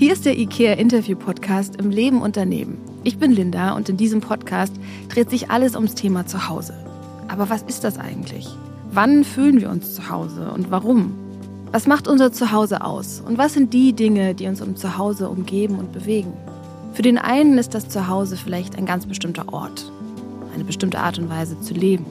Hier 0.00 0.14
ist 0.14 0.24
der 0.24 0.38
IKEA 0.38 0.76
Interview 0.76 1.14
Podcast 1.14 1.76
im 1.76 1.90
Leben 1.90 2.22
Unternehmen. 2.22 2.78
Ich 3.04 3.18
bin 3.18 3.32
Linda 3.32 3.74
und 3.74 3.90
in 3.90 3.98
diesem 3.98 4.22
Podcast 4.22 4.72
dreht 5.10 5.28
sich 5.28 5.50
alles 5.50 5.74
ums 5.74 5.94
Thema 5.94 6.24
Zuhause. 6.26 6.72
Aber 7.28 7.50
was 7.50 7.60
ist 7.60 7.84
das 7.84 7.98
eigentlich? 7.98 8.48
Wann 8.92 9.24
fühlen 9.24 9.60
wir 9.60 9.68
uns 9.68 9.94
zu 9.94 10.08
Hause 10.08 10.52
und 10.52 10.70
warum? 10.70 11.12
Was 11.70 11.86
macht 11.86 12.08
unser 12.08 12.32
Zuhause 12.32 12.82
aus? 12.82 13.20
Und 13.20 13.36
was 13.36 13.52
sind 13.52 13.74
die 13.74 13.92
Dinge, 13.92 14.34
die 14.34 14.46
uns 14.46 14.62
um 14.62 14.74
Zuhause 14.74 15.28
umgeben 15.28 15.78
und 15.78 15.92
bewegen? 15.92 16.32
Für 16.94 17.02
den 17.02 17.18
einen 17.18 17.58
ist 17.58 17.74
das 17.74 17.90
Zuhause 17.90 18.38
vielleicht 18.38 18.78
ein 18.78 18.86
ganz 18.86 19.04
bestimmter 19.04 19.52
Ort, 19.52 19.92
eine 20.54 20.64
bestimmte 20.64 20.98
Art 20.98 21.18
und 21.18 21.28
Weise 21.28 21.60
zu 21.60 21.74
leben. 21.74 22.06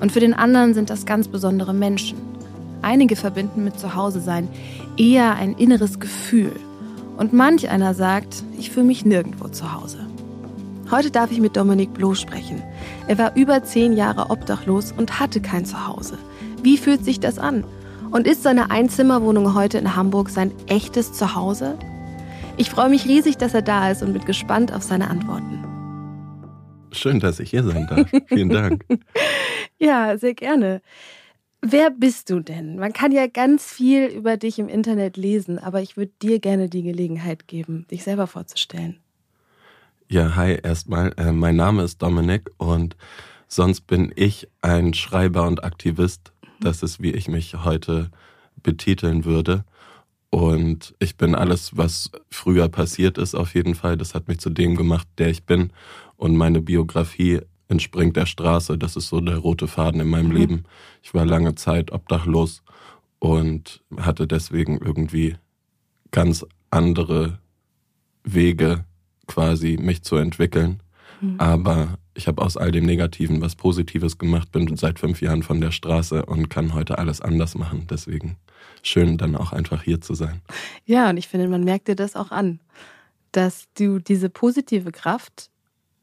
Und 0.00 0.12
für 0.12 0.20
den 0.20 0.34
anderen 0.34 0.74
sind 0.74 0.90
das 0.90 1.06
ganz 1.06 1.28
besondere 1.28 1.72
Menschen. 1.72 2.18
Einige 2.82 3.16
verbinden 3.16 3.64
mit 3.64 3.80
Zuhause 3.80 4.20
sein 4.20 4.48
eher 4.98 5.34
ein 5.36 5.54
inneres 5.54 5.98
Gefühl. 5.98 6.52
Und 7.16 7.32
manch 7.32 7.68
einer 7.68 7.94
sagt, 7.94 8.44
ich 8.58 8.70
fühle 8.70 8.86
mich 8.86 9.04
nirgendwo 9.04 9.48
zu 9.48 9.72
Hause. 9.72 10.06
Heute 10.90 11.10
darf 11.10 11.32
ich 11.32 11.40
mit 11.40 11.56
Dominik 11.56 11.94
Bloh 11.94 12.14
sprechen. 12.14 12.62
Er 13.08 13.18
war 13.18 13.34
über 13.34 13.64
zehn 13.64 13.94
Jahre 13.94 14.30
obdachlos 14.30 14.92
und 14.92 15.18
hatte 15.18 15.40
kein 15.40 15.64
Zuhause. 15.64 16.18
Wie 16.62 16.76
fühlt 16.76 17.04
sich 17.04 17.18
das 17.18 17.38
an? 17.38 17.64
Und 18.12 18.26
ist 18.26 18.42
seine 18.42 18.70
Einzimmerwohnung 18.70 19.54
heute 19.54 19.78
in 19.78 19.96
Hamburg 19.96 20.30
sein 20.30 20.52
echtes 20.68 21.12
Zuhause? 21.12 21.76
Ich 22.56 22.70
freue 22.70 22.88
mich 22.88 23.06
riesig, 23.06 23.36
dass 23.36 23.52
er 23.52 23.62
da 23.62 23.90
ist 23.90 24.02
und 24.02 24.12
bin 24.12 24.24
gespannt 24.24 24.72
auf 24.72 24.82
seine 24.82 25.10
Antworten. 25.10 25.64
Schön, 26.92 27.18
dass 27.18 27.40
ich 27.40 27.50
hier 27.50 27.64
sein 27.64 27.86
darf. 27.88 28.08
Vielen 28.28 28.48
Dank. 28.48 28.84
ja, 29.78 30.16
sehr 30.16 30.34
gerne. 30.34 30.80
Wer 31.62 31.90
bist 31.90 32.30
du 32.30 32.40
denn? 32.40 32.76
Man 32.76 32.92
kann 32.92 33.12
ja 33.12 33.26
ganz 33.26 33.64
viel 33.64 34.06
über 34.06 34.36
dich 34.36 34.58
im 34.58 34.68
Internet 34.68 35.16
lesen, 35.16 35.58
aber 35.58 35.82
ich 35.82 35.96
würde 35.96 36.12
dir 36.22 36.38
gerne 36.38 36.68
die 36.68 36.82
Gelegenheit 36.82 37.48
geben, 37.48 37.86
dich 37.90 38.04
selber 38.04 38.26
vorzustellen. 38.26 38.98
Ja, 40.08 40.36
hi 40.36 40.58
erstmal. 40.62 41.12
Äh, 41.16 41.32
mein 41.32 41.56
Name 41.56 41.82
ist 41.82 42.00
Dominik 42.00 42.50
und 42.58 42.96
sonst 43.48 43.86
bin 43.88 44.12
ich 44.14 44.48
ein 44.62 44.94
Schreiber 44.94 45.46
und 45.46 45.64
Aktivist. 45.64 46.32
Das 46.60 46.82
ist, 46.82 47.02
wie 47.02 47.10
ich 47.10 47.26
mich 47.26 47.64
heute 47.64 48.10
betiteln 48.62 49.24
würde. 49.24 49.64
Und 50.30 50.94
ich 50.98 51.16
bin 51.16 51.34
alles, 51.34 51.76
was 51.76 52.10
früher 52.30 52.68
passiert 52.68 53.18
ist, 53.18 53.34
auf 53.34 53.54
jeden 53.54 53.74
Fall. 53.74 53.96
Das 53.96 54.14
hat 54.14 54.28
mich 54.28 54.38
zu 54.38 54.50
dem 54.50 54.76
gemacht, 54.76 55.08
der 55.18 55.30
ich 55.30 55.44
bin. 55.44 55.72
Und 56.16 56.36
meine 56.36 56.60
Biografie 56.60 57.40
entspringt 57.68 58.16
der 58.16 58.26
Straße. 58.26 58.78
Das 58.78 58.96
ist 58.96 59.08
so 59.08 59.20
der 59.20 59.38
rote 59.38 59.68
Faden 59.68 60.00
in 60.00 60.08
meinem 60.08 60.28
mhm. 60.28 60.36
Leben. 60.36 60.64
Ich 61.02 61.14
war 61.14 61.24
lange 61.24 61.54
Zeit 61.54 61.92
obdachlos 61.92 62.62
und 63.18 63.82
hatte 63.96 64.26
deswegen 64.26 64.78
irgendwie 64.78 65.36
ganz 66.10 66.44
andere 66.70 67.38
Wege, 68.24 68.84
quasi 69.26 69.76
mich 69.80 70.02
zu 70.02 70.16
entwickeln. 70.16 70.80
Mhm. 71.20 71.36
Aber 71.38 71.98
ich 72.14 72.28
habe 72.28 72.42
aus 72.42 72.56
all 72.56 72.72
dem 72.72 72.84
Negativen 72.84 73.40
was 73.40 73.56
Positives 73.56 74.18
gemacht, 74.18 74.52
bin 74.52 74.76
seit 74.76 74.98
fünf 74.98 75.20
Jahren 75.20 75.42
von 75.42 75.60
der 75.60 75.70
Straße 75.70 76.24
und 76.24 76.48
kann 76.48 76.74
heute 76.74 76.98
alles 76.98 77.20
anders 77.20 77.54
machen. 77.56 77.86
Deswegen 77.90 78.36
schön, 78.82 79.18
dann 79.18 79.36
auch 79.36 79.52
einfach 79.52 79.82
hier 79.82 80.00
zu 80.00 80.14
sein. 80.14 80.40
Ja, 80.84 81.10
und 81.10 81.16
ich 81.16 81.28
finde, 81.28 81.48
man 81.48 81.64
merkt 81.64 81.88
dir 81.88 81.96
das 81.96 82.16
auch 82.16 82.30
an, 82.30 82.60
dass 83.32 83.66
du 83.74 83.98
diese 83.98 84.30
positive 84.30 84.92
Kraft 84.92 85.50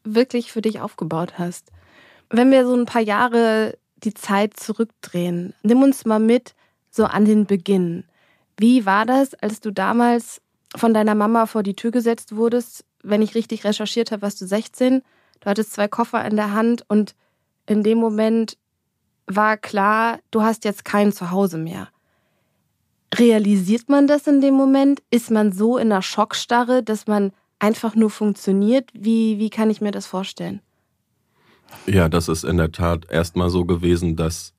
wirklich 0.04 0.52
für 0.52 0.62
dich 0.62 0.80
aufgebaut 0.80 1.38
hast. 1.38 1.72
Wenn 2.30 2.52
wir 2.52 2.66
so 2.66 2.76
ein 2.76 2.86
paar 2.86 3.02
Jahre 3.02 3.78
die 3.98 4.14
Zeit 4.14 4.60
zurückdrehen, 4.60 5.54
nimm 5.64 5.82
uns 5.84 6.06
mal 6.06 6.20
mit 6.20 6.56
so 6.90 7.06
an 7.06 7.26
den 7.26 7.46
Beginn. 7.46 8.06
Wie 8.58 8.86
war 8.86 9.06
das, 9.06 9.34
als 9.36 9.60
du 9.60 9.72
damals 9.72 10.42
von 10.76 10.94
deiner 10.94 11.16
Mama 11.16 11.46
vor 11.46 11.64
die 11.64 11.76
Tür 11.76 11.92
gesetzt 11.92 12.36
wurdest? 12.36 12.86
Wenn 13.02 13.22
ich 13.22 13.36
richtig 13.36 13.64
recherchiert 13.64 14.12
habe, 14.12 14.22
warst 14.22 14.42
du 14.42 14.46
16. 14.46 15.02
Du 15.40 15.50
hattest 15.50 15.74
zwei 15.74 15.88
Koffer 15.88 16.24
in 16.26 16.36
der 16.36 16.54
Hand 16.54 16.86
und 16.88 17.16
in 17.66 17.84
dem 17.84 17.98
Moment 17.98 18.58
war 19.26 19.58
klar, 19.58 20.20
du 20.32 20.42
hast 20.42 20.66
jetzt 20.66 20.86
kein 20.86 21.12
Zuhause 21.12 21.58
mehr. 21.58 21.90
Realisiert 23.16 23.90
man 23.90 24.08
das 24.08 24.28
in 24.28 24.42
dem 24.42 24.56
Moment? 24.56 25.02
Ist 25.12 25.32
man 25.32 25.52
so 25.52 25.78
in 25.78 25.92
einer 25.92 26.02
Schockstarre, 26.02 26.84
dass 26.84 27.08
man 27.08 27.32
einfach 27.64 27.96
nur 27.96 28.10
funktioniert? 28.10 28.90
Wie, 28.94 29.40
wie 29.40 29.50
kann 29.50 29.70
ich 29.70 29.80
mir 29.80 29.92
das 29.92 30.06
vorstellen? 30.06 30.60
Ja, 31.88 32.10
das 32.10 32.28
ist 32.28 32.44
in 32.44 32.58
der 32.58 32.74
Tat 32.74 33.10
erstmal 33.10 33.50
so 33.50 33.64
gewesen, 33.64 34.18
dass 34.18 34.54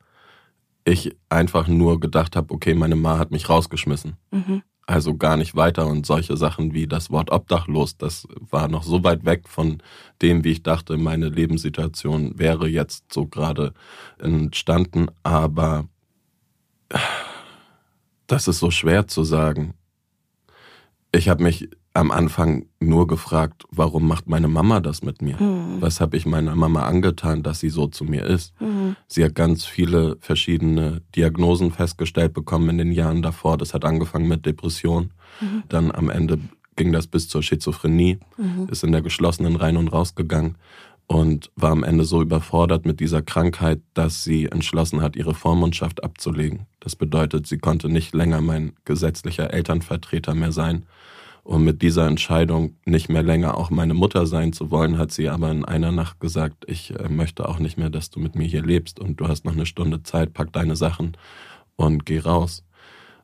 ich 0.85 1.15
einfach 1.29 1.69
nur 1.69 2.01
gedacht 2.01 2.35
habe, 2.35 2.53
okay, 2.53 2.75
meine 2.75 2.97
Ma 2.97 3.19
hat 3.19 3.31
mich 3.31 3.49
rausgeschmissen. 3.49 4.17
Mhm. 4.31 4.63
Also 4.87 5.17
gar 5.17 5.37
nicht 5.37 5.55
weiter 5.55 5.87
und 5.87 6.05
solche 6.05 6.37
Sachen 6.37 6.75
wie 6.75 6.87
das 6.87 7.11
Wort 7.11 7.31
obdachlos, 7.31 7.97
das 7.97 8.27
war 8.39 8.69
noch 8.69 8.83
so 8.83 9.03
weit 9.03 9.25
weg 9.25 9.49
von 9.49 9.83
dem, 10.21 10.45
wie 10.45 10.53
ich 10.53 10.63
dachte, 10.63 10.97
meine 10.97 11.29
Lebenssituation 11.29 12.39
wäre 12.39 12.69
jetzt 12.69 13.13
so 13.13 13.27
gerade 13.27 13.73
entstanden. 14.19 15.07
Aber 15.23 15.89
das 18.27 18.49
ist 18.49 18.59
so 18.59 18.71
schwer 18.71 19.07
zu 19.07 19.25
sagen. 19.25 19.75
Ich 21.13 21.29
habe 21.29 21.43
mich 21.43 21.69
am 21.95 22.11
Anfang 22.11 22.67
nur 22.81 23.07
gefragt, 23.07 23.65
warum 23.71 24.09
macht 24.09 24.29
meine 24.29 24.49
Mama 24.49 24.81
das 24.81 25.03
mit 25.03 25.23
mir? 25.23 25.41
Mhm. 25.41 25.81
Was 25.81 26.01
habe 26.01 26.17
ich 26.17 26.27
meiner 26.27 26.57
Mama 26.57 26.83
angetan, 26.83 27.45
dass 27.45 27.61
sie 27.61 27.71
so 27.71 27.87
zu 27.87 28.05
mir 28.05 28.25
ist? 28.25 28.53
Mhm. 28.61 28.97
Sie 29.07 29.25
hat 29.25 29.37
ganz 29.37 29.65
viele 29.65 30.17
verschiedene 30.19 31.03
Diagnosen 31.15 31.71
festgestellt 31.71 32.35
bekommen 32.35 32.69
in 32.71 32.79
den 32.79 32.93
Jahren 32.93 33.23
davor. 33.23 33.57
Das 33.57 33.75
hat 33.75 33.85
angefangen 33.85 34.27
mit 34.27 34.45
Depression. 34.45 35.13
Mhm. 35.41 35.63
Dann 35.69 35.93
am 35.93 36.11
Ende 36.11 36.41
ging 36.75 36.93
das 36.93 37.07
bis 37.07 37.29
zur 37.29 37.45
Schizophrenie, 37.45 38.19
mhm. 38.37 38.69
ist 38.69 38.83
in 38.83 38.91
der 38.91 39.03
geschlossenen 39.03 39.55
rein 39.55 39.77
und 39.77 39.89
raus 39.89 40.17
gegangen 40.17 40.57
und 41.07 41.53
war 41.55 41.71
am 41.71 41.85
Ende 41.85 42.05
so 42.05 42.23
überfordert 42.23 42.87
mit 42.87 42.99
dieser 42.99 43.23
Krankheit, 43.23 43.81
dass 43.93 44.25
sie 44.25 44.47
entschlossen 44.47 45.01
hat, 45.01 45.15
ihre 45.15 45.35
Vormundschaft 45.35 46.03
abzulegen. 46.03 46.67
Das 46.81 46.97
bedeutet, 46.97 47.47
sie 47.47 47.59
konnte 47.59 47.89
nicht 47.89 48.15
länger 48.15 48.41
mein 48.41 48.73
gesetzlicher 48.85 49.53
Elternvertreter 49.53 50.35
mehr 50.35 50.51
sein 50.51 50.87
und 51.45 51.63
mit 51.63 51.83
dieser 51.83 52.07
Entscheidung, 52.07 52.77
nicht 52.87 53.11
mehr 53.11 53.23
länger 53.23 53.57
auch 53.57 53.71
meine 53.71 53.95
Mutter 53.95 54.27
sein 54.27 54.53
zu 54.55 54.71
wollen, 54.71 54.99
hat 54.99 55.13
sie 55.13 55.29
aber 55.29 55.51
in 55.51 55.65
einer 55.65 55.93
Nacht 55.93 56.19
gesagt, 56.19 56.65
ich 56.67 56.99
äh, 56.99 57.09
möchte 57.09 57.49
auch 57.49 57.59
nicht 57.59 57.77
mehr, 57.77 57.91
dass 57.91 58.11
du 58.11 58.19
mit 58.19 58.35
mir 58.35 58.47
hier 58.47 58.63
lebst 58.63 58.99
und 58.99 59.21
du 59.21 59.29
hast 59.29 59.45
noch 59.45 59.53
eine 59.53 59.67
Stunde 59.67 60.03
Zeit, 60.03 60.33
pack 60.33 60.53
deine 60.53 60.75
Sachen 60.75 61.17
und 61.77 62.07
geh 62.07 62.19
raus. 62.19 62.65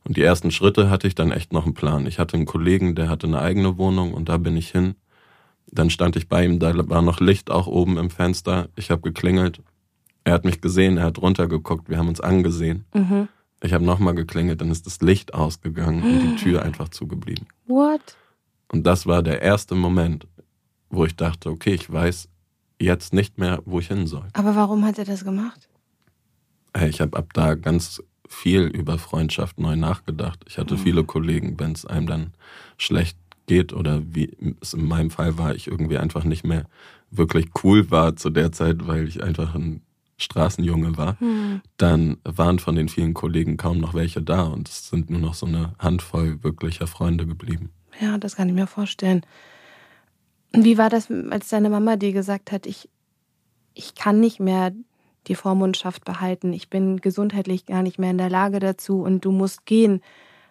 Und 0.04 0.16
die 0.16 0.22
ersten 0.22 0.50
Schritte 0.50 0.91
hatte 0.91 1.06
ich 1.06 1.14
dann 1.14 1.32
echt 1.32 1.53
noch 1.53 1.64
einen 1.64 1.75
Plan. 1.75 2.06
Ich 2.06 2.19
hatte 2.19 2.36
einen 2.36 2.47
Kollegen, 2.47 2.94
der 2.94 3.09
hatte 3.09 3.26
eine 3.26 3.41
eigene 3.41 3.78
Wohnung 3.78 4.12
und 4.12 4.28
da 4.28 4.36
bin 4.36 4.56
ich 4.56 4.70
hin. 4.70 4.94
Dann 5.66 5.88
stand 5.88 6.16
ich 6.16 6.28
bei 6.28 6.44
ihm, 6.44 6.59
da 6.59 6.72
war 6.88 7.03
noch 7.03 7.20
Licht 7.20 7.50
auch 7.50 7.66
oben 7.66 7.97
im 7.97 8.10
Fenster. 8.10 8.69
Ich 8.76 8.91
habe 8.91 9.03
geklingelt. 9.03 9.62
Er 10.25 10.34
hat 10.34 10.44
mich 10.44 10.60
gesehen, 10.60 10.98
er 10.98 11.04
hat 11.04 11.19
runtergeguckt, 11.19 11.88
wir 11.88 11.97
haben 11.97 12.09
uns 12.09 12.20
angesehen. 12.20 12.84
Mhm. 12.94 13.28
Ich 13.62 13.72
habe 13.72 13.84
nochmal 13.84 14.15
geklingelt, 14.15 14.60
dann 14.60 14.71
ist 14.71 14.87
das 14.87 15.00
Licht 15.00 15.34
ausgegangen 15.34 16.03
und 16.03 16.21
die 16.21 16.37
Tür 16.43 16.62
einfach 16.62 16.88
zugeblieben. 16.88 17.47
What? 17.66 18.00
Und 18.72 18.84
das 18.87 19.06
war 19.06 19.22
der 19.22 19.43
erste 19.43 19.75
Moment, 19.75 20.26
wo 20.88 21.04
ich 21.04 21.16
dachte, 21.16 21.50
okay, 21.50 21.75
ich 21.75 21.91
weiß 21.91 22.28
jetzt 22.81 23.12
nicht 23.12 23.38
mehr, 23.38 23.60
wo 23.66 23.81
ich 23.81 23.88
hin 23.88 24.06
soll. 24.06 24.28
Aber 24.32 24.56
warum 24.56 24.84
hat 24.84 24.98
er 24.98 25.04
das 25.04 25.25
gemacht? 25.25 25.69
Ich 26.88 27.00
habe 27.00 27.16
ab 27.16 27.32
da 27.34 27.54
ganz 27.54 28.03
viel 28.28 28.62
über 28.62 28.97
Freundschaft 28.97 29.59
neu 29.59 29.77
nachgedacht. 29.77 30.44
Ich 30.47 30.56
hatte 30.56 30.75
mhm. 30.75 30.78
viele 30.78 31.04
Kollegen, 31.04 31.59
wenn 31.59 31.72
es 31.72 31.84
einem 31.84 32.06
dann 32.06 32.34
schlecht 32.78 33.19
geht 33.47 33.72
oder 33.72 34.03
wie 34.04 34.37
es 34.60 34.75
in 34.75 34.87
meinem 34.87 35.10
Fall 35.10 35.37
war, 35.37 35.54
ich 35.54 35.66
irgendwie 35.66 35.98
einfach 35.98 36.22
nicht 36.22 36.44
mehr 36.47 36.66
wirklich 37.10 37.48
cool 37.65 37.91
war 37.91 38.15
zu 38.15 38.31
der 38.31 38.53
Zeit, 38.53 38.87
weil 38.87 39.09
ich 39.09 39.22
einfach 39.22 39.56
ein 39.56 39.82
Straßenjunge 40.22 40.97
war, 40.97 41.19
hm. 41.20 41.60
dann 41.76 42.19
waren 42.25 42.58
von 42.58 42.76
den 42.76 42.88
vielen 42.88 43.14
Kollegen 43.14 43.56
kaum 43.56 43.78
noch 43.78 43.94
welche 43.94 44.22
da 44.22 44.44
und 44.44 44.69
es 44.69 44.88
sind 44.88 45.10
nur 45.10 45.20
noch 45.20 45.34
so 45.34 45.47
eine 45.47 45.75
Handvoll 45.78 46.42
wirklicher 46.42 46.86
Freunde 46.86 47.26
geblieben. 47.26 47.70
Ja, 48.00 48.19
das 48.19 48.36
kann 48.36 48.48
ich 48.48 48.54
mir 48.54 48.66
vorstellen. 48.66 49.22
Wie 50.53 50.78
war 50.78 50.91
das, 50.91 51.10
als 51.30 51.48
deine 51.48 51.71
Mama 51.71 51.97
dir 51.97 52.12
gesagt 52.12 52.53
hat, 52.53 52.66
ich, 52.66 52.89
ich 53.74 53.94
kann 53.94 54.21
nicht 54.21 54.41
mehr 54.41 54.72
die 55.27 55.34
Vormundschaft 55.34 56.04
behalten, 56.04 56.53
ich 56.53 56.71
bin 56.71 57.00
gesundheitlich 57.00 57.66
gar 57.66 57.83
nicht 57.83 57.98
mehr 57.98 58.10
in 58.10 58.18
der 58.18 58.30
Lage 58.30 58.59
dazu 58.59 59.03
und 59.03 59.24
du 59.24 59.33
musst 59.33 59.66
gehen. 59.66 60.00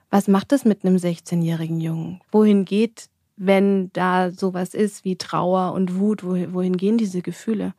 Was 0.09 0.27
macht 0.27 0.51
das 0.51 0.65
mit 0.65 0.85
einem 0.85 0.95
16-jährigen 0.95 1.81
Jungen? 1.81 2.21
Wohin 2.31 2.65
geht, 2.65 3.09
wenn 3.35 3.91
da 3.93 4.31
sowas 4.31 4.73
ist 4.73 5.05
wie 5.05 5.15
Trauer 5.15 5.73
und 5.73 5.97
Wut, 5.99 6.23
wohin 6.23 6.77
gehen 6.77 6.97
diese 6.97 7.21
Gefühle? 7.21 7.73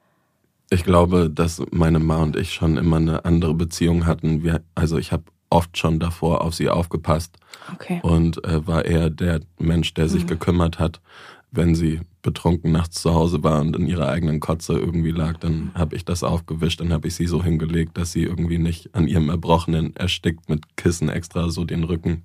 Ich 0.70 0.84
glaube, 0.84 1.28
dass 1.28 1.62
meine 1.72 1.98
Ma 1.98 2.22
und 2.22 2.36
ich 2.36 2.52
schon 2.52 2.76
immer 2.76 2.96
eine 2.96 3.24
andere 3.24 3.54
Beziehung 3.54 4.06
hatten. 4.06 4.44
Wir, 4.44 4.62
also 4.76 4.98
ich 4.98 5.10
habe 5.10 5.24
oft 5.50 5.76
schon 5.76 5.98
davor 5.98 6.42
auf 6.42 6.54
sie 6.54 6.68
aufgepasst 6.68 7.36
okay. 7.74 8.00
und 8.02 8.44
äh, 8.44 8.66
war 8.66 8.84
eher 8.84 9.10
der 9.10 9.40
Mensch, 9.58 9.94
der 9.94 10.08
sich 10.08 10.22
mhm. 10.22 10.28
gekümmert 10.28 10.78
hat. 10.78 11.00
Wenn 11.52 11.74
sie 11.74 12.00
betrunken 12.22 12.70
nachts 12.70 13.00
zu 13.00 13.14
Hause 13.14 13.42
war 13.42 13.60
und 13.60 13.74
in 13.76 13.86
ihrer 13.86 14.08
eigenen 14.08 14.40
Kotze 14.40 14.74
irgendwie 14.74 15.10
lag, 15.10 15.38
dann 15.38 15.72
habe 15.74 15.96
ich 15.96 16.04
das 16.04 16.22
aufgewischt, 16.22 16.80
dann 16.80 16.92
habe 16.92 17.08
ich 17.08 17.14
sie 17.14 17.26
so 17.26 17.42
hingelegt, 17.42 17.96
dass 17.96 18.12
sie 18.12 18.22
irgendwie 18.22 18.58
nicht 18.58 18.94
an 18.94 19.08
ihrem 19.08 19.30
Erbrochenen 19.30 19.96
erstickt 19.96 20.48
mit 20.48 20.76
Kissen 20.76 21.08
extra 21.08 21.48
so 21.48 21.64
den 21.64 21.84
Rücken 21.84 22.24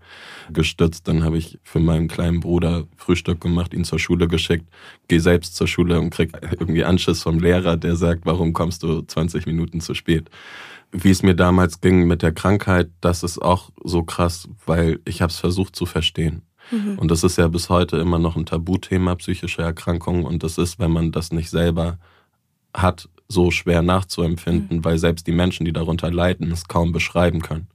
gestützt. 0.51 1.07
Dann 1.07 1.24
habe 1.24 1.38
ich 1.38 1.60
für 1.63 1.80
meinen 1.80 2.07
kleinen 2.07 2.39
Bruder 2.39 2.86
Frühstück 2.98 3.42
gemacht, 3.42 3.74
ihn 3.74 3.86
zur 3.86 4.00
Schule 4.00 4.27
geschickt, 4.27 4.68
gehe 5.07 5.22
selbst 5.22 5.56
zur 5.56 5.68
Schule 5.68 6.00
und 6.00 6.10
krieg 6.10 6.31
irgendwie 6.51 6.83
Anschiss 6.83 7.24
vom 7.24 7.39
Lehrer, 7.39 7.77
der 7.77 7.95
sagt, 7.95 8.25
warum 8.25 8.54
kommst 8.54 8.83
du 8.83 9.01
20 9.01 9.45
Minuten 9.45 9.80
zu 9.80 9.94
spät? 9.94 10.30
Wie 10.92 11.10
es 11.10 11.24
mir 11.24 11.36
damals 11.36 11.81
ging 11.81 12.06
mit 12.06 12.22
der 12.22 12.31
Krankheit, 12.31 12.89
das 13.01 13.24
ist 13.24 13.42
auch 13.42 13.72
so 13.83 14.04
krass, 14.04 14.48
weil 14.66 15.00
ich 15.06 15.22
habe 15.22 15.31
es 15.31 15.39
versucht 15.39 15.75
zu 15.75 15.86
verstehen. 15.86 16.44
Mhm. 16.71 16.97
Und 17.00 17.12
das 17.12 17.23
ist 17.23 17.38
ja 17.38 17.47
bis 17.47 17.69
heute 17.69 17.97
immer 17.97 18.19
noch 18.19 18.35
ein 18.35 18.45
Tabuthema, 18.45 19.15
psychische 19.15 19.62
Erkrankungen. 19.62 20.25
Und 20.25 20.44
das 20.44 20.57
ist, 20.57 20.79
wenn 20.79 20.91
man 20.91 21.12
das 21.12 21.31
nicht 21.31 21.50
selber 21.50 21.97
hat, 22.73 23.09
so 23.27 23.51
schwer 23.51 23.81
nachzuempfinden, 23.81 24.77
mhm. 24.77 24.85
weil 24.85 24.97
selbst 24.97 25.27
die 25.27 25.31
Menschen, 25.31 25.65
die 25.65 25.73
darunter 25.73 26.12
leiden, 26.12 26.51
es 26.51 26.67
kaum 26.67 26.91
beschreiben 26.91 27.41
können. 27.41 27.67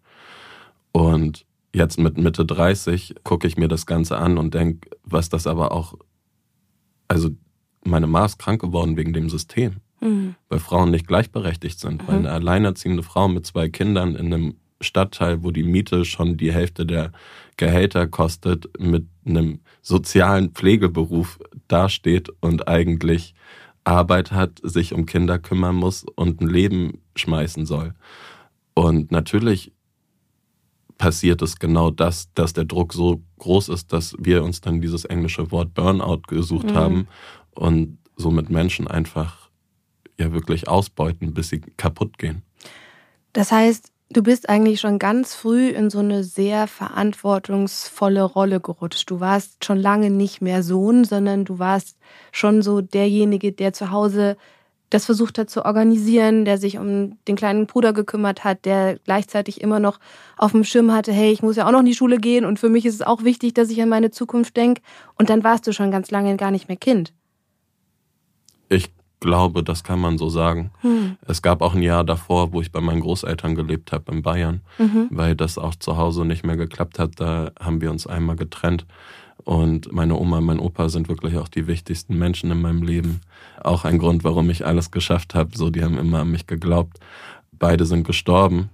Und 0.92 1.44
jetzt 1.74 1.98
mit 1.98 2.18
Mitte 2.18 2.44
30 2.44 3.16
gucke 3.24 3.46
ich 3.46 3.56
mir 3.56 3.68
das 3.68 3.86
Ganze 3.86 4.16
an 4.18 4.38
und 4.38 4.54
denke, 4.54 4.90
was 5.04 5.28
das 5.28 5.46
aber 5.46 5.72
auch, 5.72 5.94
also 7.08 7.30
meine 7.84 8.06
Ma 8.06 8.24
ist 8.24 8.38
krank 8.38 8.60
geworden 8.60 8.96
wegen 8.96 9.12
dem 9.12 9.30
System, 9.30 9.76
mhm. 10.00 10.34
weil 10.48 10.58
Frauen 10.58 10.90
nicht 10.90 11.06
gleichberechtigt 11.06 11.78
sind, 11.78 12.02
mhm. 12.02 12.08
weil 12.08 12.18
eine 12.18 12.30
alleinerziehende 12.30 13.02
Frau 13.02 13.28
mit 13.28 13.46
zwei 13.46 13.68
Kindern 13.68 14.14
in 14.14 14.26
einem 14.32 14.56
Stadtteil, 14.80 15.42
wo 15.42 15.50
die 15.50 15.62
Miete 15.62 16.04
schon 16.04 16.36
die 16.36 16.52
Hälfte 16.52 16.86
der 16.86 17.12
Gehälter 17.56 18.06
kostet, 18.06 18.68
mit 18.78 19.06
einem 19.26 19.60
sozialen 19.82 20.50
Pflegeberuf 20.50 21.38
dasteht 21.68 22.30
und 22.40 22.68
eigentlich 22.68 23.34
Arbeit 23.84 24.32
hat, 24.32 24.60
sich 24.62 24.92
um 24.92 25.06
Kinder 25.06 25.38
kümmern 25.38 25.76
muss 25.76 26.04
und 26.14 26.40
ein 26.40 26.48
Leben 26.48 27.00
schmeißen 27.16 27.66
soll. 27.66 27.94
Und 28.74 29.10
natürlich 29.10 29.72
passiert 30.98 31.40
es 31.42 31.58
genau 31.58 31.90
das, 31.90 32.32
dass 32.34 32.52
der 32.52 32.64
Druck 32.64 32.92
so 32.92 33.22
groß 33.38 33.70
ist, 33.70 33.92
dass 33.92 34.14
wir 34.18 34.44
uns 34.44 34.60
dann 34.60 34.80
dieses 34.80 35.04
englische 35.06 35.50
Wort 35.50 35.74
Burnout 35.74 36.22
gesucht 36.28 36.70
mhm. 36.70 36.74
haben 36.74 37.08
und 37.52 37.98
somit 38.16 38.50
Menschen 38.50 38.86
einfach 38.86 39.48
ja 40.18 40.32
wirklich 40.32 40.68
ausbeuten, 40.68 41.32
bis 41.32 41.48
sie 41.48 41.60
kaputt 41.60 42.18
gehen. 42.18 42.42
Das 43.32 43.50
heißt, 43.50 43.92
Du 44.12 44.24
bist 44.24 44.48
eigentlich 44.48 44.80
schon 44.80 44.98
ganz 44.98 45.36
früh 45.36 45.68
in 45.68 45.88
so 45.88 46.00
eine 46.00 46.24
sehr 46.24 46.66
verantwortungsvolle 46.66 48.24
Rolle 48.24 48.58
gerutscht. 48.60 49.08
Du 49.08 49.20
warst 49.20 49.64
schon 49.64 49.78
lange 49.78 50.10
nicht 50.10 50.42
mehr 50.42 50.64
Sohn, 50.64 51.04
sondern 51.04 51.44
du 51.44 51.60
warst 51.60 51.96
schon 52.32 52.60
so 52.60 52.80
derjenige, 52.80 53.52
der 53.52 53.72
zu 53.72 53.92
Hause 53.92 54.36
das 54.90 55.06
versucht 55.06 55.38
hat 55.38 55.48
zu 55.48 55.64
organisieren, 55.64 56.44
der 56.44 56.58
sich 56.58 56.76
um 56.76 57.16
den 57.28 57.36
kleinen 57.36 57.66
Bruder 57.66 57.92
gekümmert 57.92 58.42
hat, 58.42 58.64
der 58.64 58.98
gleichzeitig 59.04 59.60
immer 59.60 59.78
noch 59.78 60.00
auf 60.36 60.50
dem 60.50 60.64
Schirm 60.64 60.92
hatte, 60.92 61.12
hey, 61.12 61.30
ich 61.30 61.42
muss 61.42 61.54
ja 61.54 61.68
auch 61.68 61.70
noch 61.70 61.78
in 61.78 61.86
die 61.86 61.94
Schule 61.94 62.18
gehen 62.18 62.44
und 62.44 62.58
für 62.58 62.68
mich 62.68 62.84
ist 62.86 62.94
es 62.94 63.02
auch 63.02 63.22
wichtig, 63.22 63.54
dass 63.54 63.70
ich 63.70 63.80
an 63.80 63.88
meine 63.88 64.10
Zukunft 64.10 64.56
denke. 64.56 64.82
Und 65.14 65.30
dann 65.30 65.44
warst 65.44 65.68
du 65.68 65.72
schon 65.72 65.92
ganz 65.92 66.10
lange 66.10 66.36
gar 66.36 66.50
nicht 66.50 66.66
mehr 66.66 66.76
Kind. 66.76 67.12
Ich 68.68 68.90
glaube, 69.20 69.62
das 69.62 69.84
kann 69.84 70.00
man 70.00 70.18
so 70.18 70.28
sagen. 70.28 70.70
Hm. 70.80 71.16
Es 71.26 71.42
gab 71.42 71.62
auch 71.62 71.74
ein 71.74 71.82
Jahr 71.82 72.04
davor, 72.04 72.52
wo 72.52 72.60
ich 72.60 72.72
bei 72.72 72.80
meinen 72.80 73.00
Großeltern 73.00 73.54
gelebt 73.54 73.92
habe 73.92 74.12
in 74.12 74.22
Bayern, 74.22 74.62
mhm. 74.78 75.08
weil 75.10 75.36
das 75.36 75.58
auch 75.58 75.74
zu 75.74 75.96
Hause 75.96 76.24
nicht 76.24 76.44
mehr 76.44 76.56
geklappt 76.56 76.98
hat. 76.98 77.20
Da 77.20 77.52
haben 77.60 77.80
wir 77.80 77.90
uns 77.90 78.06
einmal 78.06 78.36
getrennt. 78.36 78.86
Und 79.44 79.92
meine 79.92 80.16
Oma 80.16 80.38
und 80.38 80.44
mein 80.44 80.58
Opa 80.58 80.88
sind 80.88 81.08
wirklich 81.08 81.36
auch 81.36 81.48
die 81.48 81.66
wichtigsten 81.66 82.18
Menschen 82.18 82.50
in 82.50 82.60
meinem 82.60 82.82
Leben. 82.82 83.20
Auch 83.62 83.84
ein 83.84 83.98
Grund, 83.98 84.24
warum 84.24 84.50
ich 84.50 84.66
alles 84.66 84.90
geschafft 84.90 85.34
habe. 85.34 85.56
So, 85.56 85.70
die 85.70 85.82
haben 85.82 85.98
immer 85.98 86.20
an 86.20 86.30
mich 86.30 86.46
geglaubt. 86.46 86.98
Beide 87.52 87.84
sind 87.86 88.06
gestorben 88.06 88.70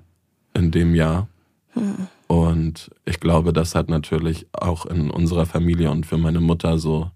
in 0.55 0.71
dem 0.71 0.95
Jahr. 0.95 1.29
Hm. 1.71 2.09
Und 2.27 2.91
ich 3.05 3.21
glaube, 3.21 3.53
das 3.53 3.75
hat 3.75 3.89
natürlich 3.89 4.47
auch 4.53 4.87
in 4.87 5.11
unserer 5.11 5.47
Familie 5.47 5.91
und 5.91 6.07
für 6.07 6.19
meine 6.19 6.41
Mutter 6.41 6.79
so 6.79 7.11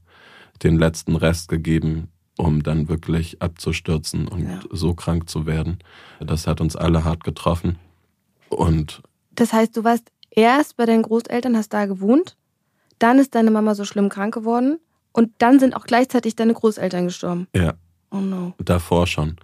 den 0.63 0.79
letzten 0.79 1.17
Rest 1.17 1.49
gegeben, 1.49 2.09
um 2.37 2.63
dann 2.63 2.89
wirklich 2.89 3.43
abzustürzen 3.43 4.29
und 4.29 4.45
ja. 4.45 4.61
so 4.71 4.95
krank 4.95 5.29
zu 5.29 5.47
werden. 5.47 5.79
Das 6.21 6.47
hat 6.47 6.61
uns 6.61 6.77
alle 6.77 7.05
hart 7.05 7.25
getroffen. 7.25 7.79
Und 8.49 9.03
das 9.33 9.53
heißt, 9.53 9.77
du 9.77 9.85
warst 9.85 10.11
erst 10.31 10.77
bei 10.77 10.87
deinen 10.87 11.03
Großeltern, 11.03 11.57
hast 11.57 11.73
da 11.73 11.87
gewohnt, 11.87 12.37
dann 12.99 13.19
ist 13.19 13.35
deine 13.35 13.51
Mama 13.51 13.75
so 13.75 13.85
schlimm 13.85 14.09
krank 14.09 14.35
geworden 14.35 14.79
und 15.13 15.31
dann 15.39 15.59
sind 15.59 15.75
auch 15.75 15.85
gleichzeitig 15.85 16.37
deine 16.37 16.55
Großeltern 16.55 17.07
gestorben. 17.07 17.49
Ja. 17.55 17.75
Oh 18.11 18.19
no. 18.19 18.55
Davor 18.59 19.07
schon. 19.07 19.37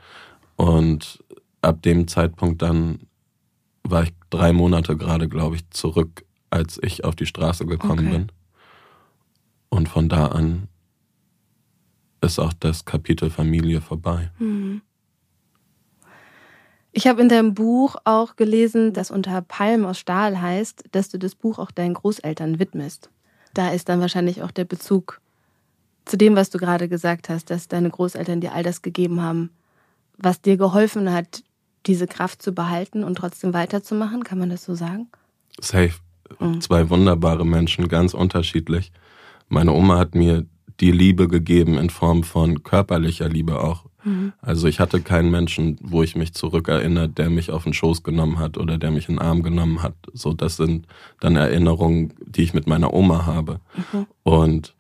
Und 0.57 1.23
ab 1.63 1.83
dem 1.83 2.09
Zeitpunkt 2.09 2.63
dann 2.63 3.01
war 3.85 4.05
ich 4.05 4.13
drei 4.31 4.53
Monate 4.53 4.97
gerade, 4.97 5.29
glaube 5.29 5.57
ich, 5.57 5.71
zurück, 5.71 6.25
als 6.51 6.79
ich 6.83 7.05
auf 7.05 7.15
die 7.15 7.27
Straße 7.27 7.67
gekommen 7.67 8.09
okay. 8.09 8.19
bin. 8.19 8.33
Und 9.69 9.89
von 9.89 10.09
da 10.09 10.27
an 10.29 10.69
ist 12.27 12.39
auch 12.39 12.53
das 12.53 12.85
Kapitel 12.85 13.31
Familie 13.31 13.81
vorbei. 13.81 14.31
Mhm. 14.39 14.83
Ich 16.93 17.07
habe 17.07 17.21
in 17.21 17.29
deinem 17.29 17.53
Buch 17.53 17.97
auch 18.05 18.37
gelesen, 18.37 18.95
dass 18.95 19.11
unter 19.11 19.43
Palm 19.43 19.85
aus 19.85 19.99
Stahl 19.99 20.41
heißt, 20.41 20.85
dass 20.93 21.11
du 21.11 21.19
das 21.19 21.35
Buch 21.35 21.59
auch 21.59 21.71
deinen 21.71 21.93
Großeltern 21.93 22.59
widmest. 22.59 23.11
Da 23.53 23.69
ist 23.71 23.89
dann 23.89 24.01
wahrscheinlich 24.01 24.43
auch 24.43 24.51
der 24.51 24.65
Bezug 24.65 25.21
zu 26.07 26.17
dem, 26.17 26.37
was 26.37 26.51
du 26.51 26.59
gerade 26.59 26.89
gesagt 26.89 27.29
hast, 27.29 27.51
dass 27.51 27.69
deine 27.69 27.91
Großeltern 27.91 28.41
dir 28.41 28.55
all 28.55 28.63
das 28.63 28.81
gegeben 28.81 29.21
haben, 29.21 29.51
was 30.17 30.41
dir 30.41 30.57
geholfen 30.57 31.13
hat, 31.13 31.43
diese 31.85 32.07
Kraft 32.07 32.41
zu 32.41 32.53
behalten 32.53 33.05
und 33.05 33.17
trotzdem 33.17 33.53
weiterzumachen. 33.53 34.25
Kann 34.25 34.39
man 34.39 34.49
das 34.49 34.65
so 34.65 34.75
sagen? 34.75 35.09
Safe. 35.61 35.95
Mhm. 36.41 36.61
Zwei 36.61 36.89
wunderbare 36.89 37.45
Menschen, 37.45 37.89
ganz 37.89 38.15
unterschiedlich. 38.15 38.91
Meine 39.49 39.73
Oma 39.73 39.99
hat 39.99 40.15
mir 40.15 40.47
die 40.81 40.93
Liebe 40.93 41.29
gegeben 41.29 41.79
in 41.79 41.91
Form 41.91 42.23
von 42.23 42.63
körperlicher 42.63 43.29
Liebe 43.29 43.63
auch. 43.63 43.85
Mhm. 44.05 44.33
Also 44.41 44.69
ich 44.69 44.81
hatte 44.81 45.01
keinen 45.01 45.31
Menschen, 45.31 45.79
wo 45.83 46.03
ich 46.03 46.17
mich 46.17 46.33
zurückerinnere, 46.33 47.09
der 47.09 47.29
mich 47.29 47.51
auf 47.51 47.65
den 47.65 47.75
Schoß 47.75 48.03
genommen 48.03 48.39
hat 48.39 48.57
oder 48.57 48.79
der 48.79 48.91
mich 48.91 49.09
in 49.09 49.17
den 49.17 49.23
Arm 49.23 49.43
genommen 49.43 49.83
hat. 49.83 49.95
So, 50.13 50.33
das 50.33 50.57
sind 50.57 50.87
dann 51.21 51.37
Erinnerungen, 51.37 52.15
die 52.25 52.43
ich 52.43 52.55
mit 52.55 52.67
meiner 52.67 52.95
Oma 52.95 53.27
habe. 53.27 53.61
Mhm. 53.93 54.07
Und 54.23 54.75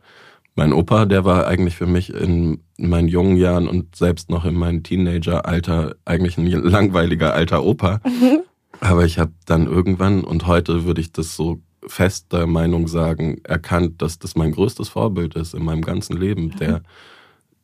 mein 0.55 0.73
Opa, 0.73 1.05
der 1.05 1.25
war 1.25 1.47
eigentlich 1.47 1.77
für 1.77 1.87
mich 1.87 2.15
in 2.15 2.61
meinen 2.79 3.09
jungen 3.09 3.37
Jahren 3.37 3.69
und 3.69 3.95
selbst 3.95 4.31
noch 4.31 4.45
in 4.45 4.55
meinem 4.55 4.83
Teenageralter 4.83 5.97
eigentlich 6.05 6.39
ein 6.39 6.47
langweiliger 6.47 7.35
alter 7.35 7.65
Opa. 7.65 8.01
Mhm. 8.05 8.41
Aber 8.81 9.05
ich 9.05 9.19
habe 9.19 9.33
dann 9.45 9.67
irgendwann 9.67 10.25
und 10.25 10.47
heute 10.47 10.85
würde 10.85 11.01
ich 11.01 11.13
das 11.13 11.37
so 11.37 11.61
fester 11.87 12.47
Meinung 12.47 12.88
sagen, 12.88 13.38
erkannt, 13.44 14.03
dass 14.03 14.19
das 14.19 14.37
mein 14.37 14.53
größtes 14.53 14.88
Vorbild 14.88 15.35
ist 15.35 15.55
in 15.55 15.65
meinem 15.65 15.83
ganzen 15.83 16.17
Leben. 16.17 16.47
Mhm. 16.47 16.57
Der 16.57 16.83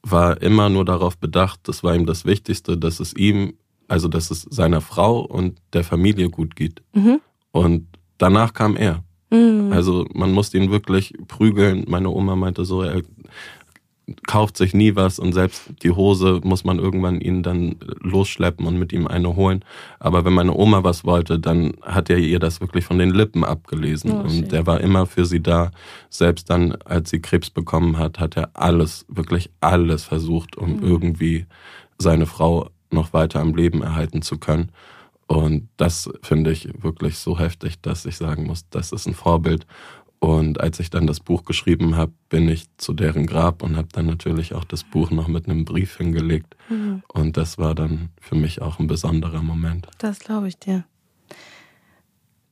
war 0.02 0.40
immer 0.42 0.68
nur 0.68 0.84
darauf 0.84 1.16
bedacht, 1.16 1.60
das 1.64 1.82
war 1.84 1.94
ihm 1.94 2.06
das 2.06 2.24
Wichtigste, 2.24 2.76
dass 2.76 3.00
es 3.00 3.14
ihm, 3.14 3.54
also 3.88 4.08
dass 4.08 4.30
es 4.30 4.42
seiner 4.42 4.80
Frau 4.80 5.20
und 5.20 5.60
der 5.72 5.84
Familie 5.84 6.28
gut 6.28 6.56
geht. 6.56 6.82
Mhm. 6.92 7.20
Und 7.52 7.86
danach 8.18 8.52
kam 8.52 8.76
er. 8.76 9.04
Mhm. 9.30 9.72
Also 9.72 10.06
man 10.12 10.32
musste 10.32 10.58
ihn 10.58 10.70
wirklich 10.70 11.14
prügeln. 11.28 11.84
Meine 11.88 12.10
Oma 12.10 12.36
meinte 12.36 12.64
so, 12.64 12.82
er 12.82 13.02
kauft 14.26 14.56
sich 14.56 14.74
nie 14.74 14.96
was 14.96 15.18
und 15.18 15.32
selbst 15.32 15.70
die 15.82 15.90
Hose 15.90 16.40
muss 16.44 16.64
man 16.64 16.78
irgendwann 16.78 17.20
ihn 17.20 17.42
dann 17.42 17.76
losschleppen 18.00 18.66
und 18.66 18.78
mit 18.78 18.92
ihm 18.92 19.06
eine 19.06 19.36
holen. 19.36 19.64
Aber 19.98 20.24
wenn 20.24 20.32
meine 20.32 20.54
Oma 20.54 20.84
was 20.84 21.04
wollte, 21.04 21.38
dann 21.38 21.74
hat 21.82 22.10
er 22.10 22.18
ihr 22.18 22.38
das 22.38 22.60
wirklich 22.60 22.84
von 22.84 22.98
den 22.98 23.10
Lippen 23.10 23.44
abgelesen. 23.44 24.12
Oh, 24.12 24.20
und 24.20 24.52
er 24.52 24.66
war 24.66 24.80
immer 24.80 25.06
für 25.06 25.24
sie 25.24 25.42
da. 25.42 25.70
Selbst 26.10 26.50
dann, 26.50 26.72
als 26.84 27.10
sie 27.10 27.20
Krebs 27.20 27.50
bekommen 27.50 27.98
hat, 27.98 28.18
hat 28.18 28.36
er 28.36 28.50
alles, 28.54 29.04
wirklich 29.08 29.50
alles 29.60 30.04
versucht, 30.04 30.56
um 30.56 30.76
mhm. 30.76 30.82
irgendwie 30.82 31.46
seine 31.98 32.26
Frau 32.26 32.70
noch 32.90 33.12
weiter 33.12 33.40
am 33.40 33.54
Leben 33.54 33.82
erhalten 33.82 34.22
zu 34.22 34.38
können. 34.38 34.70
Und 35.26 35.68
das 35.78 36.10
finde 36.22 36.50
ich 36.50 36.68
wirklich 36.82 37.16
so 37.16 37.38
heftig, 37.38 37.80
dass 37.80 38.04
ich 38.04 38.16
sagen 38.16 38.44
muss, 38.44 38.68
das 38.68 38.92
ist 38.92 39.06
ein 39.06 39.14
Vorbild. 39.14 39.66
Und 40.22 40.60
als 40.60 40.78
ich 40.78 40.88
dann 40.88 41.08
das 41.08 41.18
Buch 41.18 41.44
geschrieben 41.44 41.96
habe, 41.96 42.12
bin 42.28 42.48
ich 42.48 42.66
zu 42.76 42.92
deren 42.92 43.26
Grab 43.26 43.60
und 43.60 43.76
habe 43.76 43.88
dann 43.90 44.06
natürlich 44.06 44.54
auch 44.54 44.62
das 44.62 44.84
Buch 44.84 45.10
noch 45.10 45.26
mit 45.26 45.48
einem 45.48 45.64
Brief 45.64 45.96
hingelegt. 45.96 46.54
Mhm. 46.68 47.02
Und 47.08 47.36
das 47.36 47.58
war 47.58 47.74
dann 47.74 48.10
für 48.20 48.36
mich 48.36 48.62
auch 48.62 48.78
ein 48.78 48.86
besonderer 48.86 49.42
Moment. 49.42 49.88
Das 49.98 50.20
glaube 50.20 50.46
ich 50.46 50.56
dir. 50.60 50.84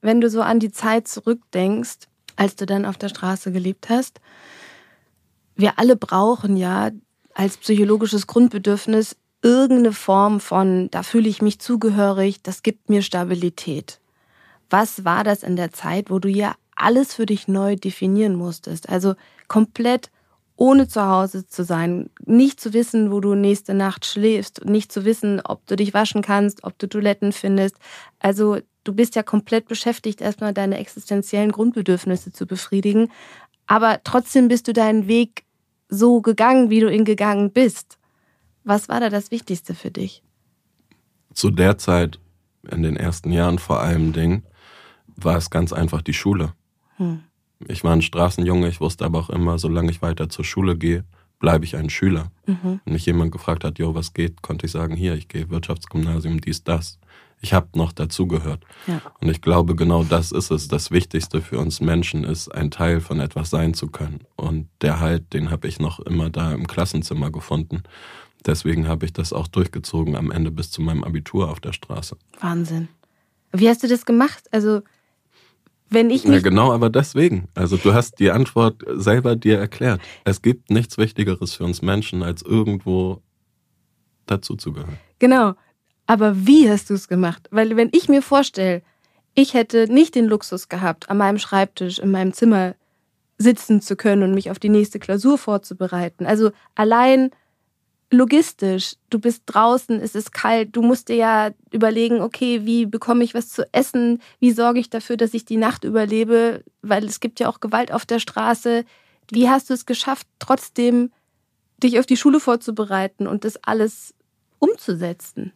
Wenn 0.00 0.20
du 0.20 0.28
so 0.28 0.42
an 0.42 0.58
die 0.58 0.72
Zeit 0.72 1.06
zurückdenkst, 1.06 2.08
als 2.34 2.56
du 2.56 2.66
dann 2.66 2.84
auf 2.84 2.98
der 2.98 3.08
Straße 3.08 3.52
gelebt 3.52 3.88
hast, 3.88 4.20
wir 5.54 5.78
alle 5.78 5.94
brauchen 5.94 6.56
ja 6.56 6.90
als 7.34 7.56
psychologisches 7.56 8.26
Grundbedürfnis 8.26 9.16
irgendeine 9.42 9.92
Form 9.92 10.40
von, 10.40 10.90
da 10.90 11.04
fühle 11.04 11.28
ich 11.28 11.40
mich 11.40 11.60
zugehörig, 11.60 12.42
das 12.42 12.64
gibt 12.64 12.90
mir 12.90 13.02
Stabilität. 13.02 14.00
Was 14.70 15.04
war 15.04 15.22
das 15.22 15.44
in 15.44 15.54
der 15.54 15.70
Zeit, 15.70 16.10
wo 16.10 16.18
du 16.18 16.28
ja 16.28 16.56
alles 16.80 17.14
für 17.14 17.26
dich 17.26 17.48
neu 17.48 17.76
definieren 17.76 18.34
musstest. 18.34 18.88
Also 18.88 19.14
komplett 19.48 20.10
ohne 20.56 20.86
zu 20.88 21.02
Hause 21.02 21.46
zu 21.46 21.64
sein, 21.64 22.10
nicht 22.26 22.60
zu 22.60 22.74
wissen, 22.74 23.10
wo 23.10 23.20
du 23.20 23.34
nächste 23.34 23.72
Nacht 23.72 24.04
schläfst, 24.04 24.66
nicht 24.66 24.92
zu 24.92 25.06
wissen, 25.06 25.40
ob 25.42 25.66
du 25.66 25.74
dich 25.74 25.94
waschen 25.94 26.20
kannst, 26.20 26.64
ob 26.64 26.78
du 26.78 26.86
Toiletten 26.86 27.32
findest. 27.32 27.76
Also 28.18 28.58
du 28.84 28.92
bist 28.92 29.14
ja 29.14 29.22
komplett 29.22 29.68
beschäftigt, 29.68 30.20
erstmal 30.20 30.52
deine 30.52 30.78
existenziellen 30.78 31.50
Grundbedürfnisse 31.50 32.32
zu 32.32 32.46
befriedigen. 32.46 33.10
Aber 33.66 34.00
trotzdem 34.04 34.48
bist 34.48 34.68
du 34.68 34.74
deinen 34.74 35.06
Weg 35.06 35.44
so 35.88 36.20
gegangen, 36.20 36.68
wie 36.68 36.80
du 36.80 36.92
ihn 36.92 37.06
gegangen 37.06 37.52
bist. 37.52 37.98
Was 38.62 38.90
war 38.90 39.00
da 39.00 39.08
das 39.08 39.30
Wichtigste 39.30 39.74
für 39.74 39.90
dich? 39.90 40.22
Zu 41.32 41.50
der 41.50 41.78
Zeit, 41.78 42.20
in 42.70 42.82
den 42.82 42.96
ersten 42.96 43.32
Jahren 43.32 43.58
vor 43.58 43.80
allem 43.80 44.12
Ding, 44.12 44.42
war 45.16 45.38
es 45.38 45.48
ganz 45.48 45.72
einfach 45.72 46.02
die 46.02 46.12
Schule. 46.12 46.52
Hm. 47.00 47.20
Ich 47.66 47.82
war 47.84 47.92
ein 47.92 48.02
Straßenjunge, 48.02 48.68
ich 48.68 48.80
wusste 48.80 49.04
aber 49.04 49.18
auch 49.18 49.30
immer, 49.30 49.58
solange 49.58 49.90
ich 49.90 50.00
weiter 50.02 50.28
zur 50.28 50.44
Schule 50.44 50.76
gehe, 50.76 51.04
bleibe 51.40 51.64
ich 51.64 51.76
ein 51.76 51.90
Schüler. 51.90 52.30
Mhm. 52.46 52.80
Wenn 52.84 52.92
mich 52.92 53.06
jemand 53.06 53.32
gefragt 53.32 53.64
hat, 53.64 53.78
jo, 53.78 53.94
was 53.94 54.14
geht, 54.14 54.42
konnte 54.42 54.66
ich 54.66 54.72
sagen, 54.72 54.94
hier, 54.94 55.14
ich 55.14 55.28
gehe 55.28 55.50
Wirtschaftsgymnasium, 55.50 56.40
dies, 56.40 56.64
das. 56.64 56.98
Ich 57.42 57.54
habe 57.54 57.68
noch 57.74 57.92
dazugehört. 57.92 58.64
Ja. 58.86 59.00
Und 59.20 59.30
ich 59.30 59.40
glaube, 59.40 59.74
genau 59.74 60.04
das 60.04 60.30
ist 60.30 60.50
es. 60.50 60.68
Das 60.68 60.90
Wichtigste 60.90 61.40
für 61.40 61.58
uns 61.58 61.80
Menschen 61.80 62.24
ist, 62.24 62.48
ein 62.48 62.70
Teil 62.70 63.00
von 63.00 63.18
etwas 63.18 63.48
sein 63.48 63.72
zu 63.72 63.88
können. 63.88 64.20
Und 64.36 64.68
der 64.82 65.00
Halt, 65.00 65.32
den 65.32 65.50
habe 65.50 65.66
ich 65.66 65.80
noch 65.80 66.00
immer 66.00 66.28
da 66.28 66.52
im 66.52 66.66
Klassenzimmer 66.66 67.30
gefunden. 67.30 67.82
Deswegen 68.44 68.88
habe 68.88 69.06
ich 69.06 69.14
das 69.14 69.32
auch 69.32 69.48
durchgezogen 69.48 70.16
am 70.16 70.30
Ende 70.30 70.50
bis 70.50 70.70
zu 70.70 70.82
meinem 70.82 71.02
Abitur 71.02 71.50
auf 71.50 71.60
der 71.60 71.72
Straße. 71.72 72.16
Wahnsinn. 72.40 72.88
Wie 73.52 73.68
hast 73.68 73.82
du 73.82 73.88
das 73.88 74.04
gemacht? 74.04 74.44
Also 74.50 74.82
wenn 75.90 76.10
ich 76.10 76.24
mich 76.24 76.34
ja, 76.34 76.40
genau, 76.40 76.72
aber 76.72 76.88
deswegen. 76.88 77.48
Also 77.54 77.76
du 77.76 77.92
hast 77.92 78.20
die 78.20 78.30
Antwort 78.30 78.82
selber 78.94 79.36
dir 79.36 79.58
erklärt. 79.58 80.00
Es 80.24 80.40
gibt 80.40 80.70
nichts 80.70 80.98
Wichtigeres 80.98 81.54
für 81.54 81.64
uns 81.64 81.82
Menschen, 81.82 82.22
als 82.22 82.42
irgendwo 82.42 83.20
dazuzugehören. 84.26 84.98
Genau. 85.18 85.54
Aber 86.06 86.46
wie 86.46 86.70
hast 86.70 86.90
du 86.90 86.94
es 86.94 87.08
gemacht? 87.08 87.48
Weil 87.50 87.76
wenn 87.76 87.90
ich 87.92 88.08
mir 88.08 88.22
vorstelle, 88.22 88.82
ich 89.34 89.54
hätte 89.54 89.92
nicht 89.92 90.14
den 90.14 90.26
Luxus 90.26 90.68
gehabt, 90.68 91.10
an 91.10 91.18
meinem 91.18 91.38
Schreibtisch 91.38 91.98
in 91.98 92.10
meinem 92.10 92.32
Zimmer 92.32 92.74
sitzen 93.38 93.80
zu 93.80 93.96
können 93.96 94.22
und 94.22 94.34
mich 94.34 94.50
auf 94.50 94.58
die 94.58 94.68
nächste 94.68 94.98
Klausur 94.98 95.38
vorzubereiten. 95.38 96.26
Also 96.26 96.52
allein 96.74 97.30
logistisch, 98.10 98.96
du 99.08 99.18
bist 99.18 99.42
draußen, 99.46 100.00
es 100.00 100.14
ist 100.14 100.32
kalt, 100.32 100.74
du 100.74 100.82
musst 100.82 101.08
dir 101.08 101.16
ja 101.16 101.50
überlegen, 101.70 102.20
okay, 102.20 102.64
wie 102.64 102.86
bekomme 102.86 103.24
ich 103.24 103.34
was 103.34 103.48
zu 103.48 103.72
essen, 103.72 104.20
wie 104.40 104.50
sorge 104.50 104.80
ich 104.80 104.90
dafür, 104.90 105.16
dass 105.16 105.34
ich 105.34 105.44
die 105.44 105.56
Nacht 105.56 105.84
überlebe, 105.84 106.64
weil 106.82 107.04
es 107.04 107.20
gibt 107.20 107.40
ja 107.40 107.48
auch 107.48 107.60
Gewalt 107.60 107.92
auf 107.92 108.04
der 108.04 108.18
Straße. 108.18 108.84
Wie 109.30 109.48
hast 109.48 109.70
du 109.70 109.74
es 109.74 109.86
geschafft, 109.86 110.26
trotzdem 110.40 111.12
dich 111.82 111.98
auf 111.98 112.06
die 112.06 112.16
Schule 112.16 112.40
vorzubereiten 112.40 113.26
und 113.26 113.44
das 113.44 113.56
alles 113.62 114.14
umzusetzen? 114.58 115.52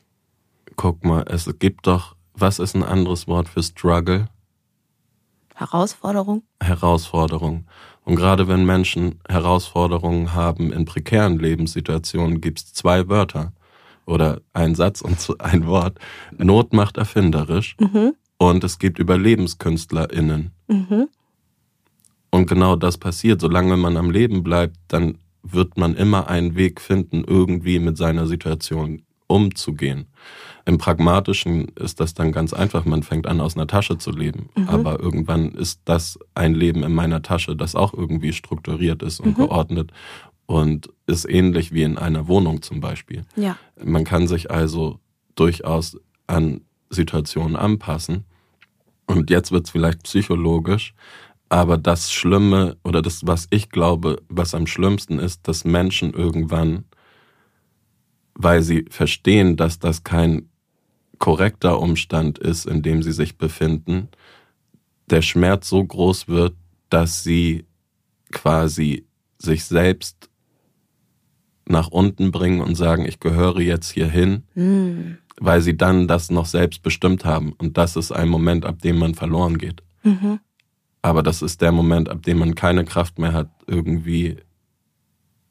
Guck 0.76 1.04
mal, 1.04 1.24
es 1.28 1.48
gibt 1.58 1.86
doch, 1.86 2.16
was 2.34 2.58
ist 2.58 2.74
ein 2.74 2.84
anderes 2.84 3.26
Wort 3.26 3.48
für 3.48 3.62
Struggle? 3.62 4.28
Herausforderung? 5.54 6.42
Herausforderung. 6.60 7.66
Und 8.04 8.16
gerade 8.16 8.48
wenn 8.48 8.66
Menschen 8.66 9.20
Herausforderungen 9.28 10.34
haben 10.34 10.72
in 10.72 10.84
prekären 10.84 11.38
Lebenssituationen, 11.38 12.40
gibt 12.40 12.58
es 12.58 12.72
zwei 12.72 13.08
Wörter 13.08 13.52
oder 14.06 14.40
ein 14.52 14.74
Satz 14.74 15.00
und 15.00 15.18
ein 15.40 15.66
Wort. 15.66 15.98
Not 16.36 16.72
macht 16.72 16.98
erfinderisch 16.98 17.76
mhm. 17.80 18.12
und 18.36 18.62
es 18.62 18.78
gibt 18.78 19.00
UberlebenskünstlerInnen. 19.00 20.52
Mhm. 20.68 21.08
Und 22.30 22.46
genau 22.48 22.76
das 22.76 22.98
passiert. 22.98 23.40
Solange 23.40 23.76
man 23.76 23.96
am 23.96 24.10
Leben 24.10 24.42
bleibt, 24.42 24.76
dann 24.88 25.18
wird 25.42 25.76
man 25.76 25.94
immer 25.94 26.28
einen 26.28 26.56
Weg 26.56 26.80
finden, 26.80 27.24
irgendwie 27.26 27.78
mit 27.78 27.96
seiner 27.96 28.26
Situation 28.26 29.02
umzugehen. 29.34 30.06
Im 30.64 30.78
Pragmatischen 30.78 31.68
ist 31.76 32.00
das 32.00 32.14
dann 32.14 32.32
ganz 32.32 32.54
einfach. 32.54 32.84
Man 32.84 33.02
fängt 33.02 33.26
an, 33.26 33.40
aus 33.40 33.56
einer 33.56 33.66
Tasche 33.66 33.98
zu 33.98 34.10
leben. 34.10 34.48
Mhm. 34.56 34.68
Aber 34.68 35.00
irgendwann 35.00 35.50
ist 35.52 35.80
das 35.84 36.18
ein 36.34 36.54
Leben 36.54 36.82
in 36.84 36.94
meiner 36.94 37.20
Tasche, 37.20 37.56
das 37.56 37.74
auch 37.74 37.92
irgendwie 37.92 38.32
strukturiert 38.32 39.02
ist 39.02 39.20
und 39.20 39.36
mhm. 39.36 39.42
geordnet 39.42 39.92
und 40.46 40.90
ist 41.06 41.28
ähnlich 41.28 41.72
wie 41.72 41.82
in 41.82 41.98
einer 41.98 42.28
Wohnung 42.28 42.62
zum 42.62 42.80
Beispiel. 42.80 43.24
Ja. 43.36 43.58
Man 43.82 44.04
kann 44.04 44.26
sich 44.26 44.50
also 44.50 45.00
durchaus 45.34 45.98
an 46.26 46.60
Situationen 46.90 47.56
anpassen. 47.56 48.24
Und 49.06 49.30
jetzt 49.30 49.52
wird 49.52 49.66
es 49.66 49.70
vielleicht 49.70 50.04
psychologisch, 50.04 50.94
aber 51.50 51.76
das 51.76 52.10
Schlimme 52.10 52.76
oder 52.84 53.02
das, 53.02 53.26
was 53.26 53.46
ich 53.50 53.68
glaube, 53.68 54.22
was 54.28 54.54
am 54.54 54.66
schlimmsten 54.66 55.18
ist, 55.18 55.46
dass 55.46 55.64
Menschen 55.64 56.14
irgendwann, 56.14 56.84
weil 58.34 58.62
sie 58.62 58.84
verstehen, 58.90 59.56
dass 59.56 59.78
das 59.78 60.04
kein 60.04 60.48
korrekter 61.18 61.80
Umstand 61.80 62.38
ist, 62.38 62.66
in 62.66 62.82
dem 62.82 63.02
sie 63.02 63.12
sich 63.12 63.38
befinden, 63.38 64.08
der 65.10 65.22
Schmerz 65.22 65.68
so 65.68 65.84
groß 65.84 66.28
wird, 66.28 66.54
dass 66.90 67.22
sie 67.22 67.66
quasi 68.32 69.06
sich 69.38 69.64
selbst 69.64 70.30
nach 71.66 71.88
unten 71.88 72.30
bringen 72.30 72.60
und 72.60 72.74
sagen, 72.74 73.06
ich 73.06 73.20
gehöre 73.20 73.60
jetzt 73.60 73.90
hierhin, 73.90 74.42
mhm. 74.54 75.18
weil 75.38 75.60
sie 75.60 75.76
dann 75.76 76.08
das 76.08 76.30
noch 76.30 76.46
selbst 76.46 76.82
bestimmt 76.82 77.24
haben. 77.24 77.52
Und 77.52 77.78
das 77.78 77.96
ist 77.96 78.12
ein 78.12 78.28
Moment, 78.28 78.64
ab 78.64 78.80
dem 78.82 78.98
man 78.98 79.14
verloren 79.14 79.58
geht. 79.58 79.82
Mhm. 80.02 80.40
Aber 81.00 81.22
das 81.22 81.42
ist 81.42 81.60
der 81.60 81.72
Moment, 81.72 82.08
ab 82.08 82.22
dem 82.22 82.38
man 82.38 82.54
keine 82.54 82.84
Kraft 82.84 83.18
mehr 83.18 83.32
hat, 83.32 83.50
irgendwie 83.66 84.36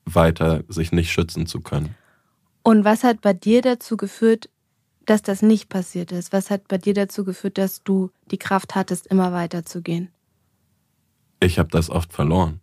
weiter 0.05 0.63
sich 0.67 0.91
nicht 0.91 1.11
schützen 1.11 1.45
zu 1.45 1.61
können. 1.61 1.95
Und 2.63 2.85
was 2.85 3.03
hat 3.03 3.21
bei 3.21 3.33
dir 3.33 3.61
dazu 3.61 3.97
geführt, 3.97 4.49
dass 5.05 5.21
das 5.21 5.41
nicht 5.41 5.69
passiert 5.69 6.11
ist? 6.11 6.31
Was 6.31 6.49
hat 6.49 6.67
bei 6.67 6.77
dir 6.77 6.93
dazu 6.93 7.25
geführt, 7.25 7.57
dass 7.57 7.83
du 7.83 8.09
die 8.31 8.37
Kraft 8.37 8.75
hattest, 8.75 9.07
immer 9.07 9.33
weiterzugehen? 9.33 10.09
Ich 11.41 11.59
habe 11.59 11.69
das 11.69 11.89
oft 11.89 12.13
verloren. 12.13 12.61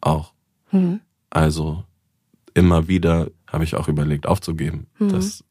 Auch. 0.00 0.32
Mhm. 0.72 1.00
Also 1.30 1.84
immer 2.54 2.88
wieder 2.88 3.30
habe 3.46 3.64
ich 3.64 3.76
auch 3.76 3.88
überlegt, 3.88 4.26
aufzugeben. 4.26 4.88
Mhm. 4.98 5.10
Das 5.10 5.44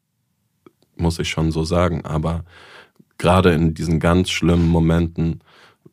muss 0.98 1.20
ich 1.20 1.29
schon 1.29 1.51
so 1.51 1.63
sagen. 1.63 2.03
Aber 2.05 2.43
gerade 3.17 3.53
in 3.53 3.74
diesen 3.74 4.00
ganz 4.00 4.29
schlimmen 4.29 4.67
Momenten 4.67 5.39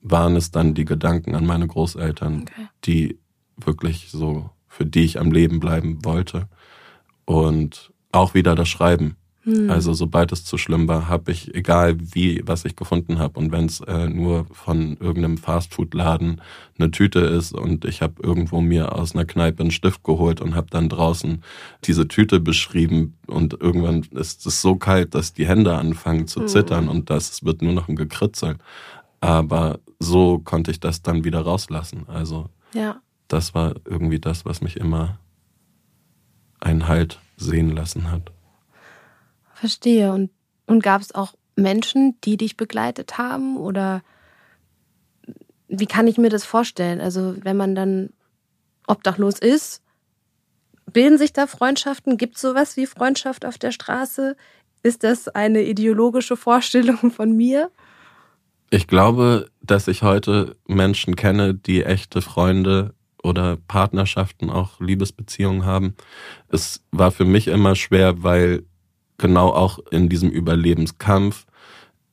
waren 0.02 0.34
es 0.34 0.50
dann 0.50 0.74
die 0.74 0.84
Gedanken 0.84 1.34
an 1.34 1.46
meine 1.46 1.66
Großeltern, 1.66 2.42
okay. 2.42 2.68
die 2.84 3.18
wirklich 3.56 4.10
so, 4.10 4.50
für 4.66 4.86
die 4.86 5.04
ich 5.04 5.20
am 5.20 5.30
Leben 5.30 5.60
bleiben 5.60 6.04
wollte. 6.04 6.48
Und 7.30 7.92
auch 8.10 8.34
wieder 8.34 8.56
das 8.56 8.68
Schreiben. 8.68 9.16
Hm. 9.44 9.70
Also 9.70 9.94
sobald 9.94 10.32
es 10.32 10.44
zu 10.44 10.58
schlimm 10.58 10.88
war, 10.88 11.08
habe 11.08 11.30
ich, 11.30 11.54
egal 11.54 11.96
wie, 12.00 12.42
was 12.44 12.64
ich 12.64 12.74
gefunden 12.74 13.20
habe 13.20 13.38
und 13.38 13.52
wenn 13.52 13.66
es 13.66 13.80
äh, 13.80 14.08
nur 14.08 14.46
von 14.50 14.96
irgendeinem 14.98 15.38
Fastfood-Laden 15.38 16.40
eine 16.76 16.90
Tüte 16.90 17.20
ist 17.20 17.52
und 17.52 17.84
ich 17.84 18.02
habe 18.02 18.14
irgendwo 18.20 18.60
mir 18.60 18.96
aus 18.96 19.14
einer 19.14 19.24
Kneipe 19.24 19.62
einen 19.62 19.70
Stift 19.70 20.02
geholt 20.02 20.40
und 20.40 20.56
habe 20.56 20.66
dann 20.70 20.88
draußen 20.88 21.42
diese 21.84 22.08
Tüte 22.08 22.40
beschrieben 22.40 23.16
und 23.28 23.54
irgendwann 23.60 24.02
ist 24.10 24.44
es 24.44 24.60
so 24.60 24.74
kalt, 24.74 25.14
dass 25.14 25.32
die 25.32 25.46
Hände 25.46 25.76
anfangen 25.76 26.26
zu 26.26 26.40
hm. 26.40 26.48
zittern 26.48 26.88
und 26.88 27.10
das 27.10 27.44
wird 27.44 27.62
nur 27.62 27.72
noch 27.72 27.88
ein 27.88 27.96
Gekritzel. 27.96 28.56
Aber 29.20 29.78
so 30.00 30.40
konnte 30.40 30.72
ich 30.72 30.80
das 30.80 31.00
dann 31.00 31.24
wieder 31.24 31.42
rauslassen. 31.42 32.06
Also 32.08 32.50
ja. 32.74 33.00
das 33.28 33.54
war 33.54 33.74
irgendwie 33.84 34.18
das, 34.18 34.44
was 34.44 34.60
mich 34.60 34.76
immer 34.76 35.18
einen 36.60 36.88
Halt 36.88 37.20
sehen 37.36 37.74
lassen 37.74 38.10
hat. 38.10 38.30
Verstehe. 39.54 40.12
Und, 40.12 40.30
und 40.66 40.82
gab 40.82 41.00
es 41.00 41.14
auch 41.14 41.34
Menschen, 41.56 42.18
die 42.24 42.36
dich 42.36 42.56
begleitet 42.56 43.18
haben? 43.18 43.56
Oder 43.56 44.02
wie 45.68 45.86
kann 45.86 46.06
ich 46.06 46.18
mir 46.18 46.30
das 46.30 46.44
vorstellen? 46.44 47.00
Also, 47.00 47.36
wenn 47.42 47.56
man 47.56 47.74
dann 47.74 48.10
obdachlos 48.86 49.38
ist, 49.38 49.82
bilden 50.92 51.18
sich 51.18 51.32
da 51.32 51.46
Freundschaften? 51.46 52.16
Gibt 52.16 52.36
es 52.36 52.42
sowas 52.42 52.76
wie 52.76 52.86
Freundschaft 52.86 53.44
auf 53.44 53.58
der 53.58 53.70
Straße? 53.70 54.36
Ist 54.82 55.04
das 55.04 55.28
eine 55.28 55.62
ideologische 55.62 56.36
Vorstellung 56.36 57.10
von 57.10 57.36
mir? 57.36 57.70
Ich 58.70 58.86
glaube, 58.86 59.50
dass 59.62 59.88
ich 59.88 60.02
heute 60.02 60.56
Menschen 60.66 61.16
kenne, 61.16 61.54
die 61.54 61.84
echte 61.84 62.22
Freunde 62.22 62.94
oder 63.22 63.56
Partnerschaften, 63.56 64.50
auch 64.50 64.80
Liebesbeziehungen 64.80 65.64
haben. 65.64 65.94
Es 66.48 66.82
war 66.90 67.10
für 67.10 67.24
mich 67.24 67.48
immer 67.48 67.74
schwer, 67.74 68.22
weil 68.22 68.64
genau 69.18 69.50
auch 69.50 69.78
in 69.90 70.08
diesem 70.08 70.30
Überlebenskampf 70.30 71.46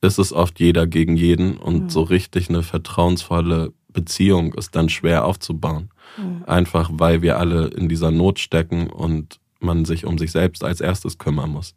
ist 0.00 0.18
es 0.18 0.32
oft 0.32 0.60
jeder 0.60 0.86
gegen 0.86 1.16
jeden 1.16 1.56
und 1.56 1.84
mhm. 1.84 1.90
so 1.90 2.02
richtig 2.02 2.48
eine 2.48 2.62
vertrauensvolle 2.62 3.72
Beziehung 3.88 4.54
ist 4.54 4.76
dann 4.76 4.88
schwer 4.88 5.24
aufzubauen. 5.24 5.90
Mhm. 6.16 6.44
Einfach 6.46 6.90
weil 6.92 7.22
wir 7.22 7.38
alle 7.38 7.68
in 7.68 7.88
dieser 7.88 8.10
Not 8.10 8.38
stecken 8.38 8.88
und 8.88 9.40
man 9.60 9.84
sich 9.84 10.04
um 10.06 10.18
sich 10.18 10.30
selbst 10.30 10.62
als 10.62 10.80
erstes 10.80 11.18
kümmern 11.18 11.50
muss. 11.50 11.74